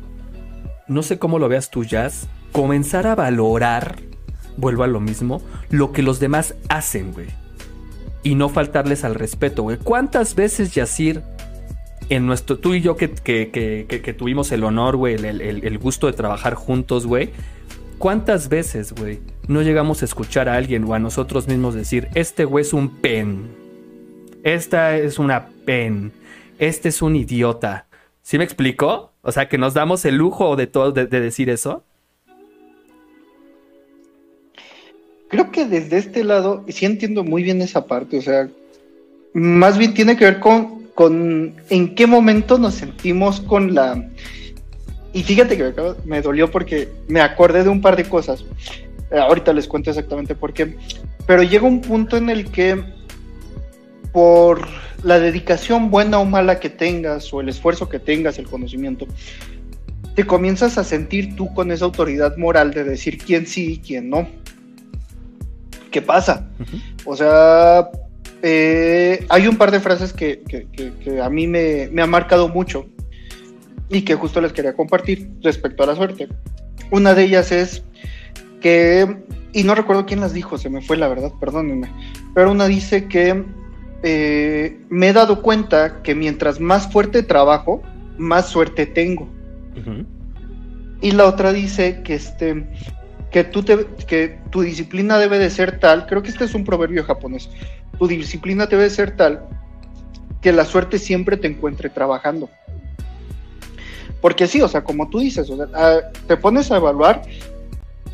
no 0.87 1.03
sé 1.03 1.19
cómo 1.19 1.37
lo 1.39 1.47
veas 1.49 1.69
tú, 1.69 1.83
Jazz, 1.83 2.27
comenzar 2.51 3.07
a 3.07 3.15
valorar, 3.15 3.97
vuelvo 4.55 4.83
a 4.83 4.87
lo 4.87 4.99
mismo, 4.99 5.41
lo 5.69 5.91
que 5.91 6.01
los 6.01 6.19
demás 6.19 6.55
hacen, 6.69 7.13
güey. 7.13 7.27
Y 8.23 8.35
no 8.35 8.49
faltarles 8.49 9.03
al 9.03 9.15
respeto, 9.15 9.63
güey. 9.63 9.77
¿Cuántas 9.77 10.33
veces, 10.33 10.73
Yacir, 10.73 11.21
en 12.09 12.25
nuestro, 12.25 12.57
tú 12.57 12.73
y 12.73 12.81
yo 12.81 12.95
que, 12.95 13.11
que- 13.11 13.49
que- 13.87 14.13
tuvimos 14.13 14.51
el 14.51 14.63
honor, 14.63 14.95
güey, 14.95 15.15
el, 15.15 15.25
el- 15.25 15.65
el 15.65 15.77
gusto 15.77 16.07
de 16.07 16.13
trabajar 16.13 16.55
juntos, 16.55 17.05
güey, 17.05 17.29
¿cuántas 17.97 18.49
veces, 18.49 18.93
güey, 18.93 19.19
no 19.47 19.61
llegamos 19.61 20.01
a 20.01 20.05
escuchar 20.05 20.49
a 20.49 20.55
alguien 20.55 20.83
o 20.83 20.93
a 20.93 20.99
nosotros 20.99 21.47
mismos 21.47 21.75
decir, 21.75 22.09
este 22.15 22.45
güey 22.45 22.63
es 22.63 22.73
un 22.73 22.89
pen, 22.97 23.47
esta 24.43 24.97
es 24.97 25.19
una 25.19 25.47
pen, 25.65 26.11
este 26.59 26.89
es 26.89 27.01
un 27.01 27.15
idiota? 27.15 27.87
¿Sí 28.21 28.37
me 28.37 28.43
explico? 28.43 29.13
O 29.21 29.31
sea, 29.31 29.47
que 29.49 29.57
nos 29.57 29.73
damos 29.73 30.05
el 30.05 30.15
lujo 30.15 30.55
de 30.55 30.67
todo 30.67 30.91
de, 30.91 31.07
de 31.07 31.21
decir 31.21 31.49
eso. 31.49 31.83
Creo 35.29 35.51
que 35.51 35.65
desde 35.65 35.97
este 35.97 36.23
lado, 36.23 36.63
sí 36.69 36.85
entiendo 36.85 37.23
muy 37.23 37.43
bien 37.43 37.61
esa 37.61 37.85
parte, 37.85 38.19
o 38.19 38.21
sea, 38.21 38.49
más 39.33 39.77
bien 39.77 39.93
tiene 39.93 40.15
que 40.15 40.25
ver 40.25 40.39
con, 40.39 40.83
con 40.95 41.53
en 41.69 41.95
qué 41.95 42.07
momento 42.07 42.57
nos 42.57 42.75
sentimos 42.75 43.41
con 43.41 43.75
la... 43.75 44.09
Y 45.13 45.23
fíjate 45.23 45.57
que 45.57 45.73
me, 46.05 46.21
dolió 46.21 46.51
porque 46.51 46.89
me 47.07 47.21
acordé 47.21 47.63
de 47.63 47.69
un 47.69 47.81
par 47.81 47.95
de 47.95 48.03
cosas. 48.05 48.43
Eh, 49.11 49.17
ahorita 49.17 49.53
les 49.53 49.67
cuento 49.67 49.89
exactamente 49.89 50.35
por 50.35 50.53
qué. 50.53 50.75
Pero 51.25 51.43
llega 51.43 51.65
un 51.67 51.81
punto 51.81 52.17
en 52.17 52.29
el 52.29 52.51
que 52.51 52.83
por 54.11 54.67
la 55.03 55.19
dedicación 55.19 55.89
buena 55.91 56.19
o 56.19 56.25
mala 56.25 56.59
que 56.59 56.69
tengas, 56.69 57.31
o 57.33 57.41
el 57.41 57.49
esfuerzo 57.49 57.87
que 57.89 57.99
tengas, 57.99 58.39
el 58.39 58.47
conocimiento, 58.47 59.05
te 60.15 60.25
comienzas 60.25 60.77
a 60.77 60.83
sentir 60.83 61.35
tú 61.35 61.53
con 61.53 61.71
esa 61.71 61.85
autoridad 61.85 62.35
moral 62.37 62.71
de 62.73 62.83
decir 62.83 63.17
quién 63.19 63.45
sí 63.45 63.73
y 63.73 63.77
quién 63.79 64.09
no. 64.09 64.27
¿Qué 65.91 66.01
pasa? 66.01 66.47
O 67.05 67.15
sea, 67.15 67.89
eh, 68.41 69.25
hay 69.29 69.47
un 69.47 69.57
par 69.57 69.71
de 69.71 69.79
frases 69.79 70.13
que, 70.13 70.41
que- 70.47 70.67
que- 70.71 70.93
que 71.03 71.21
a 71.21 71.29
mí 71.29 71.47
me, 71.47 71.87
me 71.91 72.01
han 72.01 72.09
marcado 72.09 72.49
mucho 72.49 72.87
y 73.89 74.01
que 74.01 74.15
justo 74.15 74.41
les 74.41 74.53
quería 74.53 74.73
compartir 74.73 75.29
respecto 75.41 75.83
a 75.83 75.87
la 75.87 75.95
suerte. 75.95 76.27
Una 76.91 77.13
de 77.13 77.23
ellas 77.23 77.51
es 77.51 77.83
que, 78.61 79.17
y 79.53 79.63
no 79.63 79.75
recuerdo 79.75 80.05
quién 80.05 80.19
las 80.19 80.33
dijo, 80.33 80.57
se 80.57 80.69
me 80.69 80.81
fue 80.81 80.97
la 80.97 81.07
verdad, 81.07 81.31
perdónenme, 81.39 81.89
pero 82.33 82.51
una 82.51 82.67
dice 82.67 83.07
que 83.07 83.43
eh, 84.03 84.79
me 84.89 85.09
he 85.09 85.13
dado 85.13 85.41
cuenta 85.41 86.01
que 86.01 86.15
mientras 86.15 86.59
más 86.59 86.91
fuerte 86.91 87.23
trabajo, 87.23 87.81
más 88.17 88.47
suerte 88.47 88.85
tengo. 88.85 89.29
Y 91.01 91.11
la 91.11 91.25
otra 91.25 91.53
dice 91.53 92.01
que 92.03 92.15
este 92.15 92.67
que 93.31 93.43
tú 93.43 93.61
te, 93.61 93.85
que 94.07 94.39
tu 94.49 94.61
disciplina 94.61 95.19
debe 95.19 95.37
de 95.37 95.49
ser 95.49 95.79
tal, 95.79 96.07
creo 96.07 96.23
que 96.23 96.29
este 96.29 96.45
es 96.45 96.55
un 96.55 96.63
proverbio 96.63 97.03
japonés. 97.03 97.49
Tu 97.99 98.07
disciplina 98.07 98.65
debe 98.65 98.83
de 98.83 98.89
ser 98.89 99.15
tal 99.15 99.45
que 100.41 100.51
la 100.51 100.65
suerte 100.65 100.97
siempre 100.97 101.37
te 101.37 101.47
encuentre 101.47 101.89
trabajando. 101.89 102.49
Porque 104.21 104.47
sí, 104.47 104.61
o 104.61 104.67
sea, 104.67 104.83
como 104.83 105.09
tú 105.09 105.19
dices, 105.19 105.49
o 105.49 105.55
sea, 105.55 106.11
te 106.27 106.37
pones 106.37 106.71
a 106.71 106.77
evaluar 106.77 107.21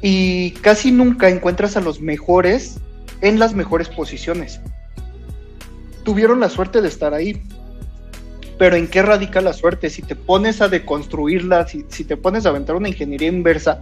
y 0.01 0.51
casi 0.51 0.91
nunca 0.91 1.29
encuentras 1.29 1.77
a 1.77 1.81
los 1.81 2.01
mejores 2.01 2.79
en 3.21 3.39
las 3.39 3.53
mejores 3.53 3.87
posiciones. 3.87 4.59
Tuvieron 6.03 6.41
la 6.41 6.49
suerte 6.49 6.81
de 6.81 6.89
estar 6.89 7.13
ahí. 7.13 7.41
Pero 8.57 8.75
¿en 8.75 8.87
qué 8.87 9.01
radica 9.01 9.41
la 9.41 9.53
suerte? 9.53 9.89
Si 9.89 10.01
te 10.01 10.15
pones 10.15 10.61
a 10.61 10.67
deconstruirla, 10.67 11.67
si, 11.67 11.85
si 11.87 12.03
te 12.03 12.17
pones 12.17 12.45
a 12.45 12.49
aventar 12.49 12.75
una 12.75 12.89
ingeniería 12.89 13.29
inversa, 13.29 13.79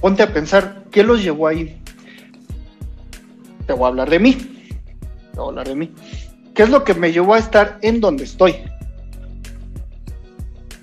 ponte 0.00 0.22
a 0.22 0.32
pensar, 0.32 0.84
¿qué 0.90 1.02
los 1.02 1.22
llevó 1.22 1.48
ahí? 1.48 1.80
Te 3.66 3.72
voy 3.72 3.84
a 3.84 3.88
hablar 3.88 4.10
de 4.10 4.18
mí. 4.18 4.34
Te 5.32 5.38
voy 5.38 5.46
a 5.46 5.48
hablar 5.48 5.68
de 5.68 5.74
mí. 5.74 5.90
¿Qué 6.54 6.64
es 6.64 6.68
lo 6.68 6.84
que 6.84 6.94
me 6.94 7.12
llevó 7.12 7.34
a 7.34 7.38
estar 7.38 7.78
en 7.80 8.00
donde 8.00 8.24
estoy? 8.24 8.56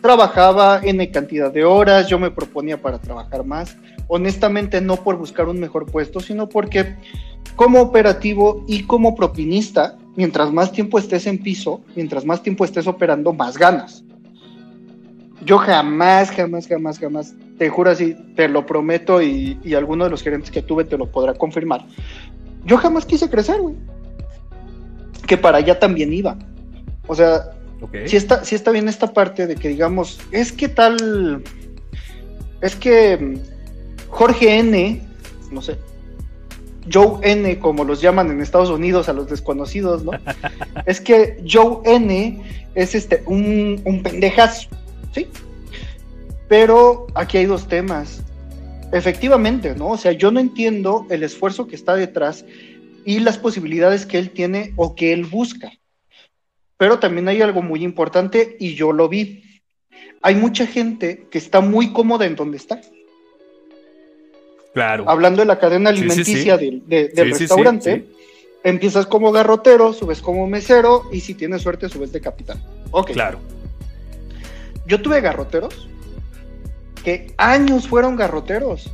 Trabajaba 0.02 0.80
en 0.84 1.06
cantidad 1.12 1.52
de 1.52 1.66
horas, 1.66 2.08
yo 2.08 2.18
me 2.18 2.32
proponía 2.32 2.82
para 2.82 3.00
trabajar 3.00 3.46
más. 3.46 3.78
Honestamente, 4.08 4.80
no 4.80 4.96
por 4.96 5.18
buscar 5.18 5.48
un 5.50 5.60
mejor 5.60 5.86
puesto, 5.86 6.20
sino 6.20 6.48
porque 6.48 6.96
como 7.56 7.82
operativo 7.82 8.64
y 8.68 8.84
como 8.84 9.16
propinista, 9.16 9.98
mientras 10.16 10.54
más 10.54 10.72
tiempo 10.72 10.98
estés 10.98 11.28
en 11.28 11.38
piso, 11.38 11.82
mientras 11.96 12.24
más 12.24 12.42
tiempo 12.42 12.64
estés 12.64 12.88
operando, 12.88 13.34
más 13.34 13.58
ganas. 13.58 14.06
Yo 15.44 15.58
jamás, 15.58 16.32
jamás, 16.32 16.68
jamás, 16.68 17.00
jamás, 17.00 17.36
te 17.58 17.70
juro 17.70 17.92
así, 17.92 18.16
te 18.36 18.48
lo 18.48 18.66
prometo 18.66 19.22
y, 19.22 19.60
y 19.64 19.74
alguno 19.74 20.06
de 20.06 20.10
los 20.10 20.22
gerentes 20.22 20.52
que 20.52 20.62
tuve 20.62 20.86
te 20.86 20.98
lo 20.98 21.12
podrá 21.12 21.34
confirmar. 21.34 21.86
Yo 22.66 22.78
jamás 22.78 23.06
quise 23.06 23.30
crecer, 23.30 23.60
güey. 23.60 23.76
Que 25.28 25.38
para 25.38 25.58
allá 25.58 25.78
también 25.78 26.14
iba. 26.14 26.38
O 27.08 27.16
sea, 27.16 27.52
Ok. 27.82 27.96
sí 28.06 28.18
está, 28.18 28.44
sí 28.44 28.56
está 28.56 28.72
bien 28.72 28.88
esta 28.90 29.14
parte 29.14 29.48
de 29.48 29.56
que 29.56 29.70
digamos, 29.70 30.20
es 30.32 30.52
que 30.52 30.68
tal, 30.68 31.44
es 32.62 32.76
que 32.76 33.40
Jorge 34.10 34.60
N, 34.60 35.02
no 35.52 35.62
sé, 35.62 35.78
Joe 36.92 37.20
N, 37.22 37.60
como 37.60 37.84
los 37.84 38.02
llaman 38.02 38.32
en 38.32 38.42
Estados 38.42 38.70
Unidos 38.70 39.10
a 39.10 39.14
los 39.14 39.30
desconocidos, 39.30 40.04
¿no? 40.04 40.12
es 40.86 41.00
que 41.00 41.44
Joe 41.48 41.80
N 41.86 42.42
es 42.76 42.96
este, 42.96 43.24
un, 43.26 43.82
un 43.86 44.04
pendejazo, 44.04 44.70
¿sí? 45.14 45.28
Pero 46.48 47.08
aquí 47.14 47.38
hay 47.38 47.46
dos 47.46 47.68
temas. 47.68 48.24
Efectivamente, 48.92 49.76
¿no? 49.76 49.90
O 49.90 49.98
sea, 49.98 50.14
yo 50.14 50.32
no 50.32 50.40
entiendo 50.40 51.06
el 51.12 51.22
esfuerzo 51.22 51.68
que 51.68 51.76
está 51.76 51.96
detrás 51.96 52.44
y 53.06 53.20
las 53.20 53.38
posibilidades 53.38 54.06
que 54.06 54.18
él 54.18 54.32
tiene 54.32 54.74
o 54.76 54.96
que 54.96 55.14
él 55.14 55.26
busca. 55.26 55.72
Pero 56.80 56.98
también 56.98 57.28
hay 57.28 57.42
algo 57.42 57.62
muy 57.62 57.84
importante 57.84 58.56
y 58.60 58.74
yo 58.74 58.94
lo 58.94 59.10
vi. 59.10 59.44
Hay 60.22 60.34
mucha 60.36 60.66
gente 60.66 61.28
que 61.30 61.38
está 61.38 61.60
muy 61.60 61.92
cómoda 61.92 62.26
en 62.26 62.36
donde 62.38 62.56
está. 62.56 62.80
Claro. 64.74 65.04
Hablando 65.10 65.42
de 65.42 65.46
la 65.46 65.60
cadena 65.60 65.90
Sí, 65.92 65.98
sí, 65.98 66.02
alimenticia 66.04 66.58
sí. 66.58 66.66
del, 66.66 66.88
de- 66.88 67.08
del 67.10 67.32
restaurante, 67.38 68.06
empiezas 68.64 69.06
como 69.08 69.32
garrotero, 69.34 69.92
subes 69.94 70.22
como 70.22 70.48
mesero 70.48 71.04
y 71.12 71.20
si 71.20 71.34
tienes 71.34 71.62
suerte 71.64 71.90
subes 71.90 72.14
de 72.14 72.22
capitán. 72.22 72.64
Ok. 72.92 73.12
Claro. 73.12 73.40
Yo 74.86 75.02
tuve 75.02 75.20
garroteros 75.20 75.90
que 77.04 77.34
años 77.38 77.88
fueron 77.90 78.16
garroteros 78.16 78.90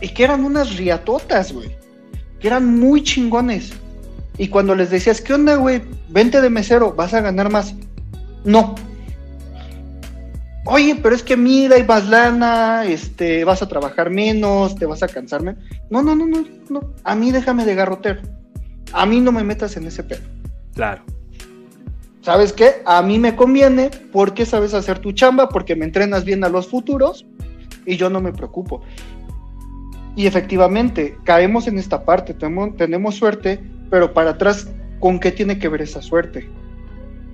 y 0.00 0.08
que 0.08 0.24
eran 0.24 0.44
unas 0.44 0.76
riatotas, 0.76 1.52
güey. 1.52 1.70
Que 2.40 2.48
eran 2.48 2.66
muy 2.80 3.04
chingones. 3.04 3.72
Y 4.38 4.48
cuando 4.48 4.74
les 4.74 4.90
decías, 4.90 5.20
¿qué 5.20 5.34
onda, 5.34 5.56
güey? 5.56 5.82
Vente 6.08 6.40
de 6.40 6.50
mesero, 6.50 6.92
vas 6.92 7.14
a 7.14 7.20
ganar 7.20 7.50
más. 7.50 7.74
No. 8.44 8.74
Oye, 10.64 10.96
pero 11.02 11.14
es 11.14 11.22
que 11.22 11.36
mira, 11.36 11.76
hay 11.76 11.84
más 11.84 12.08
lana, 12.08 12.84
este, 12.84 13.44
vas 13.44 13.62
a 13.62 13.68
trabajar 13.68 14.10
menos, 14.10 14.76
te 14.76 14.86
vas 14.86 15.02
a 15.02 15.08
cansar 15.08 15.42
menos. 15.42 15.62
No, 15.90 16.02
no, 16.02 16.14
no, 16.14 16.26
no, 16.26 16.44
no. 16.70 16.80
A 17.04 17.14
mí 17.14 17.32
déjame 17.32 17.64
de 17.64 17.74
garrotero. 17.74 18.22
A 18.92 19.06
mí 19.06 19.20
no 19.20 19.32
me 19.32 19.42
metas 19.42 19.76
en 19.76 19.86
ese 19.86 20.04
pedo. 20.04 20.22
Claro. 20.74 21.02
¿Sabes 22.22 22.52
qué? 22.52 22.82
A 22.84 23.02
mí 23.02 23.18
me 23.18 23.34
conviene 23.34 23.90
porque 24.12 24.46
sabes 24.46 24.74
hacer 24.74 25.00
tu 25.00 25.12
chamba, 25.12 25.48
porque 25.48 25.74
me 25.74 25.84
entrenas 25.84 26.24
bien 26.24 26.44
a 26.44 26.48
los 26.48 26.68
futuros 26.68 27.26
y 27.84 27.96
yo 27.96 28.08
no 28.10 28.20
me 28.20 28.32
preocupo. 28.32 28.82
Y 30.14 30.26
efectivamente, 30.26 31.18
caemos 31.24 31.66
en 31.66 31.78
esta 31.78 32.04
parte, 32.04 32.34
tenemos, 32.34 32.76
tenemos 32.76 33.16
suerte, 33.16 33.60
pero 33.92 34.14
para 34.14 34.30
atrás, 34.30 34.66
¿con 35.00 35.20
qué 35.20 35.30
tiene 35.30 35.58
que 35.58 35.68
ver 35.68 35.82
esa 35.82 36.00
suerte? 36.00 36.48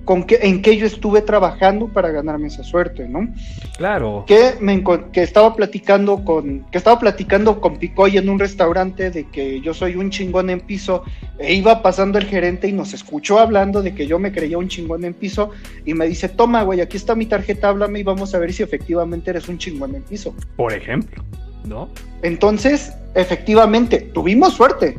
¿Con 0.03 0.25
qué, 0.25 0.39
¿En 0.41 0.61
qué 0.61 0.75
yo 0.75 0.85
estuve 0.85 1.21
trabajando 1.21 1.87
para 1.87 2.09
ganarme 2.09 2.47
esa 2.49 2.63
suerte, 2.63 3.07
no? 3.07 3.33
Claro. 3.77 4.25
que 4.27 4.55
me 4.59 4.83
que 5.13 5.23
estaba 5.23 5.55
platicando 5.55 6.25
con 6.25 6.65
que 6.69 6.77
estaba 6.77 6.99
platicando 6.99 7.61
con 7.61 7.77
Picoy 7.77 8.17
en 8.17 8.27
un 8.27 8.39
restaurante 8.39 9.09
de 9.09 9.29
que 9.29 9.61
yo 9.61 9.73
soy 9.73 9.95
un 9.95 10.09
chingón 10.09 10.49
en 10.49 10.59
piso 10.59 11.03
e 11.37 11.53
iba 11.53 11.81
pasando 11.81 12.17
el 12.17 12.25
gerente 12.25 12.67
y 12.67 12.73
nos 12.73 12.93
escuchó 12.93 13.39
hablando 13.39 13.81
de 13.81 13.95
que 13.95 14.05
yo 14.05 14.19
me 14.19 14.33
creía 14.33 14.57
un 14.57 14.67
chingón 14.67 15.05
en 15.05 15.13
piso 15.13 15.51
y 15.85 15.93
me 15.93 16.07
dice 16.07 16.27
toma 16.27 16.63
güey 16.63 16.81
aquí 16.81 16.97
está 16.97 17.15
mi 17.15 17.25
tarjeta 17.25 17.69
háblame 17.69 17.99
y 17.99 18.03
vamos 18.03 18.35
a 18.35 18.39
ver 18.39 18.51
si 18.51 18.63
efectivamente 18.63 19.29
eres 19.29 19.47
un 19.47 19.57
chingón 19.57 19.95
en 19.95 20.03
piso 20.03 20.35
Por 20.57 20.73
ejemplo. 20.73 21.23
¿No? 21.63 21.87
entonces 22.21 22.91
efectivamente 23.15 24.09
tuvimos 24.13 24.55
suerte 24.55 24.97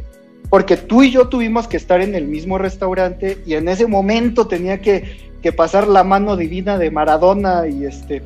porque 0.50 0.76
tú 0.76 1.02
y 1.02 1.10
yo 1.10 1.28
tuvimos 1.28 1.68
que 1.68 1.76
estar 1.76 2.02
en 2.02 2.14
el 2.14 2.26
mismo 2.26 2.58
restaurante 2.58 3.38
y 3.46 3.54
en 3.54 3.68
ese 3.68 3.86
momento 3.86 4.48
tenía 4.48 4.80
que, 4.80 5.30
que 5.40 5.52
pasar 5.52 5.88
la 5.88 6.04
mano 6.04 6.36
divina 6.36 6.76
de 6.76 6.90
Maradona 6.90 7.66
y 7.68 7.84
este 7.84 8.22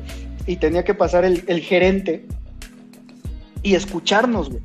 y 0.47 0.57
tenía 0.57 0.83
que 0.83 0.93
pasar 0.93 1.25
el, 1.25 1.59
gerente 1.61 2.25
y 3.63 3.75
escucharnos, 3.75 4.49
güey. 4.49 4.61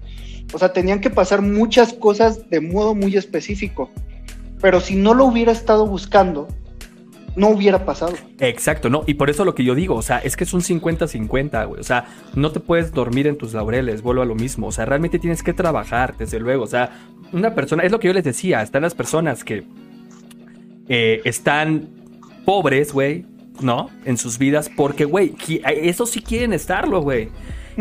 O 0.53 0.59
sea, 0.59 0.73
tenían 0.73 1.01
que 1.01 1.11
pasar 1.11 1.43
muchas 1.43 1.93
cosas 1.93 2.51
de 2.51 2.61
modo 2.61 2.95
muy 2.95 3.17
específico. 3.17 3.91
Pero 4.61 4.81
si 4.81 4.95
no 4.95 5.15
lo 5.15 5.25
hubiera 5.25 5.53
estado 5.53 5.87
buscando, 5.87 6.49
no 7.37 7.49
hubiera 7.49 7.85
pasado. 7.85 8.15
Exacto, 8.39 8.91
no, 8.91 9.05
y 9.07 9.15
por 9.15 9.31
eso 9.31 9.45
lo 9.45 9.55
que 9.55 9.65
yo 9.65 9.75
digo, 9.75 9.95
o 9.95 10.03
sea, 10.03 10.19
es 10.19 10.37
que 10.37 10.45
es 10.45 10.53
un 10.53 10.61
50-50, 10.63 11.69
güey, 11.69 11.81
o 11.81 11.85
sea, 11.85 12.07
no 12.35 12.53
te 12.53 12.61
puedes 12.61 12.93
dormir 12.93 13.27
en 13.27 13.37
tus 13.37 13.55
laureles, 13.55 14.03
vuelvo 14.03 14.23
a 14.23 14.27
lo 14.27 14.35
mismo, 14.35 14.69
o 14.69 14.73
sea, 14.73 14.85
realmente 14.85 15.19
tienes 15.19 15.43
que 15.43 15.53
trabajar, 15.53 16.17
desde 16.17 16.41
luego, 16.41 16.65
o 16.65 16.69
sea, 16.69 16.91
una 17.33 17.55
persona, 17.55 17.83
es 17.85 17.93
lo 17.93 18.01
que 18.01 18.09
yo 18.09 18.15
les 18.15 18.25
decía, 18.25 18.63
están 18.63 18.83
las 18.83 18.95
personas 18.95 19.45
que 19.45 19.65
eh, 20.89 21.21
están 21.25 21.89
pobres, 22.45 22.93
güey, 22.93 23.27
¿no? 23.61 23.91
En 24.05 24.17
sus 24.17 24.39
vidas, 24.39 24.71
porque, 24.75 25.05
güey, 25.05 25.35
eso 25.65 26.07
sí 26.07 26.21
quieren 26.21 26.53
estarlo, 26.53 27.01
güey. 27.01 27.29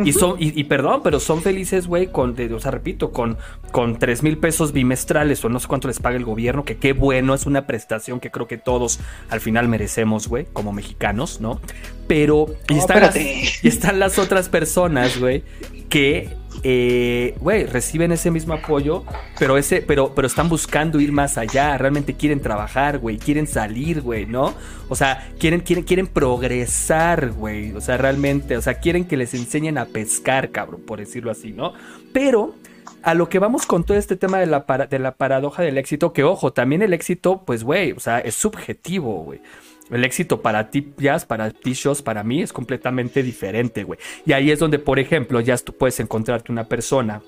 Y 0.06 0.14
son, 0.14 0.36
y, 0.40 0.60
y 0.60 0.64
perdón, 0.66 1.02
pero 1.04 1.20
son 1.20 1.42
felices, 1.42 1.88
güey, 1.88 2.08
con, 2.08 2.36
de- 2.36 2.54
o 2.54 2.60
sea, 2.60 2.72
repito, 2.72 3.12
con, 3.12 3.38
con 3.72 4.00
3 4.00 4.24
mil 4.24 4.38
pesos 4.38 4.72
bimestrales 4.74 5.44
o 5.46 5.50
no 5.50 5.60
sé 5.60 5.68
cuánto 5.68 5.88
les 5.88 6.00
paga 6.00 6.16
el 6.18 6.26
gobierno, 6.26 6.66
que 6.66 6.78
qué 6.78 6.94
bueno, 6.94 7.34
es 7.34 7.46
una 7.46 7.68
prestación 7.68 8.20
que 8.20 8.32
creo 8.32 8.48
que 8.48 8.58
todos 8.58 9.00
al 9.30 9.42
final 9.42 9.68
merecemos, 9.68 10.28
güey, 10.28 10.48
como 10.54 10.72
mexicanos, 10.74 11.42
¿no? 11.42 11.60
Pero, 12.08 12.48
y, 12.70 12.74
No, 12.74 12.80
están, 12.80 13.02
las, 13.02 13.16
y 13.16 13.68
están 13.68 14.00
las 14.00 14.18
otras 14.20 14.50
personas, 14.50 15.20
güey, 15.20 15.44
que, 15.90 16.30
eh, 16.64 17.36
güey, 17.40 17.66
reciben 17.66 18.12
ese 18.12 18.32
mismo 18.32 18.54
apoyo, 18.54 19.04
pero, 19.38 19.58
ese, 19.58 19.82
pero, 19.82 20.14
pero 20.14 20.28
están 20.28 20.50
buscando 20.50 21.00
ir 21.00 21.12
más 21.12 21.38
allá, 21.38 21.78
realmente 21.78 22.16
quieren 22.16 22.42
trabajar, 22.42 23.00
güey, 23.00 23.18
quieren 23.18 23.48
salir, 23.48 24.02
güey, 24.02 24.26
¿no? 24.26 24.54
O 24.90 24.96
sea, 24.96 25.30
quieren, 25.40 25.62
quieren, 25.62 25.86
quieren 25.86 26.08
progresar, 26.08 27.32
güey, 27.32 27.72
o 27.74 27.82
sea, 27.82 27.98
realmente, 27.98 28.58
o 28.58 28.62
sea, 28.62 28.76
quieren 28.76 29.06
que 29.06 29.18
les 29.18 29.34
enseñen 29.34 29.78
a 29.78 29.86
pescar, 29.86 30.52
cabrón, 30.52 30.82
por 30.86 31.00
decirlo 31.00 31.32
así, 31.32 31.54
¿no? 31.54 31.74
Pero 32.14 32.56
a 33.04 33.14
lo 33.14 33.30
que 33.30 33.40
vamos 33.40 33.66
con 33.66 33.84
todo 33.84 33.98
este 33.98 34.16
tema 34.16 34.40
de 34.40 34.46
la, 34.46 34.66
de 34.90 35.00
la 35.00 35.16
paradoja 35.16 35.64
del 35.64 35.78
éxito, 35.78 36.12
que 36.12 36.24
ojo, 36.24 36.52
también 36.52 36.82
el 36.82 36.94
éxito, 36.94 37.44
pues, 37.46 37.64
güey, 37.64 37.94
o 37.94 38.00
sea, 38.00 38.20
es 38.20 38.36
subjetivo, 38.36 39.24
güey. 39.24 39.42
El 39.90 40.04
éxito 40.04 40.42
para 40.42 40.70
ti, 40.70 40.94
Jazz, 40.98 41.26
para 41.26 41.52
ti, 41.52 41.74
Shows, 41.74 42.02
para 42.02 42.24
mí 42.24 42.42
es 42.42 42.54
completamente 42.54 43.24
diferente, 43.24 43.84
güey. 43.84 44.00
Y 44.26 44.34
ahí 44.34 44.52
es 44.52 44.60
donde, 44.60 44.80
por 44.80 45.00
ejemplo, 45.00 45.42
Jazz, 45.42 45.64
tú 45.64 45.74
puedes 45.74 46.00
encontrarte 46.00 46.52
una 46.52 46.66
persona 46.66 47.22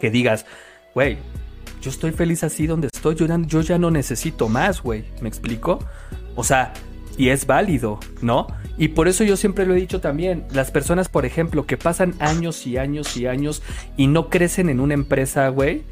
que 0.00 0.10
digas, 0.10 0.46
güey, 0.94 1.16
yo 1.80 1.90
estoy 1.90 2.12
feliz 2.12 2.44
así 2.44 2.66
donde 2.66 2.88
estoy, 2.92 3.14
yo 3.14 3.26
yo 3.46 3.60
ya 3.62 3.78
no 3.78 3.90
necesito 3.90 4.48
más, 4.48 4.82
güey. 4.82 5.04
¿Me 5.22 5.28
explico? 5.28 5.78
O 6.36 6.44
sea, 6.44 6.72
y 7.16 7.30
es 7.30 7.46
válido, 7.46 8.00
¿no? 8.20 8.46
Y 8.76 8.88
por 8.88 9.08
eso 9.08 9.24
yo 9.24 9.36
siempre 9.36 9.66
lo 9.66 9.74
he 9.74 9.80
dicho 9.80 10.00
también, 10.00 10.46
las 10.52 10.70
personas, 10.70 11.08
por 11.08 11.26
ejemplo, 11.26 11.66
que 11.66 11.76
pasan 11.76 12.14
años 12.18 12.66
y 12.66 12.78
años 12.78 13.16
y 13.16 13.26
años 13.26 13.62
y 13.96 14.06
no 14.06 14.30
crecen 14.30 14.68
en 14.68 14.80
una 14.80 14.94
empresa, 14.94 15.48
güey, 15.48 15.82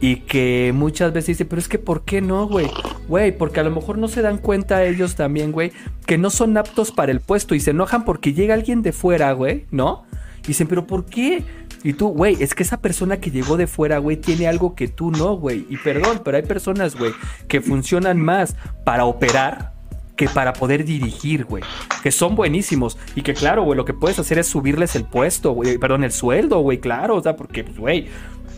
y 0.00 0.16
que 0.16 0.72
muchas 0.74 1.12
veces 1.12 1.28
dicen, 1.28 1.48
pero 1.48 1.60
es 1.60 1.68
que 1.68 1.78
¿por 1.78 2.04
qué 2.04 2.20
no, 2.20 2.46
güey? 2.46 2.70
Güey, 3.08 3.36
porque 3.36 3.60
a 3.60 3.64
lo 3.64 3.70
mejor 3.70 3.98
no 3.98 4.08
se 4.08 4.22
dan 4.22 4.38
cuenta 4.38 4.84
ellos 4.84 5.16
también, 5.16 5.52
güey, 5.52 5.72
que 6.06 6.18
no 6.18 6.30
son 6.30 6.56
aptos 6.56 6.92
para 6.92 7.12
el 7.12 7.20
puesto 7.20 7.54
y 7.54 7.60
se 7.60 7.70
enojan 7.70 8.04
porque 8.04 8.32
llega 8.32 8.54
alguien 8.54 8.82
de 8.82 8.92
fuera, 8.92 9.32
güey, 9.32 9.66
¿no? 9.70 10.04
Y 10.44 10.48
dicen, 10.48 10.68
pero 10.68 10.86
¿por 10.86 11.04
qué? 11.04 11.42
Y 11.82 11.92
tú, 11.92 12.08
güey, 12.08 12.36
es 12.40 12.54
que 12.54 12.62
esa 12.62 12.80
persona 12.80 13.18
que 13.18 13.30
llegó 13.30 13.56
de 13.56 13.66
fuera, 13.66 13.98
güey, 13.98 14.16
tiene 14.16 14.48
algo 14.48 14.74
que 14.74 14.88
tú 14.88 15.10
no, 15.10 15.36
güey. 15.36 15.66
Y 15.68 15.76
perdón, 15.76 16.22
pero 16.24 16.36
hay 16.36 16.42
personas, 16.42 16.96
güey, 16.96 17.12
que 17.48 17.60
funcionan 17.60 18.20
más 18.20 18.56
para 18.84 19.04
operar 19.04 19.78
que 20.18 20.28
para 20.28 20.52
poder 20.52 20.84
dirigir, 20.84 21.44
güey. 21.44 21.62
Que 22.02 22.10
son 22.10 22.34
buenísimos. 22.34 22.98
Y 23.14 23.22
que 23.22 23.34
claro, 23.34 23.62
güey, 23.62 23.76
lo 23.76 23.84
que 23.84 23.94
puedes 23.94 24.18
hacer 24.18 24.38
es 24.38 24.48
subirles 24.48 24.96
el 24.96 25.04
puesto, 25.04 25.52
güey. 25.52 25.78
Perdón, 25.78 26.02
el 26.02 26.10
sueldo, 26.10 26.58
güey, 26.58 26.78
claro. 26.78 27.14
O 27.14 27.22
sea, 27.22 27.36
porque, 27.36 27.62
pues, 27.62 27.78
güey. 27.78 28.08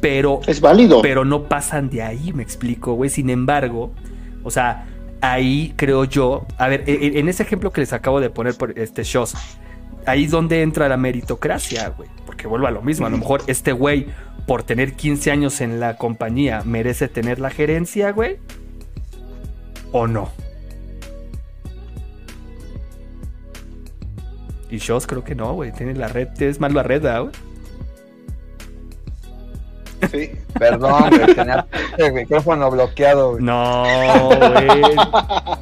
Pero. 0.00 0.40
Es 0.46 0.60
válido. 0.60 1.02
Pero 1.02 1.24
no 1.24 1.44
pasan 1.44 1.90
de 1.90 2.02
ahí, 2.02 2.32
me 2.32 2.42
explico, 2.42 2.94
güey. 2.94 3.10
Sin 3.10 3.28
embargo, 3.30 3.92
o 4.42 4.50
sea, 4.50 4.86
ahí 5.20 5.74
creo 5.76 6.04
yo. 6.04 6.46
A 6.58 6.68
ver, 6.68 6.84
e- 6.86 6.92
e- 6.94 7.18
en 7.20 7.28
ese 7.28 7.42
ejemplo 7.42 7.70
que 7.72 7.80
les 7.82 7.92
acabo 7.92 8.20
de 8.20 8.30
poner 8.30 8.54
por 8.56 8.78
este 8.78 9.02
shows. 9.04 9.34
Ahí 10.06 10.24
es 10.24 10.30
donde 10.30 10.62
entra 10.62 10.88
la 10.88 10.96
meritocracia, 10.96 11.88
güey. 11.90 12.08
Porque 12.24 12.46
vuelvo 12.46 12.66
a 12.66 12.70
lo 12.70 12.80
mismo. 12.82 13.06
A 13.06 13.10
lo 13.10 13.18
mejor 13.18 13.42
este 13.46 13.72
güey, 13.72 14.06
por 14.46 14.62
tener 14.62 14.94
15 14.94 15.30
años 15.30 15.60
en 15.60 15.78
la 15.78 15.96
compañía, 15.98 16.62
merece 16.64 17.08
tener 17.08 17.38
la 17.38 17.50
gerencia, 17.50 18.10
güey. 18.12 18.38
¿O 19.92 20.06
no? 20.06 20.30
Y 24.70 24.78
Shows 24.78 25.06
creo 25.06 25.24
que 25.24 25.34
no, 25.34 25.52
güey. 25.52 25.72
Tiene 25.72 25.94
la 25.94 26.08
red, 26.08 26.28
es 26.40 26.60
más 26.60 26.72
la 26.72 26.82
red, 26.82 27.02
¿verdad, 27.02 27.22
güey. 27.22 27.32
Sí. 30.10 30.30
Perdón, 30.58 31.10
güey, 31.10 31.34
tenía 31.34 31.66
el 31.98 32.12
micrófono 32.12 32.70
bloqueado, 32.70 33.32
güey. 33.32 33.42
No, 33.44 33.84
güey. 34.28 34.96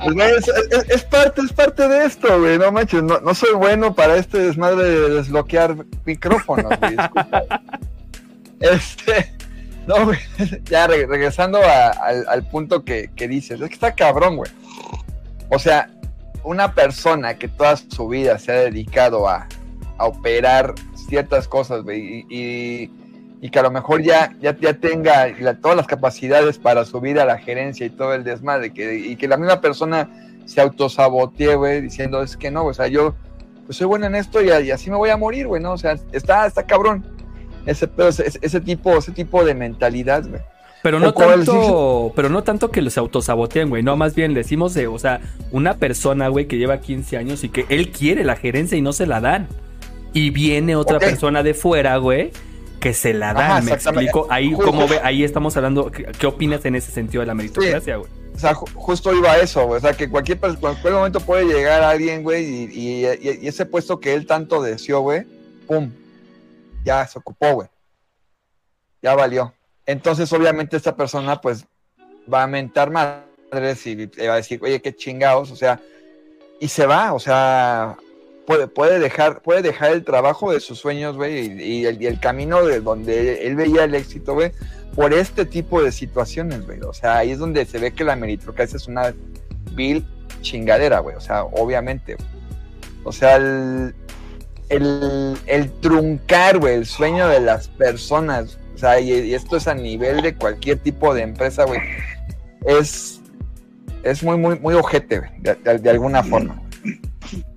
Pues, 0.05 0.15
güey, 0.15 0.31
es, 0.39 0.49
es- 0.49 0.89
es 0.89 1.03
parte, 1.05 1.41
es 1.43 1.53
parte 1.53 1.89
de 1.89 2.05
esto, 2.07 2.39
güey. 2.41 2.59
No 2.59 2.71
manches, 2.73 3.03
no, 3.03 3.21
no 3.21 3.35
soy 3.35 3.55
bueno 3.55 3.95
para 3.95 4.17
este 4.17 4.39
desmadre 4.39 4.85
de 4.85 5.11
desbloquear 5.11 5.77
micrófonos, 6.05 6.79
güey. 6.79 6.97
disculpa. 6.97 7.43
Este, 8.61 9.33
no, 9.87 10.05
güey. 10.07 10.19
Ya 10.65 10.87
re- 10.87 11.07
regresando 11.07 11.59
a- 11.63 11.89
al, 11.91 12.27
al 12.29 12.49
punto 12.49 12.85
que, 12.85 13.11
que 13.15 13.29
dices, 13.29 13.61
es 13.61 13.69
que 13.69 13.75
está 13.75 13.95
cabrón, 13.95 14.37
güey. 14.37 14.51
O 15.51 15.59
sea, 15.59 15.91
una 16.45 16.75
persona 16.75 17.35
que 17.39 17.49
toda 17.49 17.77
su 17.77 18.09
vida 18.09 18.39
se 18.39 18.53
ha 18.53 18.57
dedicado 18.57 19.29
a, 19.29 19.47
a 19.97 20.05
operar 20.07 20.75
ciertas 21.09 21.49
cosas, 21.49 21.83
güey, 21.83 22.27
y, 22.29 22.37
y- 22.37 22.91
y 23.41 23.51
que 23.51 23.59
a 23.59 23.63
lo 23.63 23.71
mejor 23.71 24.03
ya, 24.03 24.35
ya, 24.41 24.57
ya 24.59 24.75
tenga 24.75 25.29
la- 25.41 25.55
todas 25.55 25.77
las 25.77 25.87
capacidades 25.87 26.59
para 26.59 26.85
subir 26.85 27.21
a 27.21 27.25
la 27.25 27.39
gerencia 27.39 27.87
y 27.87 27.91
todo 27.91 28.15
el 28.15 28.25
desmadre, 28.25 28.73
que, 28.73 28.97
y 28.99 29.17
que 29.17 29.29
la 29.29 29.37
misma 29.37 29.61
persona 29.61 30.09
se 30.45 30.61
autosabotee, 30.61 31.55
güey, 31.55 31.81
diciendo, 31.81 32.23
es 32.23 32.37
que 32.37 32.51
no, 32.51 32.65
o 32.67 32.75
sea, 32.75 32.87
yo 32.89 33.15
pues 33.67 33.77
soy 33.77 33.87
bueno 33.87 34.07
en 34.07 34.15
esto 34.15 34.43
y, 34.43 34.49
y 34.49 34.71
así 34.71 34.91
me 34.91 34.97
voy 34.97 35.11
a 35.11 35.17
morir, 35.19 35.47
güey, 35.47 35.63
¿no? 35.63 35.73
O 35.73 35.79
sea, 35.79 35.97
está, 36.13 36.47
está 36.47 36.63
cabrón. 36.65 37.05
Ese, 37.67 37.87
pedo, 37.87 38.09
ese, 38.09 38.31
ese 38.41 38.61
tipo, 38.63 38.97
ese 38.97 39.13
tipo 39.13 39.45
de 39.45 39.55
mentalidad, 39.55 40.27
güey. 40.27 40.41
Pero 40.83 40.99
no 41.01 41.13
tanto, 41.13 42.13
pero 42.17 42.31
no 42.31 42.43
tanto 42.45 42.71
que 42.71 42.81
los 42.81 42.97
autosaboteen, 42.97 43.69
güey. 43.69 43.83
No, 43.83 43.97
más 43.97 44.15
bien 44.15 44.33
le 44.33 44.39
decimos 44.41 44.73
de, 44.75 44.87
o 44.87 44.99
sea, 44.99 45.21
una 45.51 45.75
persona, 45.75 46.29
güey, 46.29 46.47
que 46.47 46.57
lleva 46.57 46.81
15 46.81 47.19
años 47.19 47.45
y 47.45 47.51
que 47.51 47.67
él 47.69 47.91
quiere 47.91 48.25
la 48.25 48.37
gerencia 48.37 48.79
y 48.79 48.81
no 48.81 48.93
se 48.95 49.07
la 49.07 49.21
dan. 49.21 49.49
Y 50.15 50.31
viene 50.31 50.77
otra 50.77 50.99
persona 50.99 51.43
de 51.43 51.53
fuera, 51.53 51.97
güey, 51.99 52.31
que 52.81 52.95
se 52.95 53.13
la 53.15 53.33
dan, 53.35 53.51
Ajá, 53.53 53.61
me 53.63 53.73
explico. 53.73 54.27
Ahí, 54.31 54.53
como 54.53 54.87
ve, 54.87 55.01
ahí 55.03 55.25
estamos 55.25 55.57
hablando, 55.57 55.91
¿qué, 55.91 56.05
qué 56.19 56.27
opinas 56.27 56.65
en 56.65 56.75
ese 56.77 56.93
sentido 56.93 57.21
de 57.21 57.27
la 57.27 57.35
meritocracia, 57.35 57.97
güey? 57.97 58.11
O 58.35 58.39
sea, 58.39 58.55
ju- 58.55 58.71
justo 58.75 59.13
iba 59.15 59.33
a 59.33 59.39
eso, 59.39 59.67
güey. 59.67 59.79
O 59.79 59.81
sea, 59.81 59.95
que 59.95 60.09
cualquier, 60.09 60.39
cualquier 60.39 60.93
momento 60.93 61.19
puede 61.21 61.45
llegar 61.45 61.83
alguien, 61.83 62.23
güey, 62.23 62.45
y, 62.45 62.65
y- 62.73 63.07
y- 63.07 63.39
y 63.43 63.49
ese 63.49 63.67
puesto 63.67 63.99
que 63.99 64.15
él 64.15 64.27
tanto 64.27 64.63
deseó, 64.63 65.01
güey, 65.01 65.25
pum, 65.67 65.91
ya 66.85 67.05
se 67.07 67.19
ocupó, 67.19 67.53
güey. 67.55 67.69
Ya 69.03 69.15
valió. 69.15 69.53
Entonces, 69.87 70.33
obviamente, 70.33 70.77
esta 70.77 70.95
persona, 70.97 71.41
pues, 71.41 71.65
va 72.33 72.43
a 72.45 72.47
mentar 72.47 72.91
madres 72.91 73.87
y 73.87 73.97
le 73.97 74.29
va 74.29 74.35
a 74.35 74.37
decir, 74.37 74.61
oye, 74.63 74.81
qué 74.81 74.95
chingados, 74.95 75.51
o 75.51 75.57
sea, 75.57 75.81
y 76.61 76.69
se 76.69 76.87
va, 76.87 77.15
o 77.15 77.19
sea, 77.19 77.97
puede, 78.49 78.67
puede, 78.67 78.99
dejar, 78.99 79.43
puede 79.43 79.61
dejar 79.61 79.93
el 79.93 80.05
trabajo 80.05 80.51
de 80.51 80.61
sus 80.61 80.79
sueños, 80.79 81.17
güey, 81.17 81.63
y, 81.63 81.85
el, 81.85 82.19
camino 82.19 82.65
de 82.65 82.81
donde 82.81 83.47
él 83.47 83.57
veía 83.57 83.85
el 83.85 83.95
éxito, 83.95 84.33
güey, 84.33 84.53
por 84.95 85.13
este 85.13 85.45
tipo 85.45 85.83
de 85.83 85.93
situaciones, 85.93 86.65
güey. 86.65 86.81
O 86.81 86.95
sea, 86.95 87.19
ahí 87.19 87.33
es 87.33 87.39
donde 87.39 87.67
se 87.67 87.79
ve 87.79 87.93
que 87.93 88.05
la 88.05 88.17
meritocracia 88.17 88.79
es 88.79 88.89
una 88.89 89.15
vil 89.73 90.03
chingadera, 90.41 91.01
güey. 91.01 91.15
O 91.15 91.21
sea, 91.21 91.45
obviamente. 91.45 92.17
O 93.05 93.13
sea, 93.13 93.37
el, 93.37 93.95
el, 94.71 95.71
truncar, 95.83 96.59
güey, 96.59 96.77
el 96.77 96.87
sueño 96.87 97.29
de 97.29 97.41
las 97.41 97.69
personas. 97.69 98.59
O 98.75 98.79
sea, 98.79 98.99
y, 98.99 99.35
esto 99.35 99.59
es 99.59 99.69
a 99.69 99.75
nivel 99.75 100.23
de 100.23 100.35
cualquier 100.35 100.79
tipo 100.79 101.13
de 101.13 101.21
empresa, 101.21 101.65
güey. 101.65 101.81
Es, 102.65 103.21
es 104.05 104.23
muy, 104.23 104.39
muy, 104.39 104.59
muy 104.59 104.73
ojete, 104.73 105.21
de 105.43 105.91
alguna 105.91 106.23
forma. 106.23 106.63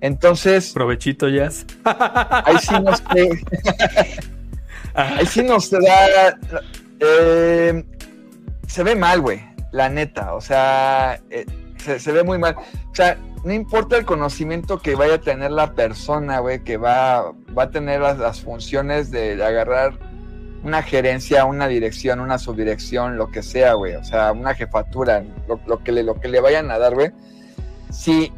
Entonces, 0.00 0.72
Provechito, 0.72 1.28
Jazz. 1.28 1.66
ahí 1.84 2.56
sí 2.58 2.74
nos 2.80 3.02
ahí 4.94 5.26
sí 5.26 5.42
nos 5.42 5.70
da 5.70 6.38
eh, 7.00 7.84
se 8.66 8.82
ve 8.82 8.94
mal 8.94 9.20
güey 9.20 9.40
la 9.72 9.88
neta 9.88 10.34
o 10.34 10.40
sea 10.40 11.20
eh, 11.30 11.46
se, 11.78 11.98
se 11.98 12.12
ve 12.12 12.22
muy 12.22 12.38
mal 12.38 12.56
o 12.56 12.94
sea 12.94 13.18
no 13.44 13.52
importa 13.52 13.96
el 13.96 14.04
conocimiento 14.04 14.80
que 14.80 14.94
vaya 14.94 15.14
a 15.14 15.20
tener 15.20 15.50
la 15.50 15.72
persona 15.74 16.38
güey 16.38 16.62
que 16.62 16.76
va 16.76 17.32
va 17.56 17.64
a 17.64 17.70
tener 17.70 18.00
las, 18.00 18.18
las 18.18 18.40
funciones 18.40 19.10
de, 19.10 19.36
de 19.36 19.44
agarrar 19.44 19.98
una 20.62 20.82
gerencia 20.82 21.44
una 21.44 21.68
dirección 21.68 22.20
una 22.20 22.38
subdirección 22.38 23.16
lo 23.16 23.30
que 23.30 23.42
sea 23.42 23.74
güey 23.74 23.94
o 23.94 24.04
sea 24.04 24.32
una 24.32 24.54
jefatura 24.54 25.24
lo, 25.48 25.58
lo 25.66 25.82
que 25.82 25.92
le 25.92 26.02
lo 26.02 26.20
que 26.20 26.28
le 26.28 26.40
vayan 26.40 26.70
a 26.70 26.78
dar 26.78 26.94
güey 26.94 27.10
si 27.90 28.32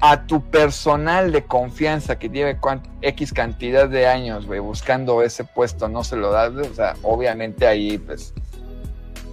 a 0.00 0.26
tu 0.26 0.42
personal 0.42 1.32
de 1.32 1.44
confianza 1.44 2.18
que 2.18 2.28
lleve 2.28 2.58
X 3.02 3.32
cantidad 3.32 3.88
de 3.88 4.06
años, 4.06 4.46
güey, 4.46 4.60
buscando 4.60 5.22
ese 5.22 5.44
puesto, 5.44 5.88
no 5.88 6.04
se 6.04 6.16
lo 6.16 6.30
das, 6.30 6.52
o 6.54 6.74
sea, 6.74 6.94
obviamente 7.02 7.66
ahí, 7.66 7.98
pues, 7.98 8.34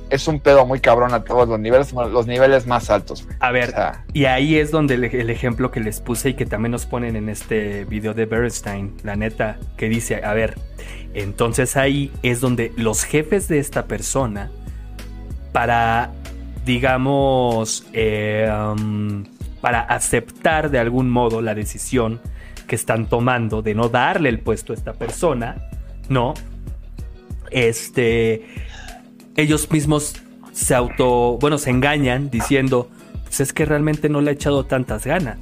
es 0.10 0.28
un 0.28 0.40
pedo 0.40 0.66
muy 0.66 0.80
cabrón 0.80 1.14
a 1.14 1.24
todos 1.24 1.48
los 1.48 1.60
niveles, 1.60 1.92
los 1.92 2.28
niveles 2.28 2.68
más 2.68 2.90
altos. 2.90 3.28
A 3.40 3.50
O 3.50 3.54
ver, 3.54 3.72
sea, 3.72 4.06
y 4.14 4.26
ahí 4.26 4.58
es 4.58 4.70
donde 4.70 4.94
el, 4.94 5.04
el 5.06 5.30
ejemplo 5.30 5.72
que 5.72 5.80
les 5.80 6.02
puse 6.02 6.30
y 6.30 6.34
que 6.36 6.46
también 6.46 6.72
nos 6.72 6.86
ponen 6.86 7.16
en 7.16 7.30
este 7.30 7.86
video 7.86 8.14
de 8.14 8.26
Bernstein, 8.26 8.96
la 9.04 9.16
neta, 9.16 9.58
que 9.76 9.90
dice, 9.90 10.24
a 10.24 10.34
ver, 10.34 10.56
entonces 11.14 11.76
ahí 11.78 12.12
es 12.22 12.42
donde 12.42 12.72
los 12.78 13.04
jefes 13.04 13.48
de 13.48 13.60
esta 13.60 13.86
persona, 13.86 14.52
para, 15.52 16.12
digamos, 16.66 17.86
eh, 17.94 18.50
um, 18.52 19.24
para 19.64 19.80
aceptar 19.80 20.72
de 20.72 20.78
algún 20.78 21.10
modo 21.10 21.42
la 21.42 21.56
decisión 21.56 22.20
que 22.68 22.76
están 22.76 23.06
tomando 23.06 23.62
de 23.62 23.74
no 23.74 23.88
darle 23.88 24.28
el 24.28 24.40
puesto 24.40 24.74
a 24.74 24.76
esta 24.76 24.92
persona, 24.92 25.56
¿no? 26.10 26.34
Este, 27.50 28.46
ellos 29.38 29.72
mismos 29.72 30.16
se 30.52 30.76
auto, 30.76 31.38
bueno, 31.40 31.58
se 31.58 31.70
engañan 31.70 32.30
diciendo, 32.30 32.90
pues 33.24 33.40
es 33.40 33.54
que 33.54 33.64
realmente 33.64 34.10
no 34.10 34.20
le 34.20 34.32
ha 34.32 34.34
echado 34.34 34.66
tantas 34.66 35.06
ganas. 35.06 35.38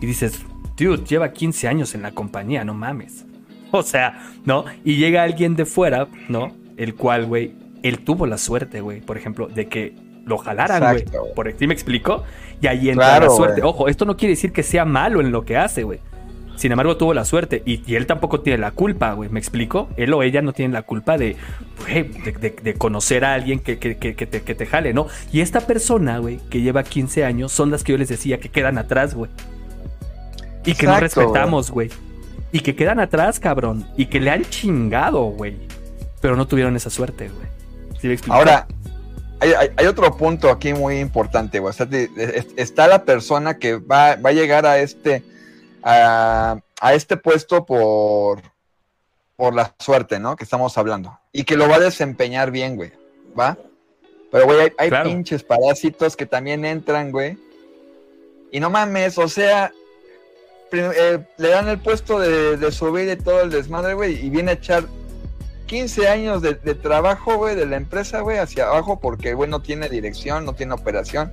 Y 0.00 0.06
dices, 0.06 0.46
dude, 0.76 1.04
lleva 1.04 1.32
15 1.32 1.66
años 1.66 1.96
en 1.96 2.02
la 2.02 2.12
compañía, 2.12 2.64
no 2.64 2.72
mames. 2.72 3.26
O 3.72 3.82
sea, 3.82 4.30
¿no? 4.44 4.64
Y 4.84 4.94
llega 4.94 5.24
alguien 5.24 5.56
de 5.56 5.66
fuera, 5.66 6.06
¿no? 6.28 6.52
El 6.76 6.94
cual, 6.94 7.26
güey, 7.26 7.54
él 7.82 8.04
tuvo 8.04 8.26
la 8.26 8.38
suerte, 8.38 8.80
güey, 8.80 9.00
por 9.00 9.16
ejemplo, 9.16 9.48
de 9.48 9.66
que 9.66 9.96
lo 10.26 10.38
jalaran, 10.38 10.80
güey. 10.92 11.04
Por 11.34 11.52
¿sí 11.58 11.66
me 11.66 11.74
explico? 11.74 12.22
Y 12.60 12.66
ahí 12.66 12.90
entra 12.90 13.06
Claro, 13.06 13.26
la 13.26 13.36
suerte. 13.36 13.62
Ojo, 13.62 13.88
esto 13.88 14.04
no 14.04 14.16
quiere 14.16 14.32
decir 14.34 14.52
que 14.52 14.62
sea 14.62 14.84
malo 14.84 15.20
en 15.20 15.32
lo 15.32 15.44
que 15.44 15.56
hace, 15.56 15.82
güey. 15.82 16.00
Sin 16.56 16.72
embargo, 16.72 16.98
tuvo 16.98 17.14
la 17.14 17.24
suerte. 17.24 17.62
Y, 17.64 17.82
y 17.90 17.94
él 17.96 18.04
tampoco 18.06 18.40
tiene 18.40 18.58
la 18.58 18.70
culpa, 18.72 19.14
güey. 19.14 19.30
¿Me 19.30 19.38
explico? 19.40 19.88
Él 19.96 20.12
o 20.12 20.22
ella 20.22 20.42
no 20.42 20.52
tienen 20.52 20.74
la 20.74 20.82
culpa 20.82 21.16
de, 21.16 21.36
de, 21.86 22.32
de- 22.38 22.50
de 22.62 22.74
conocer 22.74 23.24
a 23.24 23.32
alguien 23.32 23.60
que, 23.60 23.78
que- 23.78 23.96
que- 23.96 24.12
te, 24.14 24.42
que 24.42 24.54
te 24.54 24.66
jale, 24.66 24.92
¿no? 24.92 25.06
Y 25.32 25.40
esta 25.40 25.60
persona, 25.60 26.18
güey, 26.18 26.38
que 26.50 26.60
lleva 26.60 26.82
15 26.82 27.24
años, 27.24 27.50
son 27.50 27.70
las 27.70 27.82
que 27.82 27.92
yo 27.92 27.98
les 27.98 28.10
decía 28.10 28.38
que 28.40 28.50
quedan 28.50 28.76
atrás, 28.76 29.14
güey. 29.14 29.30
Y 30.66 30.74
que 30.74 30.86
no 30.86 31.00
respetamos, 31.00 31.70
güey. 31.70 31.88
Y 32.52 32.60
que 32.60 32.74
quedan 32.76 33.00
atrás, 33.00 33.40
cabrón. 33.40 33.86
Y 33.96 34.06
que 34.06 34.20
le 34.20 34.30
han 34.30 34.44
chingado, 34.44 35.22
güey. 35.22 35.56
Pero 36.20 36.36
no 36.36 36.46
tuvieron 36.46 36.76
esa 36.76 36.90
suerte, 36.90 37.28
güey. 37.28 37.46
¿Sí 38.00 38.06
me 38.08 38.12
explico? 38.14 38.34
ahora, 38.36 38.66
hay, 39.40 39.52
hay- 39.52 39.70
hay 39.76 39.86
otro 39.86 40.16
punto 40.16 40.50
aquí 40.50 40.72
muy 40.72 40.98
importante, 40.98 41.58
güey. 41.58 41.70
O 41.70 41.72
sea, 41.72 41.88
está 42.56 42.86
la 42.86 43.04
persona 43.04 43.58
que 43.58 43.76
va, 43.76 44.16
va 44.16 44.30
a 44.30 44.32
llegar 44.32 44.66
a 44.66 44.78
este, 44.78 45.22
a, 45.82 46.58
a 46.80 46.94
este 46.94 47.16
puesto 47.16 47.64
por, 47.66 48.42
por 49.36 49.54
la 49.54 49.74
suerte, 49.78 50.18
¿no? 50.20 50.36
Que 50.36 50.44
estamos 50.44 50.76
hablando. 50.78 51.18
Y 51.32 51.44
que 51.44 51.56
lo 51.56 51.68
va 51.68 51.76
a 51.76 51.80
desempeñar 51.80 52.50
bien, 52.50 52.76
güey. 52.76 52.92
¿Va? 53.38 53.56
Pero, 54.32 54.44
güey, 54.44 54.60
hay, 54.60 54.72
hay 54.78 54.88
Claro. 54.90 55.08
pinches 55.10 55.42
parásitos 55.42 56.16
que 56.16 56.26
también 56.26 56.64
entran, 56.64 57.10
güey. 57.10 57.36
Y 58.52 58.60
no 58.60 58.68
mames, 58.70 59.16
o 59.18 59.28
sea, 59.28 59.72
eh, 60.72 61.18
le 61.36 61.48
dan 61.48 61.68
el 61.68 61.78
puesto 61.78 62.18
de, 62.18 62.56
de 62.56 62.72
subir 62.72 63.08
y 63.08 63.16
todo 63.16 63.40
el 63.42 63.50
desmadre, 63.50 63.94
güey, 63.94 64.24
y 64.24 64.30
viene 64.30 64.50
a 64.52 64.54
echar 64.54 64.84
15 65.70 66.08
años 66.08 66.42
de, 66.42 66.54
de 66.54 66.74
trabajo, 66.74 67.36
güey, 67.36 67.54
de 67.54 67.64
la 67.64 67.76
empresa, 67.76 68.22
güey, 68.22 68.38
hacia 68.38 68.66
abajo, 68.66 68.98
porque, 68.98 69.34
güey, 69.34 69.48
no 69.48 69.62
tiene 69.62 69.88
dirección, 69.88 70.44
no 70.44 70.52
tiene 70.52 70.74
operación. 70.74 71.30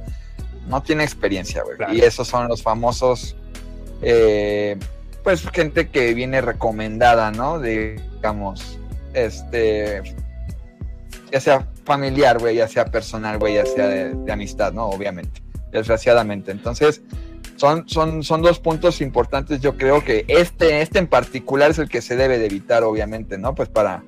no 0.67 0.83
tiene 0.83 1.03
experiencia, 1.03 1.63
güey. 1.63 1.75
Claro. 1.75 1.91
Y 1.95 2.01
esos 2.01 2.27
son 2.27 2.47
los 2.47 2.61
famosos, 2.61 3.35
eh, 4.03 4.77
pues 5.23 5.41
gente 5.49 5.89
que 5.89 6.13
viene 6.13 6.41
recomendada, 6.41 7.31
¿no? 7.31 7.57
De, 7.57 7.99
digamos, 8.13 8.77
este, 9.15 10.03
ya 11.31 11.41
sea 11.41 11.67
familiar, 11.83 12.37
güey, 12.37 12.57
ya 12.57 12.67
sea 12.67 12.85
personal, 12.85 13.39
güey, 13.39 13.55
ya 13.55 13.65
sea 13.65 13.87
de, 13.87 14.13
de 14.13 14.31
amistad, 14.31 14.71
¿no? 14.71 14.85
Obviamente, 14.85 15.41
desgraciadamente. 15.71 16.51
Entonces, 16.51 17.01
son, 17.55 17.89
son, 17.89 18.21
son 18.21 18.43
dos 18.43 18.59
puntos 18.59 19.01
importantes. 19.01 19.61
Yo 19.61 19.77
creo 19.77 20.05
que 20.05 20.25
este, 20.27 20.81
este 20.81 20.99
en 20.99 21.07
particular 21.07 21.71
es 21.71 21.79
el 21.79 21.89
que 21.89 22.03
se 22.03 22.15
debe 22.15 22.37
de 22.37 22.45
evitar, 22.45 22.83
obviamente, 22.83 23.39
¿no? 23.39 23.55
Pues 23.55 23.67
para, 23.67 24.03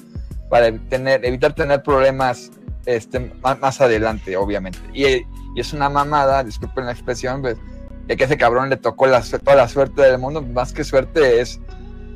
para 0.49 0.71
tener, 0.89 1.23
evitar 1.25 1.53
tener 1.53 1.83
problemas 1.83 2.51
este, 2.85 3.19
más, 3.43 3.59
más 3.59 3.81
adelante, 3.81 4.35
obviamente. 4.37 4.79
Y, 4.93 5.05
y 5.05 5.23
es 5.59 5.73
una 5.73 5.89
mamada, 5.89 6.43
disculpen 6.43 6.85
la 6.85 6.91
expresión, 6.91 7.41
pues, 7.41 7.57
de 8.07 8.17
que 8.17 8.23
ese 8.23 8.37
cabrón 8.37 8.69
le 8.69 8.77
tocó 8.77 9.05
la, 9.07 9.21
toda 9.21 9.55
la 9.55 9.67
suerte 9.67 10.01
del 10.01 10.17
mundo, 10.17 10.41
más 10.41 10.73
que 10.73 10.83
suerte 10.83 11.41
es, 11.41 11.59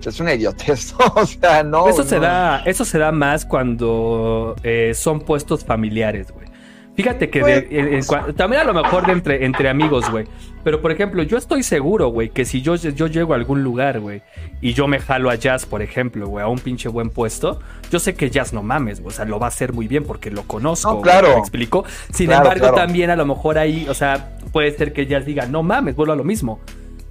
es 0.03 0.19
una 0.19 0.33
idiotez, 0.33 0.93
o 1.15 1.25
sea, 1.25 1.63
no. 1.63 1.87
eso, 1.87 2.03
se 2.03 2.19
da, 2.19 2.63
eso 2.65 2.83
se 2.85 2.97
da 2.97 3.11
más 3.11 3.45
cuando 3.45 4.55
eh, 4.63 4.93
son 4.95 5.21
puestos 5.21 5.63
familiares, 5.63 6.31
güey. 6.31 6.47
Fíjate 6.95 7.29
que 7.29 7.41
de- 7.43 7.67
en- 7.71 7.93
en 7.95 8.35
también 8.35 8.61
a 8.61 8.65
lo 8.65 8.73
mejor 8.73 9.05
de 9.07 9.13
entre, 9.13 9.45
entre 9.45 9.67
amigos, 9.69 10.09
güey. 10.11 10.25
Pero 10.63 10.81
por 10.81 10.91
ejemplo, 10.91 11.23
yo 11.23 11.37
estoy 11.37 11.61
seguro, 11.63 12.07
güey, 12.07 12.29
que 12.29 12.45
si 12.45 12.61
yo, 12.61 12.75
yo 12.75 13.07
llego 13.07 13.33
a 13.33 13.35
algún 13.35 13.63
lugar, 13.63 13.99
güey, 13.99 14.21
y 14.61 14.73
yo 14.73 14.87
me 14.87 14.99
jalo 14.99 15.29
a 15.29 15.35
Jazz, 15.35 15.65
por 15.65 15.81
ejemplo, 15.81 16.27
güey, 16.27 16.43
a 16.43 16.47
un 16.47 16.59
pinche 16.59 16.87
buen 16.89 17.09
puesto, 17.09 17.59
yo 17.91 17.99
sé 17.99 18.15
que 18.15 18.29
Jazz 18.29 18.53
no 18.53 18.63
mames, 18.63 19.01
güey. 19.01 19.13
O 19.13 19.15
sea, 19.15 19.25
lo 19.25 19.39
va 19.39 19.47
a 19.47 19.49
hacer 19.49 19.73
muy 19.73 19.87
bien 19.87 20.03
porque 20.05 20.31
lo 20.31 20.43
conozco. 20.43 20.93
No, 20.93 21.01
claro. 21.01 21.29
¿Me 21.29 21.39
explico? 21.39 21.83
Sin 22.11 22.27
Claro, 22.27 22.43
embargo, 22.43 22.61
claro. 22.61 22.75
también 22.75 23.09
a 23.09 23.15
lo 23.15 23.25
mejor 23.25 23.57
ahí, 23.57 23.85
o 23.89 23.93
sea, 23.93 24.37
puede 24.51 24.71
ser 24.77 24.93
que 24.93 25.05
Jazz 25.05 25.25
diga, 25.25 25.45
no 25.45 25.63
mames, 25.63 25.95
vuelvo 25.95 26.13
a 26.13 26.15
lo 26.15 26.23
mismo. 26.23 26.59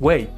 Güey, 0.00 0.28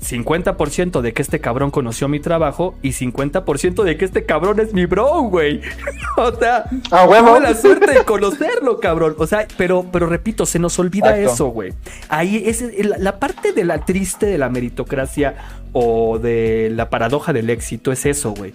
50% 0.00 1.00
de 1.00 1.12
que 1.12 1.22
este 1.22 1.40
cabrón 1.40 1.70
conoció 1.70 2.08
mi 2.08 2.20
trabajo 2.20 2.76
y 2.82 2.90
50% 2.90 3.82
de 3.82 3.96
que 3.96 4.04
este 4.04 4.24
cabrón 4.24 4.60
es 4.60 4.72
mi 4.72 4.86
bro, 4.86 5.22
güey. 5.22 5.60
o 6.16 6.32
sea, 6.34 6.64
tuve 6.68 7.40
la 7.40 7.54
suerte 7.54 7.92
de 7.92 8.04
conocerlo, 8.04 8.78
cabrón. 8.78 9.16
O 9.18 9.26
sea, 9.26 9.46
pero, 9.56 9.86
pero 9.90 10.06
repito, 10.06 10.46
se 10.46 10.58
nos 10.58 10.78
olvida 10.78 11.18
eso, 11.18 11.46
güey. 11.48 11.72
Ahí 12.08 12.44
es 12.46 12.62
el- 12.62 12.94
la 12.98 13.18
parte 13.18 13.52
de 13.52 13.64
la 13.64 13.84
triste 13.84 14.26
de 14.26 14.38
la 14.38 14.48
meritocracia 14.48 15.34
o 15.72 16.18
de 16.18 16.70
la 16.74 16.90
paradoja 16.90 17.32
del 17.32 17.50
éxito 17.50 17.90
es 17.92 18.06
eso, 18.06 18.30
güey. 18.32 18.54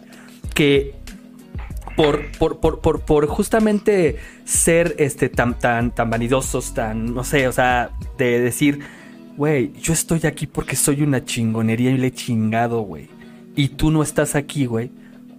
Que 0.54 0.96
por, 1.96 2.32
por, 2.38 2.60
por, 2.60 2.80
por, 2.80 3.02
por 3.02 3.28
justamente 3.28 4.18
ser 4.46 4.96
este, 4.98 5.30
tan, 5.30 5.60
tan, 5.60 5.94
tan 5.94 6.10
vanidosos, 6.10 6.74
tan, 6.74 7.14
no 7.14 7.24
sé, 7.24 7.48
o 7.48 7.52
sea, 7.52 7.92
de 8.18 8.40
decir, 8.40 8.80
güey, 9.38 9.72
yo 9.82 9.94
estoy 9.94 10.22
aquí 10.26 10.48
porque 10.48 10.76
soy 10.76 11.02
una 11.02 11.24
chingonería 11.24 11.92
y 11.92 11.98
le 11.98 12.08
he 12.08 12.12
chingado, 12.12 12.82
güey. 12.82 13.10
Y 13.56 13.70
tú 13.70 13.92
no 13.92 14.04
estás 14.04 14.36
aquí, 14.36 14.66
güey. 14.66 14.92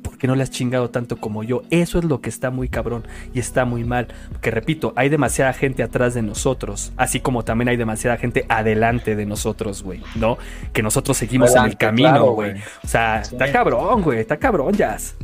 porque 0.03 0.26
no 0.26 0.34
le 0.36 0.42
has 0.42 0.51
chingado 0.51 0.90
tanto 0.90 1.16
como 1.16 1.42
yo? 1.45 1.62
Eso 1.70 1.99
es 1.99 2.05
lo 2.05 2.20
que 2.20 2.28
está 2.28 2.51
muy 2.51 2.68
cabrón 2.68 3.07
y 3.32 3.38
está 3.38 3.64
muy 3.64 3.84
mal. 3.84 4.09
Porque 4.32 4.51
repito, 4.51 4.92
hay 4.97 5.09
demasiada 5.09 5.55
gente 5.55 5.82
atrás 5.82 6.12
de 6.12 6.20
nosotros, 6.20 6.92
así 6.99 7.20
como 7.20 7.42
también 7.42 7.70
hay 7.70 7.78
demasiada 7.78 8.18
gente 8.18 8.45
adelante 8.51 9.16
de 9.16 9.24
nosotros, 9.24 9.82
güey, 9.82 10.03
¿no? 10.14 10.36
Que 10.74 10.82
nosotros 10.82 11.16
seguimos 11.16 11.57
en 11.57 11.64
el 11.64 11.78
camino, 11.78 12.32
güey. 12.32 12.53
O 12.84 12.86
sea, 12.86 13.24
Sí. 13.24 13.34
está 13.34 13.51
cabrón, 13.51 14.03
güey, 14.03 14.20
está 14.20 14.36
cabrón, 14.36 14.74
Jazz. 14.74 15.14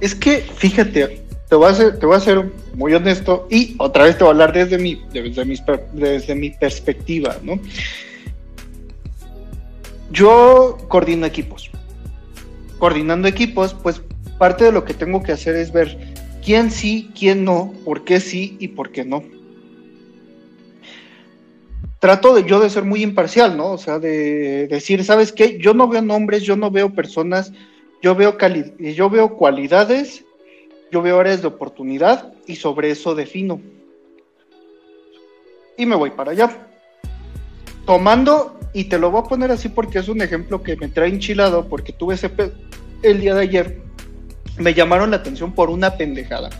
Es 0.00 0.14
que, 0.16 0.38
fíjate, 0.38 1.22
te 1.48 1.56
voy, 1.56 1.70
a 1.70 1.74
ser, 1.74 1.98
te 1.98 2.04
voy 2.04 2.16
a 2.16 2.20
ser 2.20 2.52
muy 2.74 2.92
honesto 2.92 3.46
y 3.50 3.74
otra 3.78 4.04
vez 4.04 4.18
te 4.18 4.24
voy 4.24 4.28
a 4.28 4.32
hablar 4.32 4.52
desde 4.52 4.76
mi, 4.76 5.02
desde 5.12 5.44
mis 5.44 5.62
desde 5.94 6.34
mi 6.34 6.50
perspectiva, 6.50 7.38
¿no? 7.42 7.58
Yo 10.10 10.76
coordino 10.88 11.26
equipos. 11.26 11.70
Coordinando 12.78 13.28
equipos, 13.28 13.74
pues 13.74 14.02
parte 14.38 14.64
de 14.64 14.72
lo 14.72 14.84
que 14.84 14.94
tengo 14.94 15.22
que 15.22 15.32
hacer 15.32 15.56
es 15.56 15.72
ver 15.72 15.96
quién 16.44 16.70
sí, 16.70 17.10
quién 17.18 17.44
no, 17.44 17.72
por 17.84 18.04
qué 18.04 18.20
sí 18.20 18.56
y 18.60 18.68
por 18.68 18.90
qué 18.92 19.04
no. 19.04 19.22
Trato 21.98 22.34
de 22.34 22.44
yo 22.44 22.60
de 22.60 22.70
ser 22.70 22.84
muy 22.84 23.02
imparcial, 23.02 23.56
¿no? 23.56 23.72
O 23.72 23.78
sea, 23.78 23.98
de 23.98 24.68
decir, 24.68 25.02
¿sabes 25.02 25.32
qué? 25.32 25.58
Yo 25.58 25.74
no 25.74 25.88
veo 25.88 26.02
nombres, 26.02 26.42
yo 26.42 26.56
no 26.56 26.70
veo 26.70 26.94
personas, 26.94 27.52
yo 28.02 28.14
veo, 28.14 28.36
cali 28.36 28.72
yo 28.78 29.10
veo 29.10 29.36
cualidades, 29.36 30.24
yo 30.90 31.02
veo 31.02 31.20
áreas 31.20 31.42
de 31.42 31.48
oportunidad 31.48 32.32
y 32.46 32.56
sobre 32.56 32.90
eso 32.90 33.14
defino. 33.14 33.60
Y 35.76 35.86
me 35.86 35.96
voy 35.96 36.10
para 36.10 36.32
allá. 36.32 36.50
Tomando, 37.86 38.58
y 38.72 38.84
te 38.84 38.98
lo 38.98 39.10
voy 39.10 39.22
a 39.22 39.28
poner 39.28 39.50
así 39.50 39.68
porque 39.68 39.98
es 39.98 40.08
un 40.08 40.20
ejemplo 40.20 40.62
que 40.62 40.76
me 40.76 40.88
trae 40.88 41.08
enchilado, 41.08 41.68
porque 41.68 41.92
tuve 41.92 42.14
ese 42.14 42.30
el 43.02 43.20
día 43.20 43.34
de 43.34 43.42
ayer, 43.42 43.80
me 44.58 44.74
llamaron 44.74 45.10
la 45.10 45.18
atención 45.18 45.52
por 45.52 45.70
una 45.70 45.96
pendejada. 45.96 46.50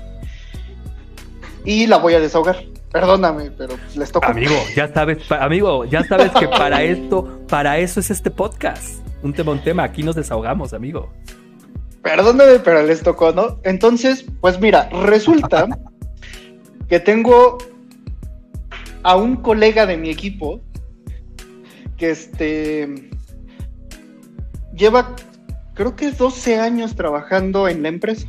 Y 1.64 1.87
la 1.87 1.99
voy 1.99 2.14
a 2.14 2.20
desahogar. 2.20 2.64
Perdóname, 2.93 3.51
pero 3.51 3.74
les 3.97 4.11
toca. 4.11 4.29
Amigo, 4.29 4.55
ya 4.74 4.93
sabes, 4.93 5.31
amigo, 5.31 5.85
ya 5.85 6.05
sabes 6.05 6.31
que 6.33 6.49
para 6.49 6.83
esto, 6.85 7.41
para 7.49 7.79
eso 7.79 8.01
es 8.01 8.11
este 8.11 8.31
podcast. 8.31 9.05
Un 9.22 9.35
tema, 9.35 9.53
un 9.53 9.62
tema, 9.62 9.83
aquí 9.83 10.03
nos 10.03 10.14
desahogamos, 10.14 10.72
amigo. 10.72 11.12
Perdóname, 12.09 12.59
pero 12.61 12.82
les 12.82 13.02
tocó, 13.02 13.32
¿no? 13.32 13.61
Entonces, 13.64 14.24
pues 14.40 14.59
mira, 14.59 14.88
resulta 15.04 15.68
que 16.88 17.00
tengo 17.00 17.59
a 19.02 19.14
un 19.16 19.36
colega 19.36 19.84
de 19.84 19.98
mi 19.98 20.09
equipo 20.09 20.59
que 21.98 22.11
este 22.11 23.11
lleva, 24.74 25.14
creo 25.74 25.96
que 25.96 26.11
12 26.11 26.59
años 26.59 26.94
trabajando 26.96 27.68
en 27.68 27.82
la 27.82 27.88
empresa. 27.90 28.26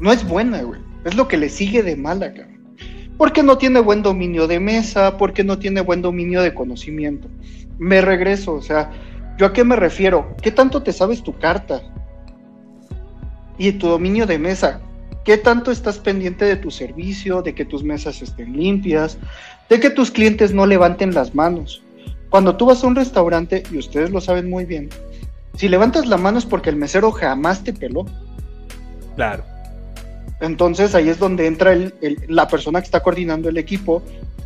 No 0.00 0.12
es 0.12 0.26
buena, 0.26 0.62
güey. 0.62 0.80
Es 1.04 1.16
lo 1.16 1.26
que 1.26 1.36
le 1.36 1.48
sigue 1.48 1.82
de 1.82 1.96
mala, 1.96 2.32
cabrón. 2.32 2.76
Porque 3.18 3.42
no 3.42 3.58
tiene 3.58 3.80
buen 3.80 4.02
dominio 4.02 4.46
de 4.46 4.60
mesa, 4.60 5.18
porque 5.18 5.42
no 5.42 5.58
tiene 5.58 5.80
buen 5.80 6.00
dominio 6.00 6.42
de 6.42 6.54
conocimiento. 6.54 7.28
Me 7.78 8.00
regreso, 8.00 8.54
o 8.54 8.62
sea, 8.62 8.92
¿Yo 9.40 9.46
a 9.46 9.54
qué 9.54 9.64
me 9.64 9.74
refiero? 9.74 10.36
¿Qué 10.42 10.50
tanto 10.50 10.82
te 10.82 10.92
sabes 10.92 11.22
tu 11.22 11.32
carta? 11.38 11.80
Y 13.56 13.72
tu 13.72 13.88
dominio 13.88 14.26
de 14.26 14.38
mesa. 14.38 14.82
¿Qué 15.24 15.38
tanto 15.38 15.70
estás 15.70 15.96
pendiente 15.96 16.44
de 16.44 16.56
tu 16.56 16.70
servicio, 16.70 17.40
de 17.40 17.54
que 17.54 17.64
tus 17.64 17.82
mesas 17.82 18.20
estén 18.20 18.54
limpias, 18.54 19.16
de 19.70 19.80
que 19.80 19.88
tus 19.88 20.10
clientes 20.10 20.52
no 20.52 20.66
levanten 20.66 21.14
las 21.14 21.34
manos? 21.34 21.82
Cuando 22.28 22.54
tú 22.58 22.66
vas 22.66 22.84
a 22.84 22.86
un 22.86 22.94
restaurante, 22.94 23.62
y 23.72 23.78
ustedes 23.78 24.10
lo 24.10 24.20
saben 24.20 24.50
muy 24.50 24.66
bien, 24.66 24.90
si 25.56 25.70
levantas 25.70 26.06
la 26.06 26.18
mano 26.18 26.36
es 26.36 26.44
porque 26.44 26.68
el 26.68 26.76
mesero 26.76 27.10
jamás 27.10 27.64
te 27.64 27.72
peló. 27.72 28.04
Claro. 29.16 29.42
Entonces 30.42 30.94
ahí 30.94 31.08
es 31.08 31.18
donde 31.18 31.46
entra 31.46 31.72
el- 31.72 31.94
el- 32.02 32.18
la 32.28 32.46
persona 32.46 32.82
que 32.82 32.84
está 32.84 33.02
coordinando 33.02 33.48
el 33.48 33.56
equipo, 33.56 34.02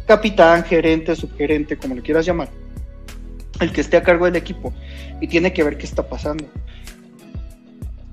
capitán, 0.07 0.63
gerente, 0.63 1.17
subgerente, 1.17 1.77
como 1.77 1.97
lo 1.97 2.03
quieras 2.03 2.25
llamar, 2.27 2.49
el 3.61 3.73
que 3.73 3.81
esté 3.81 3.97
a 3.97 4.03
cargo 4.03 4.25
del 4.27 4.37
equipo 4.37 4.73
y 5.21 5.29
tiene 5.29 5.53
que 5.53 5.63
ver 5.63 5.79
qué 5.79 5.87
está 5.87 6.07
pasando. 6.09 6.45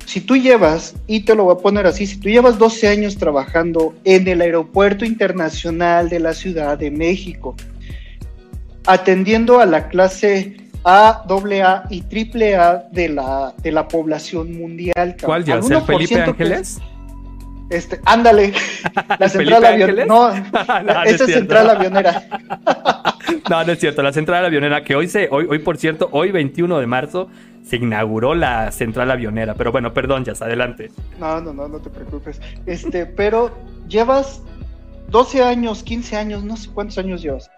Si 0.05 0.19
tú 0.19 0.35
llevas, 0.35 0.95
y 1.07 1.21
te 1.21 1.35
lo 1.35 1.45
voy 1.45 1.55
a 1.55 1.59
poner 1.59 1.87
así, 1.87 2.05
si 2.05 2.17
tú 2.17 2.27
llevas 2.29 2.57
12 2.57 2.87
años 2.89 3.17
trabajando 3.17 3.95
en 4.03 4.27
el 4.27 4.41
Aeropuerto 4.41 5.05
Internacional 5.05 6.09
de 6.09 6.19
la 6.19 6.33
Ciudad 6.33 6.77
de 6.77 6.91
México, 6.91 7.55
atendiendo 8.85 9.59
a 9.59 9.65
la 9.65 9.87
clase 9.87 10.57
A, 10.83 11.23
AA 11.29 11.83
y 11.89 12.01
AAA 12.01 12.87
de 12.91 13.09
la, 13.09 13.53
de 13.61 13.71
la 13.71 13.87
población 13.87 14.57
mundial. 14.57 15.15
¿Cuál 15.23 15.45
ya? 15.45 15.55
¿El 15.55 15.63
Felipe 15.63 15.85
1% 15.95 16.07
que- 16.07 16.21
Ángeles? 16.43 16.79
Este, 17.71 17.99
ándale, 18.05 18.53
la 19.19 19.25
¿El 19.25 19.29
central 19.29 19.65
avionera. 19.65 20.05
No, 20.05 20.29
No, 20.33 20.83
no 20.83 21.03
es 21.03 21.13
esa 21.13 21.23
es 21.25 21.33
central 21.33 21.69
avionera. 21.69 22.23
No, 23.49 23.63
no 23.63 23.71
es 23.71 23.79
cierto. 23.79 24.01
La 24.01 24.11
central 24.11 24.45
avionera, 24.45 24.83
que 24.83 24.95
hoy 24.95 25.07
se, 25.07 25.29
hoy, 25.31 25.45
hoy 25.49 25.59
por 25.59 25.77
cierto, 25.77 26.09
hoy 26.11 26.31
21 26.31 26.79
de 26.79 26.87
marzo, 26.87 27.29
se 27.63 27.77
inauguró 27.77 28.35
la 28.35 28.71
central 28.71 29.09
avionera. 29.09 29.55
Pero 29.55 29.71
bueno, 29.71 29.93
perdón, 29.93 30.25
ya 30.25 30.33
adelante. 30.33 30.91
No, 31.19 31.39
no, 31.39 31.53
no, 31.53 31.67
no 31.67 31.79
te 31.79 31.89
preocupes. 31.89 32.41
Este, 32.65 33.05
pero 33.05 33.51
llevas 33.87 34.41
12 35.09 35.43
años, 35.43 35.83
15 35.83 36.17
años, 36.17 36.43
no 36.43 36.57
sé 36.57 36.69
cuántos 36.73 36.97
años 36.97 37.21
llevas, 37.21 37.51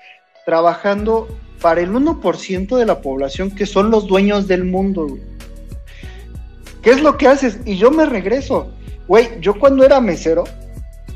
trabajando 0.46 1.28
para 1.62 1.82
el 1.82 1.92
1% 1.92 2.78
de 2.78 2.86
la 2.86 3.02
población 3.02 3.52
que 3.52 3.66
son 3.66 3.90
los 3.90 4.08
dueños 4.08 4.48
del 4.48 4.66
mundo, 4.66 5.08
güey. 5.08 5.22
¿Qué 6.84 6.92
es 6.92 7.02
lo 7.02 7.18
que 7.18 7.28
haces? 7.28 7.60
Y 7.66 7.78
yo 7.78 7.92
me 7.92 8.06
regreso. 8.06 8.70
Güey, 9.08 9.40
yo 9.42 9.58
cuando 9.60 9.84
era 9.84 10.00
mesero, 10.02 10.44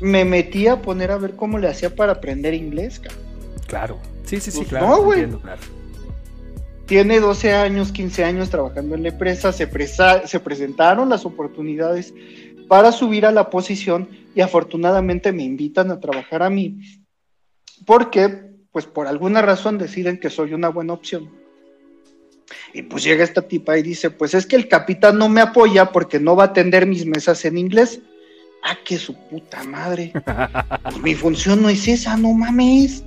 me 0.00 0.24
metí 0.24 0.66
a 0.66 0.80
poner 0.82 1.10
a 1.10 1.18
ver 1.18 1.34
cómo 1.36 1.58
le 1.58 1.68
hacía 1.68 1.94
para 1.94 2.12
aprender 2.12 2.54
inglés, 2.54 3.00
cabrón. 3.00 3.22
Claro. 3.66 3.98
Sí, 4.24 4.40
sí, 4.40 4.50
sí, 4.50 4.58
Pues 4.58 4.68
claro. 4.68 4.88
no, 4.88 5.02
güey. 5.02 5.20
entiendo, 5.20 5.40
claro. 5.40 5.60
tiene 6.86 7.20
12 7.20 7.52
años, 7.54 7.92
15 7.92 8.24
años 8.24 8.50
trabajando 8.50 8.94
en 8.94 9.02
la 9.02 9.08
empresa, 9.10 9.52
se, 9.52 9.70
presa- 9.70 10.26
se 10.26 10.40
presentaron 10.40 11.08
las 11.08 11.24
oportunidades 11.26 12.14
para 12.68 12.92
subir 12.92 13.24
a 13.26 13.32
la 13.32 13.50
posición 13.50 14.08
y 14.34 14.40
afortunadamente 14.42 15.32
me 15.32 15.42
invitan 15.44 15.90
a 15.90 16.00
trabajar 16.00 16.42
a 16.42 16.50
mí 16.50 16.78
porque, 17.86 18.50
pues 18.72 18.86
por 18.86 19.06
alguna 19.06 19.40
razón 19.42 19.78
deciden 19.78 20.18
que 20.20 20.30
soy 20.30 20.52
una 20.54 20.68
buena 20.68 20.92
opción. 20.92 21.30
Y 22.72 22.82
pues 22.82 23.04
llega 23.04 23.24
esta 23.24 23.42
tipa 23.42 23.78
y 23.78 23.82
dice, 23.82 24.10
pues 24.10 24.34
es 24.34 24.46
que 24.46 24.56
el 24.56 24.68
capitán 24.68 25.18
no 25.18 25.28
me 25.28 25.40
apoya 25.40 25.92
porque 25.92 26.20
no 26.20 26.36
va 26.36 26.44
a 26.44 26.46
atender 26.48 26.86
mis 26.86 27.06
mesas 27.06 27.44
en 27.44 27.58
inglés. 27.58 28.00
Ah, 28.62 28.76
que 28.84 28.98
su 28.98 29.14
puta 29.14 29.62
madre. 29.64 30.12
Pues 30.82 30.98
mi 31.02 31.14
función 31.14 31.62
no 31.62 31.68
es 31.68 31.86
esa, 31.88 32.16
no 32.16 32.32
mames. 32.32 33.04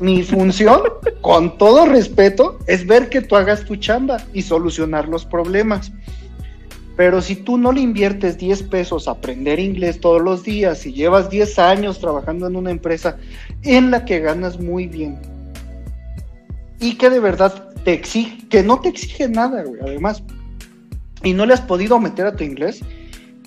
Mi 0.00 0.22
función, 0.22 0.82
con 1.22 1.58
todo 1.58 1.86
respeto, 1.86 2.58
es 2.66 2.86
ver 2.86 3.08
que 3.08 3.20
tú 3.20 3.34
hagas 3.36 3.64
tu 3.64 3.76
chamba 3.76 4.18
y 4.32 4.42
solucionar 4.42 5.08
los 5.08 5.24
problemas. 5.24 5.90
Pero 6.96 7.22
si 7.22 7.36
tú 7.36 7.58
no 7.58 7.72
le 7.72 7.80
inviertes 7.80 8.38
10 8.38 8.64
pesos 8.64 9.08
a 9.08 9.12
aprender 9.12 9.58
inglés 9.58 10.00
todos 10.00 10.20
los 10.20 10.42
días 10.42 10.84
y 10.84 10.92
llevas 10.92 11.30
10 11.30 11.58
años 11.58 12.00
trabajando 12.00 12.46
en 12.46 12.56
una 12.56 12.70
empresa 12.70 13.16
en 13.62 13.90
la 13.90 14.04
que 14.04 14.20
ganas 14.20 14.58
muy 14.58 14.86
bien 14.86 15.18
y 16.80 16.94
que 16.94 17.10
de 17.10 17.20
verdad 17.20 17.67
te 17.84 17.92
exige, 17.92 18.46
que 18.48 18.62
no 18.62 18.80
te 18.80 18.88
exige 18.88 19.28
nada, 19.28 19.62
güey, 19.62 19.80
además, 19.80 20.22
y 21.22 21.32
no 21.32 21.46
le 21.46 21.54
has 21.54 21.60
podido 21.60 21.98
meter 21.98 22.26
a 22.26 22.36
tu 22.36 22.44
inglés, 22.44 22.80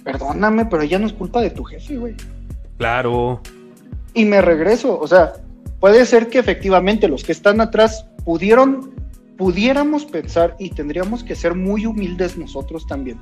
perdóname, 0.04 0.66
pero 0.66 0.84
ya 0.84 1.00
no 1.00 1.08
es 1.08 1.14
culpa 1.14 1.42
de 1.42 1.50
tu 1.50 1.64
jefe, 1.64 1.98
güey. 1.98 2.16
Claro. 2.78 3.42
Y 4.14 4.26
me 4.26 4.42
regreso, 4.42 5.00
o 5.00 5.08
sea, 5.08 5.34
puede 5.80 6.06
ser 6.06 6.28
que 6.28 6.40
efectivamente 6.40 7.08
los 7.08 7.24
que 7.24 7.32
están 7.32 7.62
atrás 7.62 8.06
pudieron, 8.26 8.92
pudiéramos 9.38 10.06
pensar 10.06 10.56
y 10.60 10.70
tendríamos 10.72 11.24
que 11.24 11.36
ser 11.36 11.56
muy 11.56 11.86
humildes 11.86 12.38
nosotros 12.38 12.86
también 12.88 13.18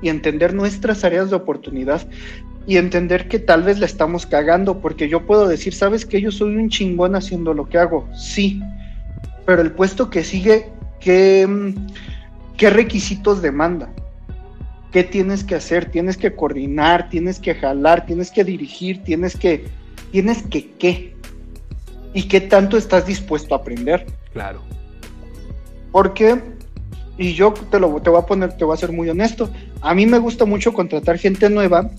y 0.00 0.08
entender 0.08 0.52
nuestras 0.52 1.04
áreas 1.04 1.30
de 1.30 1.36
oportunidad 1.36 2.06
y 2.66 2.76
entender 2.76 3.28
que 3.28 3.38
tal 3.38 3.62
vez 3.62 3.78
la 3.78 3.86
estamos 3.86 4.26
cagando, 4.26 4.80
porque 4.80 5.08
yo 5.08 5.26
puedo 5.26 5.48
decir, 5.48 5.74
¿sabes 5.74 6.06
que 6.06 6.20
Yo 6.20 6.30
soy 6.30 6.56
un 6.56 6.68
chingón 6.68 7.16
haciendo 7.16 7.54
lo 7.54 7.68
que 7.68 7.78
hago, 7.78 8.08
sí, 8.14 8.60
pero 9.44 9.62
el 9.62 9.72
puesto 9.72 10.10
que 10.10 10.24
sigue, 10.24 10.70
¿qué, 11.00 11.46
mm, 11.46 11.86
qué 12.56 12.70
requisitos 12.70 13.42
demanda? 13.42 13.90
¿Qué 14.92 15.04
tienes 15.04 15.42
que 15.42 15.54
hacer? 15.54 15.86
Tienes 15.86 16.16
que 16.16 16.34
coordinar, 16.34 17.08
tienes 17.08 17.38
que 17.38 17.54
jalar, 17.54 18.04
tienes 18.06 18.30
que 18.30 18.44
dirigir, 18.44 19.02
tienes 19.02 19.36
que, 19.36 19.64
tienes 20.10 20.42
que 20.42 20.70
qué. 20.72 21.16
¿Y 22.14 22.24
qué 22.24 22.42
tanto 22.42 22.76
estás 22.76 23.06
dispuesto 23.06 23.54
a 23.54 23.58
aprender? 23.58 24.06
Claro. 24.34 24.60
Porque, 25.90 26.40
y 27.16 27.32
yo 27.32 27.52
te 27.52 27.80
lo 27.80 28.00
te 28.02 28.10
voy 28.10 28.20
a 28.20 28.26
poner, 28.26 28.52
te 28.52 28.64
voy 28.64 28.74
a 28.74 28.76
ser 28.76 28.92
muy 28.92 29.08
honesto, 29.08 29.50
a 29.80 29.94
mí 29.94 30.04
me 30.04 30.18
gusta 30.18 30.44
mucho 30.44 30.74
contratar 30.74 31.18
gente 31.18 31.48
nueva 31.48 31.90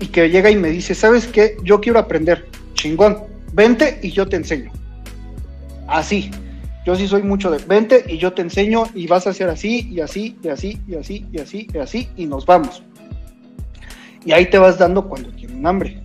y 0.00 0.06
que 0.06 0.30
llega 0.30 0.50
y 0.50 0.56
me 0.56 0.70
dice, 0.70 0.94
¿sabes 0.94 1.26
qué? 1.26 1.56
Yo 1.62 1.80
quiero 1.80 1.98
aprender. 1.98 2.48
Chingón, 2.74 3.18
vente 3.52 4.00
y 4.02 4.10
yo 4.10 4.26
te 4.26 4.36
enseño. 4.36 4.72
Así. 5.86 6.30
Yo 6.84 6.96
sí 6.96 7.06
soy 7.06 7.22
mucho 7.22 7.50
de 7.50 7.58
vente 7.64 8.04
y 8.08 8.18
yo 8.18 8.32
te 8.32 8.42
enseño 8.42 8.84
y 8.94 9.06
vas 9.06 9.26
a 9.26 9.30
hacer 9.30 9.48
así 9.48 9.88
y 9.90 10.00
así 10.00 10.36
y 10.42 10.48
así 10.48 10.80
y 10.88 10.96
así 10.96 11.26
y 11.32 11.38
así 11.38 11.68
y 11.72 11.78
así 11.78 12.08
y 12.16 12.26
nos 12.26 12.44
vamos. 12.44 12.82
Y 14.24 14.32
ahí 14.32 14.46
te 14.50 14.58
vas 14.58 14.78
dando 14.78 15.08
cuando 15.08 15.30
tienen 15.30 15.66
hambre. 15.66 16.02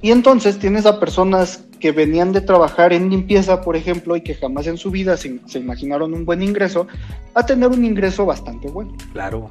Y 0.00 0.12
entonces 0.12 0.58
tienes 0.58 0.86
a 0.86 1.00
personas 1.00 1.64
que 1.80 1.92
venían 1.92 2.32
de 2.32 2.40
trabajar 2.40 2.92
en 2.92 3.10
limpieza, 3.10 3.60
por 3.60 3.76
ejemplo, 3.76 4.16
y 4.16 4.20
que 4.20 4.34
jamás 4.34 4.66
en 4.66 4.78
su 4.78 4.90
vida 4.90 5.16
se, 5.16 5.40
se 5.46 5.58
imaginaron 5.58 6.14
un 6.14 6.24
buen 6.24 6.42
ingreso, 6.42 6.86
a 7.34 7.44
tener 7.44 7.68
un 7.68 7.84
ingreso 7.84 8.26
bastante 8.26 8.68
bueno. 8.68 8.94
Claro. 9.12 9.50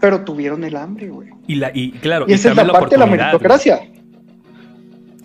Pero 0.00 0.24
tuvieron 0.24 0.64
el 0.64 0.76
hambre, 0.76 1.08
güey. 1.08 1.30
Y, 1.46 1.56
la, 1.56 1.70
y 1.74 1.92
claro, 1.92 2.26
Y 2.28 2.32
esa 2.34 2.50
es 2.50 2.56
la 2.56 2.66
parte 2.66 2.96
de 2.96 2.98
la 2.98 3.06
meritocracia. 3.06 3.88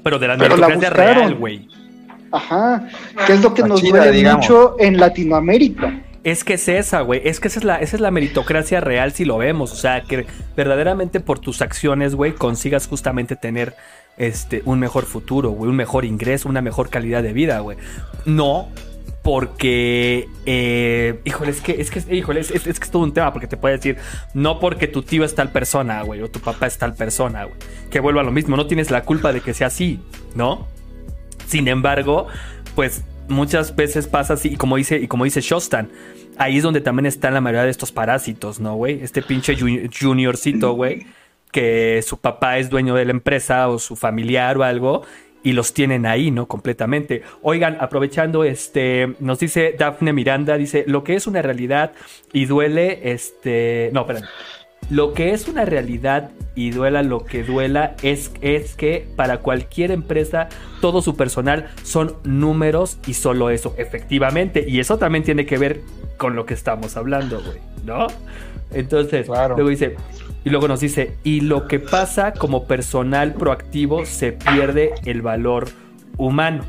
Pero 0.03 0.19
de 0.19 0.27
la 0.27 0.37
Pero 0.37 0.57
la 0.57 0.67
meritocracia 0.67 0.89
buscaron. 0.89 1.23
real, 1.23 1.35
güey. 1.35 1.67
Ajá. 2.31 2.87
Que 3.27 3.33
es 3.33 3.41
lo 3.41 3.53
que 3.53 3.61
La 3.63 3.67
nos 3.69 3.81
chida, 3.81 3.97
duele 3.99 4.11
digamos. 4.17 4.47
mucho 4.49 4.75
en 4.79 4.97
Latinoamérica. 4.97 6.01
Es 6.23 6.43
que 6.43 6.55
es 6.55 6.67
esa, 6.67 7.01
güey. 7.01 7.21
Es 7.23 7.39
que 7.39 7.47
esa 7.47 7.59
es, 7.59 7.65
la, 7.65 7.77
esa 7.77 7.95
es 7.95 8.01
la 8.01 8.11
meritocracia 8.11 8.81
real 8.81 9.13
si 9.13 9.23
lo 9.25 9.37
vemos. 9.37 9.71
O 9.71 9.75
sea, 9.75 10.01
que 10.01 10.25
verdaderamente 10.55 11.19
por 11.21 11.39
tus 11.39 11.61
acciones, 11.61 12.13
güey, 12.15 12.33
consigas 12.33 12.87
justamente 12.87 13.35
tener 13.37 13.73
este, 14.17 14.61
un 14.65 14.79
mejor 14.79 15.05
futuro, 15.05 15.51
güey, 15.51 15.69
un 15.69 15.77
mejor 15.77 16.03
ingreso, 16.03 16.49
una 16.49 16.61
mejor 16.61 16.89
calidad 16.89 17.23
de 17.23 17.31
vida, 17.33 17.59
güey. 17.59 17.77
No 18.25 18.67
porque, 19.23 20.27
eh, 20.45 21.19
híjole, 21.23 21.51
es 21.51 21.61
que, 21.61 21.79
es 21.79 21.91
que, 21.91 22.15
híjole, 22.15 22.39
es, 22.41 22.51
es- 22.51 22.67
es 22.67 22.79
que 22.79 22.85
es 22.85 22.91
todo 22.91 23.03
un 23.03 23.13
tema 23.13 23.31
porque 23.31 23.47
te 23.47 23.57
puede 23.57 23.75
decir, 23.77 23.97
no 24.33 24.59
porque 24.59 24.87
tu 24.87 25.03
tío 25.03 25.23
es 25.23 25.35
tal 25.35 25.51
persona, 25.51 26.01
güey, 26.03 26.21
o 26.21 26.29
tu 26.29 26.39
papá 26.39 26.67
es 26.67 26.77
tal 26.77 26.95
persona, 26.95 27.43
güey. 27.45 27.55
Que 27.89 27.99
vuelva 27.99 28.21
a 28.21 28.23
lo 28.23 28.31
mismo, 28.31 28.57
no 28.57 28.65
tienes 28.67 28.91
la 28.91 29.03
culpa 29.03 29.31
de 29.31 29.41
que 29.41 29.53
sea 29.53 29.67
así, 29.67 29.99
¿no? 30.35 30.67
Sin 31.49 31.67
embargo, 31.67 32.27
pues 32.75 33.03
muchas 33.27 33.75
veces 33.75 34.07
pasa 34.07 34.35
así, 34.35 34.49
y 34.49 34.55
como 34.55 34.75
dice, 34.75 34.97
y 34.99 35.07
como 35.07 35.23
dice 35.23 35.41
Shostan, 35.41 35.89
ahí 36.37 36.57
es 36.57 36.63
donde 36.63 36.79
también 36.81 37.07
están 37.07 37.33
la 37.33 37.41
mayoría 37.41 37.63
de 37.63 37.71
estos 37.71 37.91
parásitos, 37.91 38.59
¿no, 38.59 38.75
güey? 38.75 39.01
Este 39.01 39.21
pinche 39.23 39.57
ju- 39.57 39.89
juniorcito, 39.91 40.73
güey, 40.73 41.07
que 41.51 42.03
su 42.05 42.17
papá 42.19 42.59
es 42.59 42.69
dueño 42.69 42.93
de 42.93 43.05
la 43.05 43.11
empresa 43.11 43.67
o 43.67 43.79
su 43.79 43.95
familiar 43.95 44.57
o 44.57 44.63
algo. 44.63 45.01
Y 45.41 45.53
los 45.53 45.73
tienen 45.73 46.05
ahí, 46.05 46.31
¿no? 46.31 46.47
Completamente. 46.47 47.23
Oigan, 47.41 47.77
aprovechando, 47.79 48.43
este, 48.43 49.15
nos 49.21 49.39
dice 49.39 49.73
Dafne 49.79 50.11
Miranda, 50.11 50.57
dice, 50.57 50.83
lo 50.85 51.05
que 51.05 51.15
es 51.15 51.27
una 51.27 51.41
realidad 51.41 51.93
y 52.33 52.43
duele, 52.45 52.99
este, 53.13 53.89
no, 53.93 54.01
espérame. 54.01 54.25
Lo 54.89 55.13
que 55.13 55.33
es 55.33 55.47
una 55.47 55.65
realidad 55.65 56.31
y 56.55 56.71
duela 56.71 57.03
lo 57.03 57.23
que 57.23 57.43
duela 57.43 57.95
es, 58.01 58.31
es 58.41 58.73
que 58.75 59.07
para 59.15 59.37
cualquier 59.37 59.91
empresa 59.91 60.49
todo 60.81 61.01
su 61.01 61.15
personal 61.15 61.69
son 61.83 62.15
números 62.23 62.97
y 63.05 63.13
solo 63.13 63.49
eso, 63.49 63.75
efectivamente. 63.77 64.65
Y 64.67 64.79
eso 64.79 64.97
también 64.97 65.23
tiene 65.23 65.45
que 65.45 65.57
ver 65.57 65.81
con 66.17 66.35
lo 66.35 66.45
que 66.45 66.53
estamos 66.53 66.97
hablando, 66.97 67.41
güey, 67.41 67.59
¿no? 67.85 68.07
Entonces, 68.71 69.27
Claro. 69.27 69.55
luego 69.55 69.69
dice, 69.69 69.95
y 70.43 70.49
luego 70.49 70.67
nos 70.67 70.79
dice, 70.79 71.15
y 71.23 71.41
lo 71.41 71.67
que 71.67 71.79
pasa 71.79 72.33
como 72.33 72.65
personal 72.65 73.33
proactivo 73.33 74.05
se 74.05 74.31
pierde 74.33 74.93
el 75.05 75.21
valor 75.21 75.67
humano, 76.17 76.63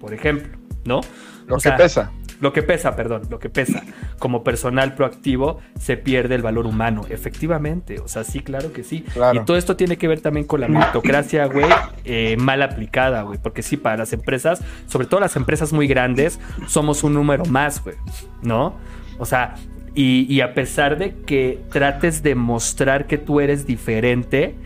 por 0.00 0.14
ejemplo, 0.14 0.56
¿no? 0.84 1.00
Lo 1.46 1.54
O 1.56 1.58
que 1.58 1.62
sea, 1.62 1.76
pesa. 1.76 2.12
Lo 2.42 2.52
que 2.52 2.64
pesa, 2.64 2.96
perdón, 2.96 3.22
lo 3.30 3.38
que 3.38 3.48
pesa. 3.48 3.84
Como 4.18 4.42
personal 4.42 4.96
proactivo 4.96 5.60
se 5.78 5.96
pierde 5.96 6.34
el 6.34 6.42
valor 6.42 6.66
humano, 6.66 7.06
efectivamente. 7.08 8.00
O 8.00 8.08
sea, 8.08 8.24
sí, 8.24 8.40
claro 8.40 8.72
que 8.72 8.82
sí. 8.82 9.02
Claro. 9.12 9.40
Y 9.40 9.44
todo 9.44 9.56
esto 9.56 9.76
tiene 9.76 9.96
que 9.96 10.08
ver 10.08 10.20
también 10.20 10.44
con 10.44 10.60
la 10.60 10.66
meritocracia, 10.66 11.46
güey, 11.46 11.70
eh, 12.04 12.36
mal 12.38 12.62
aplicada, 12.62 13.22
güey. 13.22 13.38
Porque 13.40 13.62
sí, 13.62 13.76
para 13.76 13.96
las 13.96 14.12
empresas, 14.12 14.60
sobre 14.86 15.06
todo 15.06 15.20
las 15.20 15.36
empresas 15.36 15.72
muy 15.72 15.86
grandes, 15.86 16.40
somos 16.66 17.04
un 17.04 17.14
número 17.14 17.44
más, 17.44 17.82
güey, 17.84 17.94
¿no? 18.42 18.74
O 19.20 19.24
sea, 19.24 19.54
y, 19.94 20.26
y 20.28 20.40
a 20.40 20.52
pesar 20.52 20.98
de 20.98 21.14
que 21.14 21.60
trates 21.70 22.24
de 22.24 22.34
mostrar 22.34 23.06
que 23.06 23.18
tú 23.18 23.38
eres 23.38 23.66
diferente, 23.66 24.56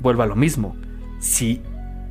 vuelvo 0.00 0.24
a 0.24 0.26
lo 0.26 0.34
mismo. 0.34 0.74
Si 1.20 1.62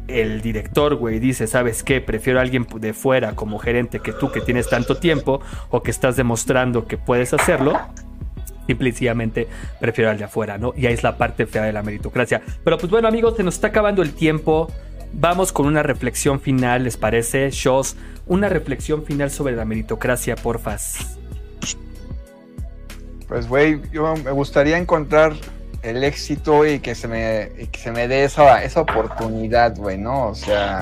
el 0.07 0.41
director, 0.41 0.95
güey, 0.95 1.19
dice, 1.19 1.47
¿sabes 1.47 1.83
qué? 1.83 2.01
Prefiero 2.01 2.39
a 2.39 2.41
alguien 2.41 2.67
de 2.75 2.93
fuera 2.93 3.35
como 3.35 3.59
gerente 3.59 3.99
que 3.99 4.11
tú 4.11 4.31
que 4.31 4.41
tienes 4.41 4.69
tanto 4.69 4.97
tiempo 4.97 5.41
o 5.69 5.81
que 5.81 5.91
estás 5.91 6.15
demostrando 6.15 6.87
que 6.87 6.97
puedes 6.97 7.33
hacerlo. 7.33 7.79
Simple 8.67 8.93
prefiero 9.79 10.09
al 10.09 10.17
de 10.17 10.23
afuera, 10.23 10.57
¿no? 10.57 10.73
Y 10.75 10.85
ahí 10.85 10.93
es 10.93 11.03
la 11.03 11.17
parte 11.17 11.45
fea 11.45 11.63
de 11.63 11.73
la 11.73 11.83
meritocracia. 11.83 12.41
Pero 12.63 12.77
pues 12.77 12.89
bueno, 12.89 13.07
amigos, 13.07 13.35
se 13.35 13.43
nos 13.43 13.55
está 13.55 13.67
acabando 13.67 14.01
el 14.01 14.13
tiempo. 14.13 14.71
Vamos 15.13 15.51
con 15.51 15.67
una 15.67 15.83
reflexión 15.83 16.39
final, 16.39 16.85
¿les 16.85 16.97
parece? 16.97 17.49
Shows, 17.51 17.95
una 18.25 18.49
reflexión 18.49 19.03
final 19.03 19.29
sobre 19.31 19.55
la 19.55 19.65
meritocracia, 19.65 20.35
porfas. 20.35 21.19
Pues, 23.27 23.47
güey, 23.47 23.81
yo 23.91 24.15
me 24.15 24.31
gustaría 24.31 24.77
encontrar 24.77 25.33
el 25.84 26.03
éxito 26.03 26.65
y 26.65 26.79
que 26.79 26.95
se 26.95 27.07
me, 27.07 27.51
se 27.77 27.91
me 27.91 28.07
dé 28.07 28.23
esa, 28.23 28.63
esa 28.63 28.81
oportunidad, 28.81 29.75
güey, 29.75 29.97
¿no? 29.97 30.27
O 30.27 30.36
sea, 30.36 30.79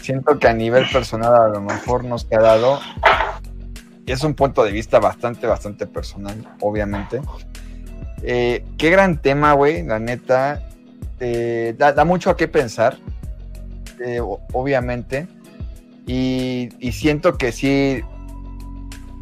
siento 0.00 0.38
que 0.38 0.46
a 0.46 0.54
nivel 0.54 0.86
personal 0.90 1.34
a 1.34 1.48
lo 1.48 1.60
mejor 1.60 2.04
no 2.04 2.16
se 2.18 2.34
ha 2.36 2.40
dado. 2.40 2.80
Es 4.06 4.22
un 4.22 4.34
punto 4.34 4.62
de 4.62 4.70
vista 4.70 5.00
bastante, 5.00 5.48
bastante 5.48 5.86
personal, 5.86 6.36
obviamente. 6.60 7.20
Eh, 8.22 8.64
qué 8.78 8.90
gran 8.90 9.20
tema, 9.20 9.52
güey, 9.54 9.82
la 9.82 9.98
neta. 9.98 10.62
Eh, 11.18 11.74
da, 11.76 11.92
da 11.92 12.04
mucho 12.04 12.30
a 12.30 12.36
qué 12.36 12.46
pensar, 12.46 12.98
eh, 14.04 14.20
obviamente. 14.20 15.26
Y, 16.06 16.68
y 16.78 16.92
siento 16.92 17.36
que 17.36 17.50
sí, 17.50 18.02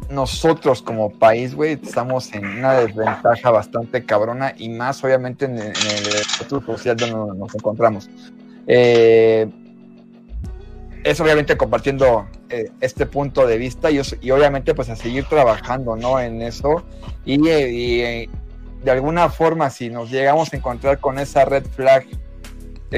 nosotros 0.09 0.81
como 0.81 1.09
país, 1.11 1.55
güey, 1.55 1.79
estamos 1.81 2.33
en 2.33 2.45
una 2.45 2.73
desventaja 2.73 3.51
bastante 3.51 4.05
cabrona 4.05 4.53
y 4.57 4.69
más 4.69 5.03
obviamente 5.03 5.45
en, 5.45 5.57
el 5.57 5.73
estatus 5.73 6.65
social 6.65 6.97
donde 6.97 7.39
nos 7.39 7.55
encontramos. 7.55 8.09
Eh, 8.67 9.47
es 11.05 11.19
obviamente 11.19 11.55
compartiendo 11.55 12.27
eh, 12.49 12.71
este 12.81 13.05
punto 13.05 13.45
de 13.45 13.59
vista 13.59 13.91
y, 13.91 13.99
obviamente 14.31 14.73
pues 14.73 14.89
a 14.89 14.95
seguir 14.95 15.25
trabajando, 15.25 15.95
¿no? 15.95 16.19
En 16.19 16.41
eso 16.41 16.83
y, 17.23 17.47
eh, 17.47 18.23
eh, 18.23 18.29
de 18.83 18.91
alguna 18.91 19.29
forma 19.29 19.69
si 19.69 19.91
nos 19.91 20.09
llegamos 20.09 20.51
a 20.51 20.57
encontrar 20.57 20.99
con 20.99 21.19
esa 21.19 21.45
red 21.45 21.63
flag 21.63 22.07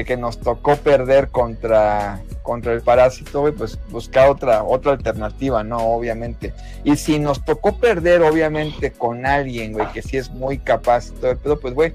que 0.04 0.16
nos 0.16 0.38
tocó 0.38 0.76
perder 0.76 1.28
contra, 1.28 2.20
contra 2.42 2.72
el 2.72 2.82
parásito, 2.82 3.52
pues 3.54 3.78
buscar 3.90 4.28
otra, 4.28 4.62
otra 4.62 4.92
alternativa, 4.92 5.64
¿no? 5.64 5.78
Obviamente. 5.78 6.52
Y 6.84 6.96
si 6.96 7.18
nos 7.18 7.44
tocó 7.44 7.76
perder, 7.78 8.22
obviamente, 8.22 8.92
con 8.92 9.26
alguien, 9.26 9.72
güey, 9.72 9.90
que 9.92 10.02
sí 10.02 10.16
es 10.16 10.30
muy 10.30 10.58
capaz 10.58 11.08
y 11.08 11.12
todo 11.12 11.30
el 11.30 11.38
pedo, 11.38 11.60
pues, 11.60 11.74
güey, 11.74 11.92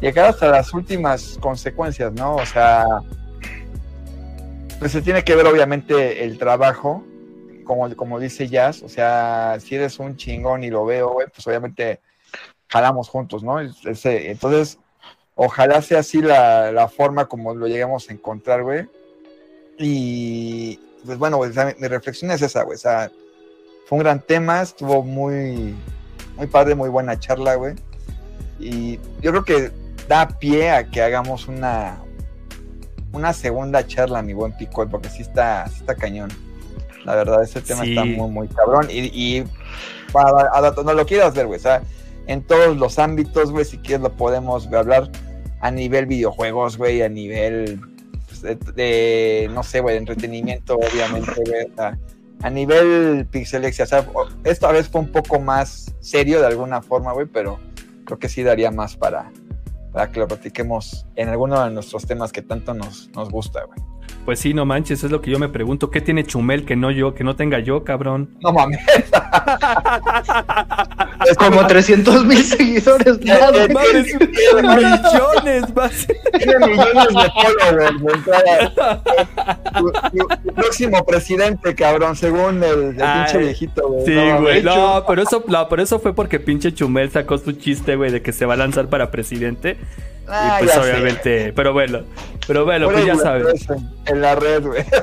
llegar 0.00 0.26
hasta 0.26 0.48
las 0.48 0.72
últimas 0.74 1.38
consecuencias, 1.40 2.12
¿no? 2.12 2.36
O 2.36 2.46
sea, 2.46 2.86
pues 4.78 4.92
se 4.92 5.02
tiene 5.02 5.22
que 5.22 5.36
ver, 5.36 5.46
obviamente, 5.46 6.24
el 6.24 6.38
trabajo, 6.38 7.04
como, 7.64 7.94
como 7.94 8.18
dice 8.18 8.48
Jazz, 8.48 8.82
o 8.82 8.88
sea, 8.88 9.58
si 9.60 9.76
eres 9.76 9.98
un 9.98 10.16
chingón 10.16 10.64
y 10.64 10.70
lo 10.70 10.84
veo, 10.84 11.12
güey, 11.12 11.28
pues 11.32 11.46
obviamente 11.46 12.00
jalamos 12.68 13.08
juntos, 13.08 13.44
¿no? 13.44 13.60
Entonces, 13.60 14.78
ojalá 15.34 15.82
sea 15.82 16.00
así 16.00 16.20
la, 16.20 16.72
la, 16.72 16.88
forma 16.88 17.26
como 17.26 17.54
lo 17.54 17.66
lleguemos 17.66 18.08
a 18.08 18.12
encontrar, 18.12 18.62
güey. 18.62 18.88
Y 19.78 20.78
pues 21.04 21.18
bueno, 21.18 21.38
güey, 21.38 21.50
o 21.50 21.52
sea, 21.52 21.74
mi, 21.78 21.88
reflexión 21.88 22.30
es 22.30 22.42
esa, 22.42 22.62
güey. 22.62 22.76
O 22.76 22.78
sea, 22.78 23.10
fue 23.86 23.98
un 23.98 24.04
gran 24.04 24.20
tema, 24.20 24.62
estuvo 24.62 25.02
muy, 25.02 25.74
muy 26.36 26.46
padre, 26.46 26.74
muy 26.74 26.88
buena 26.88 27.18
charla, 27.18 27.54
güey. 27.56 27.74
Y 28.58 28.98
yo 29.20 29.30
creo 29.30 29.44
que 29.44 29.70
da 30.08 30.28
pie 30.28 30.70
a 30.70 30.88
que 30.88 31.02
hagamos 31.02 31.48
una, 31.48 31.98
una 33.12 33.32
segunda 33.32 33.86
charla, 33.86 34.22
mi 34.22 34.34
buen 34.34 34.56
Pico, 34.56 34.86
porque 34.88 35.08
sí 35.08 35.22
está, 35.22 35.66
sí 35.68 35.76
está 35.80 35.94
cañón. 35.94 36.30
La 37.04 37.16
verdad, 37.16 37.42
ese 37.42 37.60
tema 37.60 37.82
sí. 37.82 37.90
está 37.90 38.04
muy, 38.04 38.30
muy 38.30 38.48
cabrón. 38.48 38.86
Y, 38.88 39.10
y 39.12 39.44
para, 40.12 40.50
a, 40.52 40.82
no 40.84 40.94
lo 40.94 41.04
quieras 41.04 41.34
ver, 41.34 41.46
güey. 41.46 41.58
O 41.58 41.62
sea, 41.62 41.82
en 42.26 42.42
todos 42.42 42.76
los 42.76 42.98
ámbitos, 42.98 43.50
güey, 43.50 43.64
si 43.64 43.78
quieres 43.78 44.02
lo 44.02 44.12
podemos 44.12 44.66
hablar 44.72 45.10
a 45.62 45.70
nivel 45.70 46.06
videojuegos, 46.06 46.76
güey, 46.76 47.02
a 47.02 47.08
nivel 47.08 47.80
pues, 48.26 48.42
de, 48.74 49.48
no 49.54 49.62
sé, 49.62 49.80
güey, 49.80 49.96
entretenimiento, 49.96 50.76
obviamente, 50.76 51.40
güey, 51.46 51.72
a, 51.78 51.96
a, 52.42 52.50
nivel 52.50 53.26
pixelexia, 53.30 53.84
o 53.84 53.88
sea, 53.88 54.06
esta 54.44 54.72
vez 54.72 54.88
fue 54.88 55.00
un 55.00 55.12
poco 55.12 55.40
más 55.40 55.94
serio 56.00 56.40
de 56.40 56.48
alguna 56.48 56.82
forma, 56.82 57.12
güey, 57.12 57.26
pero 57.26 57.60
creo 58.04 58.18
que 58.18 58.28
sí 58.28 58.42
daría 58.42 58.72
más 58.72 58.96
para, 58.96 59.30
para 59.92 60.10
que 60.10 60.18
lo 60.18 60.26
platiquemos 60.26 61.06
en 61.14 61.28
alguno 61.28 61.64
de 61.64 61.70
nuestros 61.70 62.06
temas 62.06 62.32
que 62.32 62.42
tanto 62.42 62.74
nos, 62.74 63.08
nos 63.14 63.30
gusta, 63.30 63.64
güey. 63.64 63.78
Pues 64.24 64.38
sí, 64.38 64.54
no 64.54 64.64
manches, 64.64 65.02
es 65.02 65.10
lo 65.10 65.20
que 65.20 65.32
yo 65.32 65.40
me 65.40 65.48
pregunto. 65.48 65.90
¿Qué 65.90 66.00
tiene 66.00 66.22
Chumel 66.24 66.64
que 66.64 66.76
no 66.76 66.92
yo, 66.92 67.12
que 67.12 67.24
no 67.24 67.34
tenga 67.34 67.58
yo, 67.58 67.82
cabrón? 67.82 68.30
No 68.40 68.52
mames. 68.52 68.78
es 71.28 71.36
como 71.36 71.66
300 71.66 72.24
mil 72.24 72.38
seguidores. 72.38 73.18
Madre, 73.24 73.66
mames, 73.74 74.14
millones, 74.54 75.74
vas. 75.74 76.06
Tiene 76.38 76.66
millones 76.66 77.08
de 77.08 77.32
followers. 77.32 77.96
Tu, 79.74 79.90
tu, 79.90 80.28
tu, 80.28 80.52
próximo 80.54 81.04
presidente, 81.04 81.74
cabrón, 81.74 82.14
según 82.14 82.62
el, 82.62 82.94
el 82.94 83.02
Ay, 83.02 83.24
pinche 83.24 83.38
viejito, 83.38 83.88
güey. 83.88 84.06
Sí, 84.06 84.14
No, 84.14 84.40
güey. 84.40 84.62
No, 84.62 85.04
pero 85.08 85.22
eso, 85.22 85.42
no, 85.48 85.68
pero 85.68 85.82
eso 85.82 85.98
fue 85.98 86.14
porque 86.14 86.38
pinche 86.38 86.72
Chumel 86.72 87.10
sacó 87.10 87.38
su 87.38 87.50
chiste, 87.52 87.96
güey, 87.96 88.12
de 88.12 88.22
que 88.22 88.32
se 88.32 88.46
va 88.46 88.54
a 88.54 88.58
lanzar 88.58 88.88
para 88.88 89.10
presidente. 89.10 89.78
Ah, 90.28 90.58
y 90.60 90.64
pues 90.64 90.74
sé. 90.74 90.80
obviamente, 90.80 91.52
pero 91.54 91.72
bueno, 91.72 92.00
pero 92.46 92.64
bueno, 92.64 92.90
pues 92.90 93.06
ya 93.06 93.16
sabes. 93.16 93.66
En, 94.06 94.20
la 94.20 94.34
red, 94.34 94.66
güey. 94.66 94.84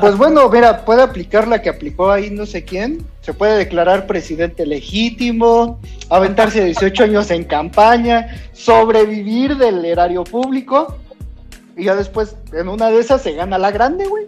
Pues 0.00 0.16
bueno, 0.16 0.48
mira, 0.48 0.84
puede 0.84 1.02
aplicar 1.02 1.48
la 1.48 1.60
que 1.60 1.68
aplicó 1.68 2.12
ahí 2.12 2.30
no 2.30 2.46
sé 2.46 2.64
quién. 2.64 3.04
Se 3.20 3.34
puede 3.34 3.58
declarar 3.58 4.06
presidente 4.06 4.64
legítimo, 4.64 5.80
aventarse 6.08 6.64
18 6.64 7.02
años 7.02 7.30
en 7.32 7.42
campaña, 7.42 8.28
sobrevivir 8.52 9.56
del 9.56 9.84
erario 9.84 10.22
público. 10.22 10.96
Y 11.76 11.86
ya 11.86 11.96
después, 11.96 12.36
en 12.52 12.68
una 12.68 12.90
de 12.90 13.00
esas, 13.00 13.22
se 13.22 13.32
gana 13.32 13.58
la 13.58 13.72
grande, 13.72 14.06
güey. 14.06 14.26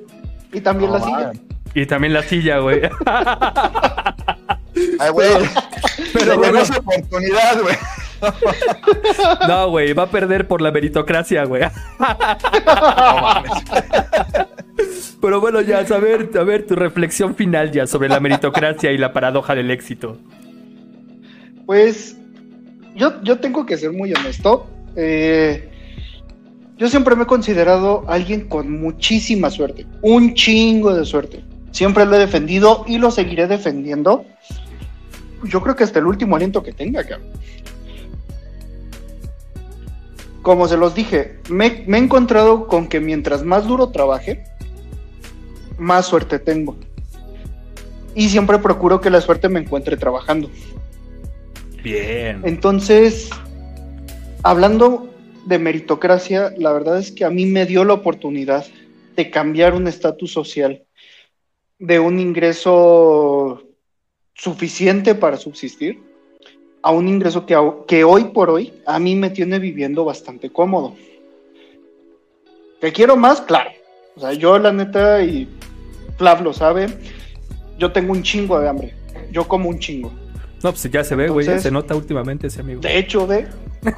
Y 0.53 0.61
también 0.61 0.93
la 0.93 1.01
silla. 1.01 1.33
Y 1.75 1.87
también 1.87 2.13
la 2.13 2.23
silla, 2.23 2.59
güey. 2.59 2.81
Ay, 4.99 5.11
güey. 5.11 5.29
Pero 6.13 6.37
bueno. 6.37 6.59
esa 6.61 6.79
oportunidad, 6.79 7.63
güey. 7.63 7.77
No, 9.49 9.71
güey, 9.71 9.93
va 9.93 10.03
a 10.05 10.11
perder 10.11 10.47
por 10.47 10.61
la 10.61 10.71
meritocracia, 10.71 11.45
güey. 11.45 11.63
No 11.99 13.23
mames. 13.23 13.53
Pero 15.21 15.41
bueno, 15.41 15.61
ya, 15.61 15.79
a 15.79 15.99
ver, 15.99 16.31
a 16.39 16.43
ver 16.43 16.67
tu 16.67 16.75
reflexión 16.75 17.35
final 17.35 17.71
ya 17.71 17.87
sobre 17.87 18.09
la 18.09 18.21
meritocracia 18.21 18.93
y 18.93 18.99
la 18.99 19.13
paradoja 19.13 19.55
del 19.55 19.71
éxito. 19.71 20.19
Pues 21.67 22.17
yo, 22.95 23.23
yo 23.23 23.39
tengo 23.39 23.67
que 23.67 23.77
ser 23.77 23.93
muy 23.93 24.13
honesto. 24.13 24.67
Eh, 24.97 25.69
yo 26.77 26.89
siempre 26.89 27.15
me 27.15 27.25
he 27.25 27.27
considerado 27.27 28.05
alguien 28.09 28.49
con 28.49 28.81
muchísima 28.81 29.51
suerte, 29.51 29.87
un 30.01 30.35
chingo 30.35 30.95
de 30.95 31.05
suerte. 31.05 31.45
Siempre 31.73 32.07
lo 32.07 32.17
he 32.17 32.19
defendido 32.19 32.85
y 32.89 32.99
lo 32.99 33.11
seguiré 33.11 33.47
defendiendo. 33.47 34.25
Yo 35.45 35.61
creo 35.63 35.77
que 35.77 35.85
hasta 35.85 35.99
el 35.99 36.07
último 36.07 36.37
aliento 36.37 36.63
que 36.63 36.73
tenga, 36.73 37.05
cabrón. 37.05 37.29
Como 40.43 40.69
se 40.69 40.77
los 40.77 40.95
dije, 40.95 41.39
me, 41.51 41.85
me 41.87 41.99
he 41.99 42.01
encontrado 42.01 42.67
con 42.67 42.89
que 42.89 43.01
mientras 43.01 43.45
más 43.45 43.67
duro 43.67 43.91
trabaje, 43.91 44.45
más 45.79 46.07
suerte 46.07 46.39
tengo. 46.39 46.77
Y 48.15 48.29
siempre 48.29 48.59
procuro 48.59 49.01
que 49.01 49.11
la 49.11 49.21
suerte 49.21 49.49
me 49.49 49.61
encuentre 49.61 49.97
trabajando. 49.97 50.51
Bien. 51.83 52.41
Entonces, 52.45 53.31
hablando 54.43 55.11
de 55.47 55.59
meritocracia, 55.59 56.53
la 56.57 56.73
verdad 56.73 56.99
es 56.99 57.13
que 57.13 57.25
a 57.25 57.31
mí 57.31 57.47
me 57.47 57.67
dio 57.67 57.85
la 57.85 57.95
oportunidad 57.95 58.67
de 59.17 59.31
cambiar 59.31 59.75
un 59.75 59.89
estatus 59.89 60.33
social 60.33 60.85
de 61.79 61.99
un 61.99 62.21
ingreso 62.21 63.70
suficiente 64.41 65.15
para 65.15 65.37
subsistir 65.37 66.03
a 66.83 66.91
un 66.93 67.09
ingreso 67.09 67.45
que, 67.45 67.55
que 67.87 68.05
hoy 68.05 68.25
por 68.25 68.49
hoy 68.49 68.73
a 68.87 68.99
mí 68.99 69.15
me 69.15 69.29
tiene 69.29 69.59
viviendo 69.59 70.03
bastante 70.03 70.51
cómodo. 70.51 70.95
¿Que 72.81 72.91
quiero 72.91 73.17
más? 73.17 73.43
Claro. 73.43 73.69
O 74.17 74.21
sea, 74.21 74.33
yo 74.33 74.59
la 74.59 74.73
neta, 74.73 75.23
y 75.23 75.47
Flav 76.17 76.43
lo 76.43 76.55
sabe, 76.55 76.87
yo 77.79 77.93
tengo 77.93 78.13
un 78.13 78.23
chingo 78.23 78.59
de 78.59 78.71
hambre. 78.71 78.95
Yo 79.31 79.47
como 79.47 79.69
un 79.69 79.79
chingo. 79.79 80.11
No, 80.63 80.71
pues 80.71 80.91
ya 80.91 81.05
se 81.05 81.15
ve, 81.15 81.29
güey. 81.29 81.61
se 81.61 81.71
nota 81.71 81.95
últimamente 81.95 82.47
ese 82.47 82.63
amigo. 82.63 82.81
De 82.81 82.99
hecho, 82.99 83.27
de. 83.27 83.47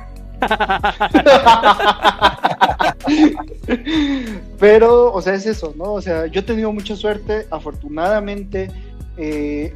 Pero, 4.59 5.13
o 5.13 5.23
sea, 5.23 5.35
es 5.35 5.47
eso, 5.47 5.73
¿no? 5.77 5.93
O 5.93 6.03
sea, 6.03 6.27
yo 6.27 6.41
he 6.41 6.43
tenido 6.43 6.73
mucha 6.73 6.97
suerte, 6.97 7.47
afortunadamente, 7.51 8.73
eh, 9.17 9.73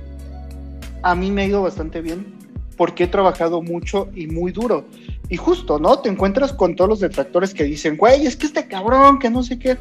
a 1.03 1.14
mí 1.14 1.30
me 1.30 1.42
ha 1.42 1.47
ido 1.47 1.62
bastante 1.62 2.01
bien 2.01 2.36
porque 2.76 3.05
he 3.05 3.09
trabajado 3.09 3.62
mucho 3.62 4.09
y 4.14 4.26
muy 4.26 4.53
duro. 4.53 4.84
Y 5.28 5.36
justo, 5.36 5.78
¿no? 5.78 5.99
Te 6.01 6.09
encuentras 6.09 6.53
con 6.53 6.76
todos 6.76 6.90
los 6.90 7.01
detractores 7.01 7.55
que 7.55 7.64
dicen, 7.64 7.97
güey, 7.97 8.26
es 8.26 8.36
que 8.36 8.47
este 8.47 8.68
cabrón, 8.68 9.18
que 9.18 9.30
no 9.30 9.42
sé 9.42 9.59
qué. 9.59 9.76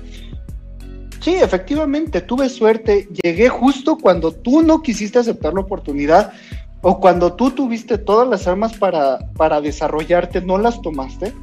Sí, 1.21 1.35
efectivamente, 1.35 2.21
tuve 2.21 2.49
suerte, 2.49 3.09
llegué 3.23 3.49
justo 3.49 3.97
cuando 3.97 4.31
tú 4.31 4.61
no 4.61 4.81
quisiste 4.81 5.19
aceptar 5.19 5.53
la 5.53 5.61
oportunidad 5.61 6.33
o 6.81 6.99
cuando 6.99 7.33
tú 7.33 7.51
tuviste 7.51 7.97
todas 7.97 8.27
las 8.27 8.47
armas 8.47 8.77
para, 8.77 9.17
para 9.35 9.59
desarrollarte, 9.59 10.41
no 10.41 10.57
las 10.57 10.81
tomaste. 10.81 11.33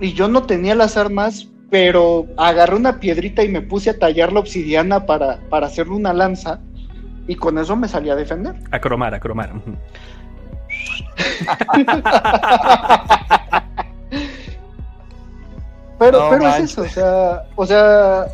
Y 0.00 0.12
yo 0.12 0.28
no 0.28 0.42
tenía 0.42 0.74
las 0.74 0.96
armas, 0.96 1.48
pero 1.70 2.26
agarré 2.36 2.76
una 2.76 3.00
piedrita 3.00 3.42
y 3.42 3.48
me 3.48 3.62
puse 3.62 3.90
a 3.90 3.98
tallar 3.98 4.32
la 4.32 4.40
obsidiana 4.40 5.06
para, 5.06 5.40
para 5.48 5.66
hacerle 5.66 5.94
una 5.94 6.12
lanza. 6.12 6.60
Y 7.28 7.36
con 7.36 7.58
eso 7.58 7.76
me 7.76 7.86
salí 7.86 8.10
a 8.10 8.16
defender. 8.16 8.56
A 8.70 8.80
cromar, 8.80 9.14
a 9.14 9.20
cromar. 9.20 9.52
Pero, 15.98 16.20
No 16.20 16.30
pero 16.30 16.48
es 16.48 16.60
eso, 16.60 16.82
o 16.82 16.88
sea, 16.88 17.42
o 17.56 17.66
sea, 17.66 18.26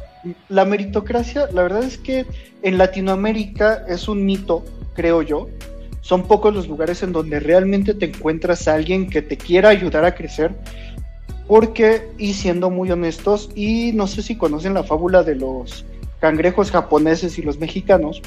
la 0.50 0.66
meritocracia, 0.66 1.48
la 1.52 1.62
verdad 1.62 1.82
es 1.82 1.96
que 1.96 2.26
en 2.62 2.76
Latinoamérica 2.76 3.86
es 3.88 4.06
un 4.06 4.26
mito, 4.26 4.62
creo 4.94 5.22
yo. 5.22 5.48
Son 6.02 6.24
pocos 6.24 6.54
los 6.54 6.68
lugares 6.68 7.02
en 7.02 7.12
donde 7.12 7.40
realmente 7.40 7.94
te 7.94 8.04
encuentras 8.06 8.68
a 8.68 8.74
alguien 8.74 9.08
que 9.08 9.22
te 9.22 9.38
quiera 9.38 9.70
ayudar 9.70 10.04
a 10.04 10.14
crecer. 10.14 10.54
Porque, 11.46 12.10
y 12.18 12.34
siendo 12.34 12.68
muy 12.68 12.90
honestos, 12.90 13.48
y 13.54 13.92
no 13.94 14.06
sé 14.06 14.22
si 14.22 14.36
conocen 14.36 14.74
la 14.74 14.84
fábula 14.84 15.22
de 15.22 15.36
los 15.36 15.86
cangrejos 16.20 16.70
japoneses 16.70 17.38
y 17.38 17.42
los 17.42 17.58
mexicanos, 17.58 18.20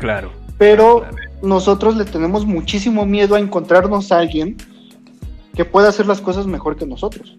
claro. 0.00 0.30
pero 0.58 1.00
Claro. 1.00 1.16
nosotros 1.42 1.96
le 1.96 2.04
tenemos 2.04 2.46
muchísimo 2.46 3.04
miedo 3.06 3.34
a 3.34 3.40
encontrarnos 3.40 4.12
a 4.12 4.18
alguien 4.18 4.56
que 5.54 5.64
pueda 5.64 5.88
hacer 5.88 6.06
las 6.06 6.20
cosas 6.20 6.46
mejor 6.46 6.76
que 6.76 6.86
nosotros. 6.86 7.38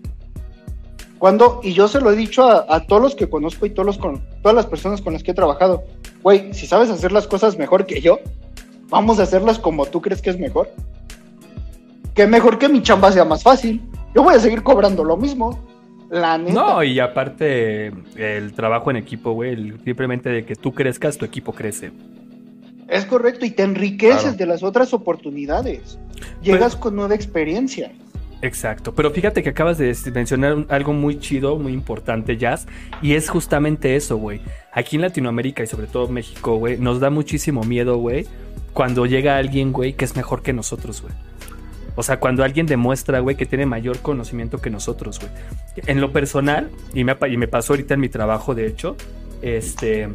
Cuando, 1.17 1.59
y 1.63 1.73
yo 1.73 1.87
se 1.87 2.01
lo 2.01 2.11
he 2.11 2.15
dicho 2.15 2.43
a, 2.43 2.65
a 2.69 2.85
todos 2.85 3.01
los 3.01 3.15
que 3.15 3.29
conozco 3.29 3.65
y 3.65 3.69
todos 3.71 3.85
los 3.85 3.97
con, 3.97 4.21
todas 4.41 4.55
las 4.55 4.65
personas 4.65 5.01
con 5.01 5.13
las 5.13 5.23
que 5.23 5.31
he 5.31 5.33
trabajado, 5.33 5.83
güey, 6.21 6.53
si 6.53 6.67
sabes 6.67 6.89
hacer 6.89 7.11
las 7.11 7.25
cosas 7.27 7.57
mejor 7.57 7.85
que 7.85 8.01
yo, 8.01 8.19
vamos 8.89 9.19
a 9.19 9.23
hacerlas 9.23 9.57
como 9.57 9.85
tú 9.85 10.01
crees 10.01 10.21
que 10.21 10.29
es 10.29 10.39
mejor. 10.39 10.69
Que 12.13 12.27
mejor 12.27 12.57
que 12.57 12.69
mi 12.69 12.81
chamba 12.81 13.11
sea 13.11 13.25
más 13.25 13.43
fácil. 13.43 13.81
yo 14.13 14.23
voy 14.23 14.35
a 14.35 14.39
seguir 14.39 14.61
cobrando 14.63 15.03
lo 15.03 15.17
mismo. 15.17 15.59
La 16.09 16.37
neta. 16.37 16.53
No, 16.53 16.83
y 16.83 16.99
aparte 16.99 17.91
el 18.15 18.53
trabajo 18.53 18.91
en 18.91 18.97
equipo, 18.97 19.31
güey, 19.33 19.73
simplemente 19.83 20.29
de 20.29 20.45
que 20.45 20.55
tú 20.55 20.73
crezcas, 20.73 21.17
tu 21.17 21.25
equipo 21.25 21.51
crece. 21.51 21.91
Es 22.87 23.05
correcto, 23.05 23.45
y 23.45 23.51
te 23.51 23.63
enriqueces 23.63 24.21
Claro. 24.21 24.37
de 24.37 24.45
las 24.45 24.63
otras 24.63 24.93
oportunidades. 24.93 25.97
Llegas 26.41 26.75
con 26.75 26.95
nueva 26.95 27.15
experiencia. 27.15 27.91
Exacto, 28.41 28.93
pero 28.93 29.09
fíjate 29.11 29.41
que 29.41 29.49
acabas 29.49 29.77
de 29.77 29.85
des- 29.87 30.05
mencionar 30.13 30.53
un- 30.53 30.67
algo 30.69 30.93
muy 30.93 31.17
chido, 31.19 31.57
muy 31.57 31.73
importante, 31.73 32.37
Jazz, 32.37 32.67
y 33.01 33.13
es 33.13 33.29
justamente 33.29 33.95
eso, 33.95 34.17
güey. 34.17 34.41
Aquí 34.71 34.97
en 34.97 35.01
Latinoamérica 35.01 35.63
y 35.63 35.67
sobre 35.67 35.87
todo 35.87 36.07
México, 36.09 36.57
güey, 36.57 36.77
nos 36.77 36.99
da 36.99 37.09
muchísimo 37.09 37.63
miedo, 37.63 37.97
güey, 37.97 38.27
cuando 38.73 39.05
llega 39.07 39.37
alguien, 39.37 39.71
güey, 39.71 39.93
que 39.93 40.05
es 40.05 40.15
mejor 40.15 40.43
que 40.43 40.53
nosotros, 40.53 41.01
güey. 41.01 41.13
O 41.95 42.03
sea, 42.03 42.19
cuando 42.19 42.43
alguien 42.43 42.65
demuestra, 42.67 43.19
güey, 43.19 43.37
que 43.37 43.45
tiene 43.45 43.65
mayor 43.65 43.99
conocimiento 43.99 44.59
que 44.61 44.69
nosotros, 44.69 45.19
güey. 45.19 45.31
En 45.87 46.01
lo 46.01 46.11
personal, 46.11 46.69
y 46.93 47.03
me, 47.05 47.15
y 47.31 47.37
me 47.37 47.47
pasó 47.47 47.73
ahorita 47.73 47.93
en 47.95 48.01
mi 48.01 48.09
trabajo, 48.09 48.53
de 48.53 48.67
hecho, 48.67 48.95
este... 49.41 50.09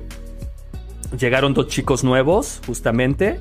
Llegaron 1.19 1.55
dos 1.55 1.69
chicos 1.69 2.05
nuevos, 2.05 2.61
justamente, 2.67 3.41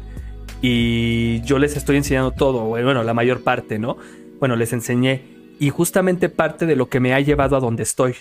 y 0.61 1.41
yo 1.41 1.59
les 1.59 1.77
estoy 1.77 1.97
enseñando 1.97 2.31
todo, 2.31 2.65
bueno, 2.65 3.03
la 3.03 3.13
mayor 3.13 3.41
parte, 3.43 3.79
¿no? 3.79 3.97
Bueno, 4.39 4.55
les 4.55 4.73
enseñé, 4.73 5.23
y 5.59 5.69
justamente 5.69 6.29
parte 6.29 6.65
de 6.65 6.75
lo 6.75 6.89
que 6.89 6.99
me 6.99 7.13
ha 7.13 7.19
llevado 7.19 7.55
a 7.55 7.59
donde 7.59 7.83
estoy. 7.83 8.15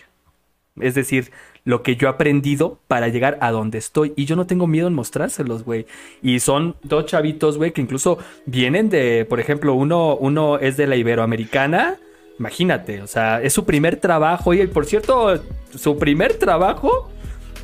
Es 0.80 0.94
decir, 0.94 1.30
lo 1.64 1.82
que 1.82 1.96
yo 1.96 2.08
he 2.08 2.10
aprendido 2.10 2.78
para 2.88 3.08
llegar 3.08 3.38
a 3.40 3.50
donde 3.50 3.78
estoy. 3.78 4.12
Y 4.16 4.24
yo 4.24 4.36
no 4.36 4.46
tengo 4.46 4.66
miedo 4.66 4.88
en 4.88 4.94
mostrárselos, 4.94 5.64
güey. 5.64 5.86
Y 6.22 6.40
son 6.40 6.76
dos 6.82 7.06
chavitos, 7.06 7.58
güey, 7.58 7.72
que 7.72 7.80
incluso 7.80 8.18
vienen 8.46 8.88
de, 8.88 9.26
por 9.28 9.40
ejemplo, 9.40 9.74
uno, 9.74 10.16
uno 10.16 10.58
es 10.58 10.76
de 10.76 10.86
la 10.86 10.96
Iberoamericana. 10.96 11.96
Imagínate, 12.38 13.02
o 13.02 13.06
sea, 13.06 13.42
es 13.42 13.52
su 13.52 13.64
primer 13.64 13.96
trabajo. 13.96 14.54
Y 14.54 14.66
por 14.66 14.86
cierto, 14.86 15.42
su 15.74 15.98
primer 15.98 16.34
trabajo, 16.34 17.10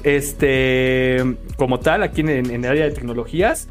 este, 0.04 1.36
como 1.56 1.80
tal, 1.80 2.02
aquí 2.02 2.20
en, 2.20 2.28
en 2.28 2.64
el 2.64 2.66
área 2.66 2.84
de 2.84 2.92
tecnologías, 2.92 3.68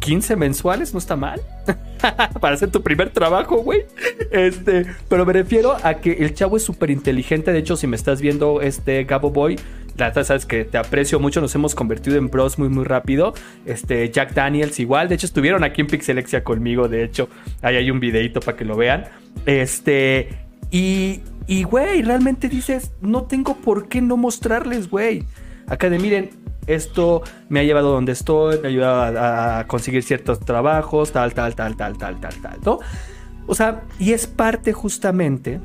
15 0.00 0.36
mensuales, 0.36 0.92
no 0.92 0.98
está 0.98 1.16
mal. 1.16 1.40
para 2.40 2.54
hacer 2.54 2.70
tu 2.70 2.82
primer 2.82 3.10
trabajo, 3.10 3.58
güey. 3.58 3.84
Este, 4.30 4.86
pero 5.08 5.26
me 5.26 5.32
refiero 5.32 5.76
a 5.82 5.94
que 5.94 6.12
el 6.12 6.34
chavo 6.34 6.56
es 6.56 6.64
súper 6.64 6.90
inteligente. 6.90 7.52
De 7.52 7.58
hecho, 7.58 7.76
si 7.76 7.86
me 7.86 7.96
estás 7.96 8.20
viendo, 8.20 8.60
este 8.62 9.04
Gabo 9.04 9.30
Boy, 9.30 9.56
la 9.96 10.08
verdad 10.08 10.24
sabes 10.24 10.46
que 10.46 10.64
te 10.64 10.78
aprecio 10.78 11.20
mucho. 11.20 11.40
Nos 11.40 11.54
hemos 11.54 11.74
convertido 11.74 12.16
en 12.16 12.28
bros 12.30 12.58
muy, 12.58 12.68
muy 12.68 12.84
rápido. 12.84 13.34
Este, 13.66 14.10
Jack 14.10 14.34
Daniels 14.34 14.80
igual. 14.80 15.08
De 15.08 15.14
hecho, 15.16 15.26
estuvieron 15.26 15.64
aquí 15.64 15.82
en 15.82 15.86
Pixelexia 15.86 16.42
conmigo. 16.42 16.88
De 16.88 17.04
hecho, 17.04 17.28
ahí 17.62 17.76
hay 17.76 17.90
un 17.90 18.00
videito 18.00 18.40
para 18.40 18.56
que 18.56 18.64
lo 18.64 18.76
vean. 18.76 19.04
Este, 19.46 20.28
y, 20.70 21.20
y, 21.46 21.64
güey, 21.64 22.02
realmente 22.02 22.48
dices, 22.48 22.92
no 23.00 23.24
tengo 23.24 23.56
por 23.56 23.88
qué 23.88 24.00
no 24.00 24.16
mostrarles, 24.16 24.88
güey. 24.88 25.24
Acá 25.70 25.88
de 25.88 26.00
miren, 26.00 26.30
esto 26.66 27.22
me 27.48 27.60
ha 27.60 27.62
llevado 27.62 27.92
donde 27.92 28.10
estoy, 28.10 28.58
me 28.58 28.66
ha 28.66 28.70
ayudado 28.70 29.20
a, 29.20 29.64
conseguir 29.68 30.02
ciertos 30.02 30.40
trabajos, 30.40 31.12
tal, 31.12 31.32
tal, 31.32 31.54
tal, 31.54 31.76
tal, 31.76 31.96
tal, 31.96 32.18
tal, 32.18 32.34
tal, 32.42 32.58
¿no? 32.64 32.80
O 33.46 33.54
sea, 33.54 33.82
y 34.00 34.12
es 34.12 34.26
parte 34.26 34.72
justamente, 34.72 35.60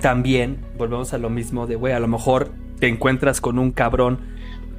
también, 0.00 0.64
volvemos 0.78 1.12
a 1.12 1.18
lo 1.18 1.28
mismo 1.28 1.66
de, 1.66 1.76
güey, 1.76 1.92
a 1.92 2.00
lo 2.00 2.08
mejor 2.08 2.50
te 2.80 2.88
encuentras 2.88 3.42
con 3.42 3.58
un 3.58 3.70
cabrón, 3.70 4.18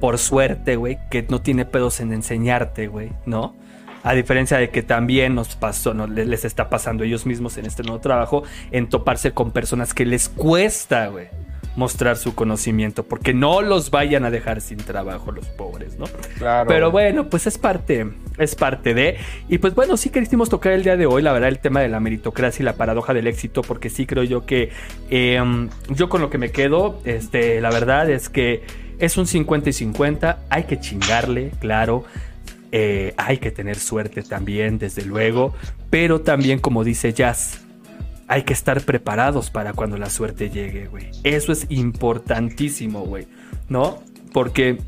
por 0.00 0.18
suerte, 0.18 0.74
güey, 0.74 0.98
que 1.10 1.24
no 1.28 1.40
tiene 1.40 1.64
pedos 1.64 2.00
en 2.00 2.12
enseñarte, 2.12 2.88
güey, 2.88 3.12
¿no? 3.24 3.54
A 4.02 4.14
diferencia 4.14 4.58
de 4.58 4.70
que 4.70 4.82
también 4.82 5.36
nos 5.36 5.54
pasó, 5.54 5.94
no, 5.94 6.08
les, 6.08 6.26
les 6.26 6.44
está 6.44 6.68
pasando 6.68 7.04
ellos 7.04 7.24
mismos 7.24 7.56
en 7.56 7.66
este 7.66 7.84
nuevo 7.84 8.00
trabajo, 8.00 8.42
en 8.72 8.88
toparse 8.88 9.32
con 9.32 9.52
personas 9.52 9.94
que 9.94 10.04
les 10.06 10.28
cuesta, 10.28 11.06
güey, 11.06 11.28
mostrar 11.78 12.16
su 12.16 12.34
conocimiento, 12.34 13.04
porque 13.04 13.32
no 13.32 13.62
los 13.62 13.92
vayan 13.92 14.24
a 14.24 14.30
dejar 14.32 14.60
sin 14.60 14.78
trabajo 14.78 15.30
los 15.30 15.46
pobres, 15.46 15.96
¿no? 15.96 16.06
Claro. 16.36 16.68
Pero 16.68 16.90
bueno, 16.90 17.30
pues 17.30 17.46
es 17.46 17.56
parte, 17.56 18.04
es 18.36 18.56
parte 18.56 18.94
de. 18.94 19.16
Y 19.48 19.58
pues 19.58 19.76
bueno, 19.76 19.96
sí 19.96 20.10
quisimos 20.10 20.48
tocar 20.48 20.72
el 20.72 20.82
día 20.82 20.96
de 20.96 21.06
hoy, 21.06 21.22
la 21.22 21.32
verdad, 21.32 21.48
el 21.48 21.60
tema 21.60 21.80
de 21.80 21.88
la 21.88 22.00
meritocracia 22.00 22.64
y 22.64 22.64
la 22.64 22.72
paradoja 22.72 23.14
del 23.14 23.28
éxito, 23.28 23.62
porque 23.62 23.90
sí 23.90 24.06
creo 24.06 24.24
yo 24.24 24.44
que 24.44 24.70
eh, 25.08 25.40
yo 25.90 26.08
con 26.08 26.20
lo 26.20 26.30
que 26.30 26.38
me 26.38 26.50
quedo, 26.50 27.00
este, 27.04 27.60
la 27.60 27.70
verdad 27.70 28.10
es 28.10 28.28
que 28.28 28.64
es 28.98 29.16
un 29.16 29.28
50 29.28 29.70
y 29.70 29.72
50, 29.72 30.40
hay 30.50 30.64
que 30.64 30.80
chingarle, 30.80 31.52
claro. 31.60 32.02
eh, 32.72 33.14
hay 33.16 33.38
que 33.38 33.52
tener 33.52 33.78
suerte 33.78 34.24
también, 34.24 34.78
desde 34.78 35.04
luego. 35.04 35.54
Pero 35.90 36.22
también, 36.22 36.58
como 36.58 36.82
dice 36.82 37.12
Jazz, 37.12 37.67
hay 38.28 38.42
que 38.42 38.52
estar 38.52 38.82
preparados 38.82 39.50
para 39.50 39.72
cuando 39.72 39.96
la 39.96 40.10
suerte 40.10 40.50
llegue, 40.50 40.86
güey. 40.86 41.10
Eso 41.24 41.50
es 41.50 41.66
importantísimo, 41.70 43.00
güey. 43.00 43.26
¿No? 43.70 44.00
Porque 44.34 44.78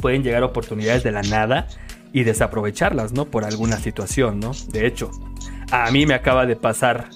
pueden 0.00 0.22
llegar 0.22 0.44
oportunidades 0.44 1.02
de 1.02 1.10
la 1.10 1.22
nada 1.22 1.66
y 2.12 2.22
desaprovecharlas, 2.22 3.12
¿no? 3.12 3.24
Por 3.24 3.44
alguna 3.44 3.76
situación, 3.78 4.38
¿no? 4.38 4.52
De 4.70 4.86
hecho, 4.86 5.10
a 5.72 5.90
mí 5.90 6.06
me 6.06 6.14
acaba 6.14 6.46
de 6.46 6.54
pasar 6.54 7.10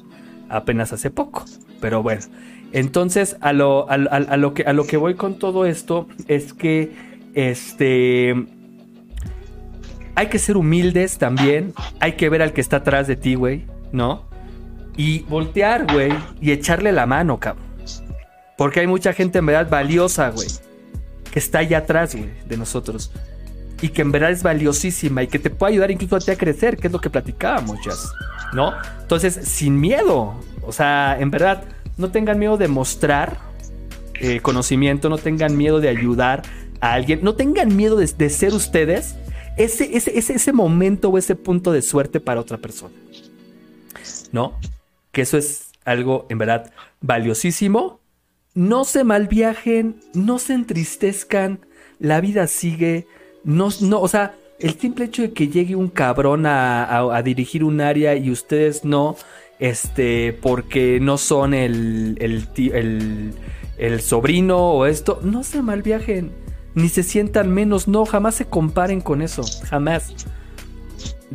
apenas 0.49 0.93
hace 0.93 1.11
poco. 1.11 1.45
Pero 1.81 2.03
bueno. 2.03 2.23
Entonces, 2.73 3.37
a 3.41 3.53
lo, 3.53 3.87
que, 4.55 4.65
a 4.65 4.73
lo 4.73 4.87
que 4.87 4.97
voy 4.97 5.15
con 5.15 5.39
todo 5.39 5.65
esto 5.67 6.09
es 6.27 6.53
que, 6.53 6.93
este... 7.35 8.35
Hay 10.17 10.27
que 10.27 10.41
ser 10.41 10.57
humildes 10.57 11.17
también. 11.17 11.73
Hay 12.01 12.15
que 12.15 12.29
ver 12.29 12.43
al 12.43 12.53
que 12.53 12.61
está 12.61 12.79
atrás 12.79 13.07
de 13.07 13.15
ti, 13.15 13.37
güey. 13.37 13.67
¿No? 13.93 14.28
Y 14.99 15.21
voltear, 15.21 15.91
güey. 15.91 16.13
Y 16.41 16.51
echarle 16.51 16.93
la 16.93 17.07
mano, 17.07 17.39
cabrón. 17.39 17.65
Porque 18.59 18.81
hay 18.81 18.89
mucha 18.89 19.13
gente 19.13 19.39
en 19.39 19.47
verdad 19.47 19.71
valiosa, 19.71 20.31
güey. 20.31 20.49
Que 21.33 21.39
está 21.39 21.61
allá 21.61 21.79
atrás, 21.79 22.17
güey, 22.17 22.31
de 22.47 22.57
nosotros. 22.57 23.13
Y 23.81 23.91
que 23.91 24.03
en 24.03 24.11
verdad 24.11 24.33
es 24.33 24.43
valiosísima 24.43 25.23
y 25.23 25.29
que 25.29 25.39
te 25.39 25.51
puede 25.51 25.75
ayudar 25.75 25.93
incluso 25.93 26.17
a 26.17 26.19
ti 26.19 26.33
a 26.33 26.37
crecer, 26.37 26.77
que 26.77 26.89
es 26.89 26.93
lo 26.93 27.01
que 27.01 27.11
platicábamos, 27.11 27.79
Jazz. 27.85 28.13
¿No? 28.53 28.75
Entonces, 29.01 29.35
sin 29.35 29.79
miedo. 29.79 30.35
O 30.63 30.73
sea, 30.73 31.17
en 31.21 31.31
verdad, 31.31 31.63
no 31.97 32.11
tengan 32.11 32.41
miedo 32.41 32.57
de 32.57 32.67
mostrar 32.67 33.39
eh, 34.15 34.41
conocimiento, 34.41 35.09
no 35.09 35.19
tengan 35.19 35.57
miedo 35.57 35.79
de 35.79 35.91
ayudar 35.91 36.43
a 36.81 36.95
alguien, 36.95 37.21
no 37.23 37.37
tengan 37.37 37.77
miedo 37.77 37.95
de, 37.95 38.07
de 38.07 38.31
ser 38.31 38.53
ustedes 38.53 39.15
ese, 39.57 39.97
ese, 39.97 40.19
ese, 40.19 40.35
ese 40.35 40.53
momento 40.53 41.09
o 41.11 41.19
ese 41.19 41.37
punto 41.37 41.71
de 41.71 41.83
suerte 41.83 42.19
para 42.19 42.41
otra 42.41 42.59
persona. 42.59 42.95
¿No? 44.33 44.59
Que 45.13 45.23
eso 45.23 45.39
es 45.39 45.73
algo 45.85 46.27
en 46.29 46.39
verdad 46.39 46.73
valiosísimo. 47.01 48.01
No 48.55 48.85
se 48.85 49.05
malviajen, 49.05 50.01
no 50.15 50.39
se 50.39 50.55
entristezcan, 50.55 51.61
la 51.99 52.21
vida 52.21 52.47
sigue. 52.47 53.07
No, 53.45 53.69
no, 53.81 54.01
o 54.01 54.09
sea, 54.09 54.35
el 54.59 54.79
simple 54.79 55.05
hecho 55.07 55.23
de 55.23 55.33
que 55.33 55.49
llegue 55.49 55.77
un 55.77 55.89
cabrón 55.89 56.45
a, 56.47 56.85
a- 57.17 57.23
dirigir 57.23 57.63
un 57.65 57.81
área 57.81 58.17
y 58.17 58.31
ustedes 58.31 58.85
no, 58.85 59.17
este, 59.59 60.33
porque 60.43 60.99
no 61.01 61.19
son 61.19 61.55
el, 61.55 62.17
el, 62.21 62.49
el, 62.75 63.33
el 63.79 64.01
sobrino 64.01 64.59
o 64.73 64.87
esto, 64.87 65.21
no 65.23 65.45
se 65.45 65.63
malviajen, 65.63 66.33
ni 66.75 66.89
se 66.89 67.03
sientan 67.05 67.51
menos, 67.51 67.87
no, 67.87 68.05
jamás 68.07 68.35
se 68.35 68.47
comparen 68.47 69.01
con 69.01 69.23
eso, 69.23 69.43
jamás. 69.69 70.15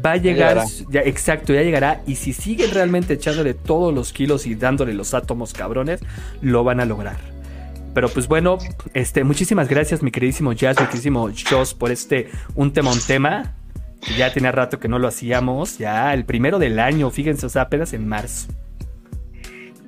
Va 0.04 0.14
a 0.14 0.18
llegar, 0.18 0.64
ya, 0.90 1.02
exacto, 1.02 1.54
ya 1.54 1.62
llegará. 1.62 2.02
Y 2.08 2.16
si 2.16 2.34
siguen 2.34 2.72
realmente 2.72 3.14
echándole 3.14 3.54
todos 3.54 3.94
los 3.94 4.12
kilos 4.12 4.48
y 4.48 4.56
dándole 4.56 4.94
los 4.94 5.14
átomos 5.14 5.54
cabrones, 5.54 6.02
lo 6.42 6.64
van 6.64 6.80
a 6.80 6.86
lograr. 6.86 7.18
Pero 7.94 8.10
pues 8.10 8.28
bueno, 8.28 8.58
este, 8.94 9.24
muchísimas 9.24 9.68
gracias, 9.68 10.02
mi 10.02 10.10
queridísimo 10.10 10.54
Jazz, 10.54 10.80
mi 10.80 10.88
queridísimo 10.88 11.30
Joss, 11.48 11.76
por 11.76 11.92
este 11.92 12.30
un 12.56 12.74
tema, 12.74 12.92
un 12.92 13.00
tema. 13.00 13.56
Ya 14.18 14.34
tenía 14.34 14.52
rato 14.52 14.80
que 14.80 14.88
no 14.88 15.00
lo 15.00 15.08
hacíamos, 15.08 15.78
ya 15.78 16.14
el 16.14 16.26
primero 16.26 16.60
del 16.60 16.80
año, 16.80 17.10
fíjense, 17.10 17.46
o 17.46 17.50
sea, 17.50 17.64
apenas 17.64 17.94
en 17.94 18.08
marzo. 18.08 18.48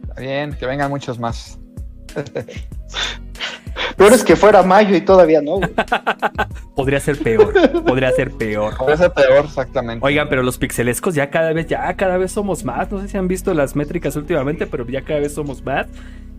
Está 0.01 0.22
bien, 0.22 0.53
que 0.53 0.66
vengan 0.66 0.89
muchos 0.89 1.20
más. 1.20 1.60
Peor 3.97 4.14
es 4.14 4.24
que 4.24 4.36
fuera 4.36 4.64
mayo 4.64 4.95
y 4.95 5.01
todavía 5.01 5.41
no. 5.41 5.60
Podría 6.76 6.99
ser 6.99 7.17
peor, 7.17 7.53
podría 7.84 8.11
ser 8.11 8.32
peor. 8.32 8.76
Puede 8.78 8.97
ser 8.97 9.11
peor, 9.13 9.45
exactamente. 9.45 10.05
Oigan, 10.05 10.28
pero 10.28 10.43
los 10.43 10.57
pixelescos 10.57 11.15
ya 11.15 11.30
cada 11.30 11.53
vez, 11.53 11.67
ya 11.67 11.93
cada 11.95 12.17
vez 12.17 12.34
somos 12.34 12.65
más. 12.65 12.91
No 12.91 13.01
sé 13.01 13.07
si 13.07 13.17
han 13.17 13.30
visto 13.30 13.53
las 13.53 13.78
métricas 13.78 14.15
últimamente, 14.17 14.67
pero 14.67 14.86
ya 14.86 15.01
cada 15.01 15.21
vez 15.21 15.34
somos 15.34 15.63
más. 15.63 15.88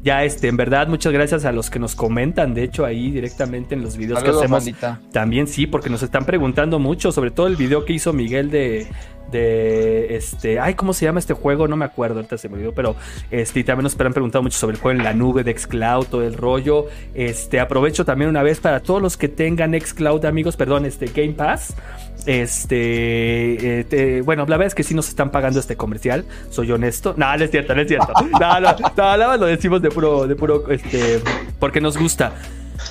Ya, 0.07 0.23
este, 0.23 0.47
en 0.47 0.57
verdad, 0.57 0.87
muchas 0.87 1.13
gracias 1.13 1.45
a 1.47 1.51
los 1.51 1.69
que 1.69 1.81
nos 1.81 1.97
comentan, 1.97 2.55
de 2.55 2.63
hecho, 2.63 2.85
ahí 2.85 3.11
directamente 3.11 3.75
en 3.75 3.83
los 3.83 3.97
videos 3.97 4.21
Saludos, 4.21 4.39
que 4.41 4.45
hacemos. 4.45 4.65
bandita. 4.65 5.01
También 5.11 5.49
sí, 5.49 5.67
porque 5.67 5.91
nos 5.91 6.01
están 6.01 6.25
preguntando 6.25 6.79
mucho, 6.79 7.11
sobre 7.11 7.33
todo 7.33 7.49
el 7.49 7.57
video 7.57 7.85
que 7.85 7.95
hizo 7.95 8.13
Miguel 8.13 8.49
de, 8.49 8.87
de 9.33 10.15
este, 10.15 10.61
ay, 10.61 10.75
¿cómo 10.75 10.93
se 10.93 11.07
llama 11.07 11.19
este 11.19 11.35
juego? 11.35 11.67
No 11.67 11.77
me 11.77 11.85
acuerdo, 11.85 12.19
ahorita 12.19 12.39
se 12.39 12.49
me 12.49 12.55
olvidó, 12.55 12.73
pero 12.73 12.95
este, 13.33 13.59
y 13.59 13.65
también 13.65 13.83
nos 13.83 14.01
han 14.01 14.13
preguntado 14.13 14.45
mucho 14.45 14.57
sobre 14.57 14.77
el 14.77 14.81
juego 14.81 14.97
en 14.97 15.05
la 15.05 15.13
nube 15.13 15.43
de 15.43 15.59
Xcloud, 15.59 16.07
todo 16.07 16.23
el 16.23 16.35
rollo. 16.35 16.87
Este, 17.13 17.59
aprovecho 17.59 18.05
también 18.05 18.31
una 18.31 18.45
vez 18.45 18.61
para 18.61 18.79
todos 18.79 19.03
los 19.03 19.17
que 19.17 19.27
tengan 19.27 19.73
Xcloud, 19.73 20.25
amigos, 20.25 20.57
perdón, 20.57 20.87
este 20.87 21.07
Game 21.07 21.33
Pass. 21.33 21.75
Este, 22.27 23.87
eh, 23.91 24.21
bueno, 24.23 24.45
la 24.49 24.57
verdad 24.57 24.67
es 24.67 24.75
que 24.75 24.83
sí 24.83 24.95
nos 24.95 25.09
están 25.09 25.31
pagando 25.31 25.61
este 25.61 25.77
comercial, 25.77 26.25
soy 26.51 26.73
honesto. 26.73 27.15
No, 27.17 27.37
no 27.37 27.45
es 27.45 27.51
cierto, 27.51 27.75
no 27.75 27.83
es 27.83 27.89
cierto. 27.89 28.13
No, 28.41 28.61
no, 28.61 29.17
no, 29.17 29.37
lo 29.37 29.47
decimos 29.47 29.81
de 29.81 29.91
puro, 29.91 30.27
de 30.27 30.35
puro, 30.35 30.71
este, 30.71 31.21
porque 31.59 31.81
nos 31.81 31.97
gusta. 31.97 32.33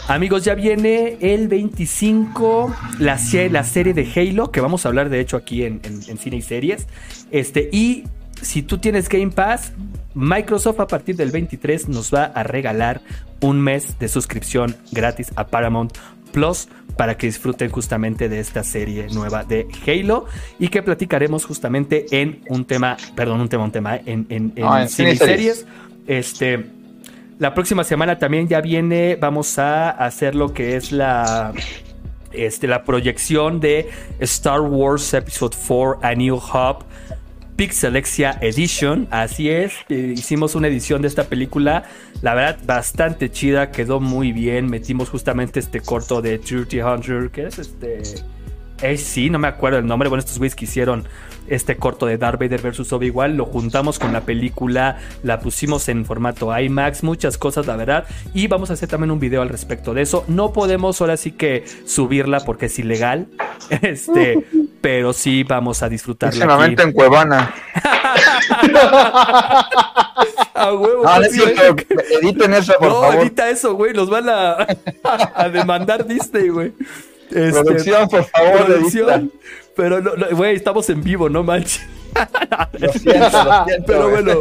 Amigos, 0.07 0.43
ya 0.43 0.55
viene 0.55 1.17
el 1.19 1.47
25 1.47 2.75
la, 2.99 3.19
la 3.51 3.63
serie 3.63 3.93
de 3.93 4.09
Halo, 4.15 4.51
que 4.51 4.61
vamos 4.61 4.85
a 4.85 4.89
hablar 4.89 5.09
de 5.09 5.19
hecho 5.19 5.37
aquí 5.37 5.63
en, 5.63 5.81
en, 5.83 6.17
cine 6.17 6.37
y 6.37 6.41
series. 6.41 6.87
Este, 7.31 7.69
y 7.71 8.03
si 8.41 8.61
tú 8.61 8.77
tienes 8.77 9.09
Game 9.09 9.31
Pass, 9.31 9.73
Microsoft 10.13 10.79
a 10.79 10.87
partir 10.87 11.15
del 11.15 11.31
23 11.31 11.89
nos 11.89 12.13
va 12.13 12.25
a 12.25 12.43
regalar 12.43 13.01
un 13.41 13.59
mes 13.59 13.99
de 13.99 14.07
suscripción 14.07 14.75
gratis 14.91 15.31
a 15.35 15.47
Paramount 15.47 15.97
Plus 16.35 16.67
para 16.97 17.17
que 17.17 17.27
disfruten 17.27 17.69
justamente 17.69 18.27
de 18.27 18.39
esta 18.41 18.63
serie 18.63 19.07
nueva 19.13 19.45
de 19.45 19.67
Halo 19.87 20.25
y 20.59 20.67
que 20.67 20.83
platicaremos 20.83 21.45
justamente 21.45 22.05
en 22.11 22.41
un 22.49 22.65
tema, 22.65 22.97
perdón, 23.15 23.39
un 23.39 23.47
tema, 23.47 23.63
un 23.63 23.71
tema, 23.71 23.95
en, 23.95 24.25
en, 24.29 24.51
en, 24.57 24.89
cine 24.89 25.13
y 25.13 25.17
series. 25.17 25.65
Este, 26.07 26.65
la 27.39 27.53
próxima 27.53 27.85
semana 27.85 28.19
también 28.19 28.49
ya 28.49 28.59
viene, 28.59 29.17
vamos 29.19 29.57
a 29.57 29.89
hacer 29.91 30.35
lo 30.35 30.53
que 30.53 30.75
es 30.75 30.91
la, 30.91 31.53
este, 32.33 32.67
la 32.67 32.83
proyección 32.83 33.61
de 33.61 33.89
Star 34.19 34.59
Wars 34.59 35.13
Episode 35.13 35.55
4 35.67 35.99
A 36.01 36.15
New 36.15 36.35
Hope 36.35 36.85
Pixelexia 37.55 38.37
Edition. 38.41 39.07
Así 39.11 39.49
es, 39.49 39.73
eh, 39.89 40.13
hicimos 40.15 40.55
una 40.55 40.67
edición 40.67 41.01
de 41.01 41.07
esta 41.07 41.25
película, 41.25 41.83
la 42.21 42.33
verdad, 42.33 42.59
bastante 42.65 43.31
chida, 43.31 43.71
quedó 43.71 43.99
muy 43.99 44.31
bien. 44.31 44.69
Metimos 44.69 45.09
justamente 45.09 45.59
este 45.59 45.81
corto 45.81 46.21
de 46.21 46.37
Truity 46.39 46.81
Hunter, 46.81 47.29
que 47.31 47.47
es 47.47 47.59
este. 47.59 48.01
Eh, 48.81 48.97
sí, 48.97 49.29
no 49.29 49.39
me 49.39 49.47
acuerdo 49.47 49.79
el 49.79 49.85
nombre. 49.85 50.09
Bueno, 50.09 50.19
estos 50.19 50.37
güeyes 50.37 50.55
que 50.55 50.65
hicieron 50.65 51.07
este 51.47 51.77
corto 51.77 52.05
de 52.05 52.17
Darth 52.17 52.39
Vader 52.39 52.61
versus 52.61 52.91
Obi-Wan, 52.91 53.37
lo 53.37 53.45
juntamos 53.45 53.99
con 53.99 54.11
la 54.13 54.21
película, 54.21 54.97
la 55.23 55.39
pusimos 55.39 55.87
en 55.89 56.05
formato 56.05 56.57
IMAX, 56.57 57.03
muchas 57.03 57.37
cosas, 57.37 57.67
la 57.67 57.75
verdad. 57.75 58.05
Y 58.33 58.47
vamos 58.47 58.69
a 58.69 58.73
hacer 58.73 58.89
también 58.89 59.11
un 59.11 59.19
video 59.19 59.41
al 59.41 59.49
respecto 59.49 59.93
de 59.93 60.01
eso. 60.01 60.25
No 60.27 60.53
podemos 60.53 60.99
ahora 61.01 61.17
sí 61.17 61.31
que 61.31 61.65
subirla 61.85 62.39
porque 62.41 62.65
es 62.67 62.79
ilegal. 62.79 63.27
Este, 63.81 64.45
pero 64.81 65.13
sí 65.13 65.43
vamos 65.43 65.81
a 65.81 65.89
disfrutarla. 65.89 66.45
Próximamente 66.45 66.83
en 66.83 66.91
Cuevana. 66.91 67.53
a 70.53 70.73
huevo. 70.73 71.03
Ah, 71.07 71.19
editen 72.21 72.53
eso, 72.53 72.73
por 72.77 72.89
no, 72.89 73.01
favor. 73.01 73.15
edita 73.21 73.49
eso, 73.49 73.73
güey. 73.75 73.93
Los 73.93 74.09
van 74.09 74.29
a, 74.29 74.67
a 75.33 75.49
demandar 75.49 76.05
Disney, 76.05 76.49
güey. 76.49 76.73
Este, 77.31 77.51
producción, 77.51 78.09
por 78.09 78.25
favor, 78.25 78.65
producción. 78.65 79.31
Pero, 79.75 80.01
güey, 80.31 80.55
estamos 80.55 80.89
en 80.89 81.03
vivo, 81.03 81.29
no 81.29 81.43
manches. 81.43 81.85
lo 82.79 82.93
siento, 82.93 83.43
lo 83.43 83.65
siento, 83.65 83.85
Pero 83.87 84.09
bueno, 84.09 84.31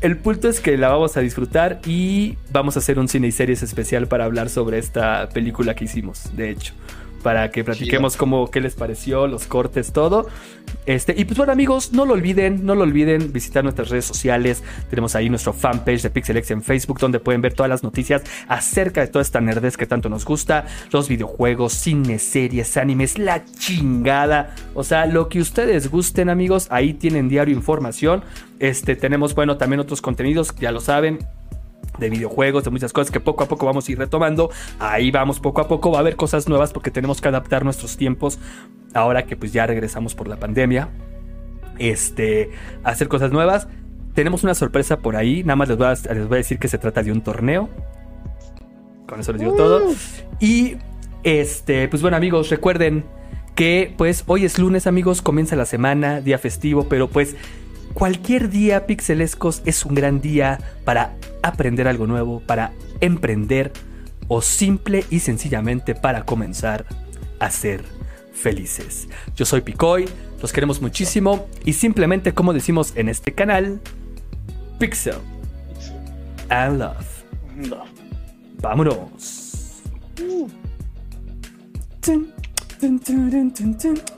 el 0.00 0.16
punto 0.16 0.48
es 0.48 0.60
que 0.60 0.78
la 0.78 0.88
vamos 0.88 1.16
a 1.16 1.20
disfrutar 1.20 1.80
y 1.84 2.38
vamos 2.50 2.76
a 2.76 2.78
hacer 2.78 2.98
un 2.98 3.06
cine 3.08 3.26
y 3.26 3.32
series 3.32 3.62
especial 3.62 4.06
para 4.06 4.24
hablar 4.24 4.48
sobre 4.48 4.78
esta 4.78 5.28
película 5.28 5.74
que 5.74 5.84
hicimos, 5.84 6.34
de 6.36 6.50
hecho 6.50 6.72
para 7.22 7.50
que 7.50 7.64
platiquemos 7.64 8.16
cómo 8.16 8.50
qué 8.50 8.60
les 8.60 8.74
pareció, 8.74 9.26
los 9.26 9.46
cortes, 9.46 9.92
todo. 9.92 10.28
Este, 10.86 11.14
y 11.16 11.24
pues 11.24 11.36
bueno, 11.36 11.52
amigos, 11.52 11.92
no 11.92 12.04
lo 12.04 12.14
olviden, 12.14 12.64
no 12.64 12.74
lo 12.74 12.82
olviden 12.82 13.32
visitar 13.32 13.62
nuestras 13.62 13.90
redes 13.90 14.04
sociales. 14.04 14.62
Tenemos 14.90 15.14
ahí 15.14 15.28
nuestro 15.28 15.52
fanpage 15.52 16.02
de 16.02 16.10
PixelX 16.10 16.50
en 16.50 16.62
Facebook, 16.62 16.98
donde 16.98 17.20
pueden 17.20 17.40
ver 17.42 17.54
todas 17.54 17.68
las 17.68 17.82
noticias 17.82 18.22
acerca 18.48 19.00
de 19.00 19.08
toda 19.08 19.22
esta 19.22 19.40
nerdez 19.40 19.76
que 19.76 19.86
tanto 19.86 20.08
nos 20.08 20.24
gusta, 20.24 20.66
los 20.90 21.08
videojuegos, 21.08 21.72
cine, 21.72 22.18
series, 22.18 22.76
animes, 22.76 23.18
la 23.18 23.44
chingada. 23.44 24.54
O 24.74 24.84
sea, 24.84 25.06
lo 25.06 25.28
que 25.28 25.40
ustedes 25.40 25.90
gusten, 25.90 26.28
amigos, 26.28 26.68
ahí 26.70 26.94
tienen 26.94 27.28
diario 27.28 27.54
información. 27.54 28.22
Este, 28.58 28.96
tenemos, 28.96 29.34
bueno, 29.34 29.56
también 29.56 29.80
otros 29.80 30.00
contenidos, 30.00 30.54
ya 30.56 30.72
lo 30.72 30.80
saben, 30.80 31.18
de 31.98 32.10
videojuegos, 32.10 32.64
de 32.64 32.70
muchas 32.70 32.92
cosas 32.92 33.10
que 33.10 33.20
poco 33.20 33.44
a 33.44 33.48
poco 33.48 33.66
vamos 33.66 33.88
a 33.88 33.92
ir 33.92 33.98
retomando. 33.98 34.50
Ahí 34.78 35.10
vamos 35.10 35.40
poco 35.40 35.60
a 35.60 35.68
poco, 35.68 35.90
va 35.90 35.98
a 35.98 36.00
haber 36.00 36.16
cosas 36.16 36.48
nuevas 36.48 36.72
porque 36.72 36.90
tenemos 36.90 37.20
que 37.20 37.28
adaptar 37.28 37.64
nuestros 37.64 37.96
tiempos 37.96 38.38
ahora 38.94 39.26
que 39.26 39.36
pues 39.36 39.52
ya 39.52 39.66
regresamos 39.66 40.14
por 40.14 40.28
la 40.28 40.36
pandemia. 40.36 40.88
Este, 41.78 42.50
hacer 42.84 43.08
cosas 43.08 43.32
nuevas. 43.32 43.68
Tenemos 44.14 44.42
una 44.42 44.54
sorpresa 44.54 44.98
por 44.98 45.16
ahí, 45.16 45.44
nada 45.44 45.56
más 45.56 45.68
les 45.68 45.78
voy 45.78 45.86
a, 45.86 45.90
les 45.90 46.26
voy 46.26 46.36
a 46.36 46.38
decir 46.38 46.58
que 46.58 46.68
se 46.68 46.78
trata 46.78 47.02
de 47.02 47.12
un 47.12 47.20
torneo. 47.20 47.68
Con 49.06 49.20
eso 49.20 49.32
les 49.32 49.40
digo 49.40 49.54
todo. 49.54 49.82
Y 50.40 50.76
este, 51.22 51.88
pues 51.88 52.02
bueno 52.02 52.16
amigos, 52.16 52.50
recuerden 52.50 53.04
que 53.54 53.92
pues 53.96 54.22
hoy 54.26 54.44
es 54.44 54.58
lunes 54.58 54.86
amigos, 54.86 55.20
comienza 55.20 55.56
la 55.56 55.66
semana, 55.66 56.20
día 56.20 56.38
festivo, 56.38 56.88
pero 56.88 57.08
pues 57.08 57.34
Cualquier 57.94 58.48
día 58.48 58.86
pixelescos 58.86 59.62
es 59.64 59.84
un 59.84 59.94
gran 59.94 60.20
día 60.20 60.58
para 60.84 61.16
aprender 61.42 61.88
algo 61.88 62.06
nuevo, 62.06 62.40
para 62.40 62.72
emprender 63.00 63.72
o 64.28 64.42
simple 64.42 65.04
y 65.10 65.20
sencillamente 65.20 65.94
para 65.94 66.24
comenzar 66.24 66.86
a 67.40 67.50
ser 67.50 67.84
felices. 68.32 69.08
Yo 69.34 69.44
soy 69.44 69.62
Picoy, 69.62 70.06
los 70.40 70.52
queremos 70.52 70.80
muchísimo 70.80 71.46
y 71.64 71.72
simplemente 71.72 72.34
como 72.34 72.52
decimos 72.52 72.92
en 72.94 73.08
este 73.08 73.32
canal, 73.32 73.80
Pixel 74.78 75.16
and 76.50 76.78
Love. 76.78 77.18
Vámonos. 78.60 79.82
Dun, 82.02 82.32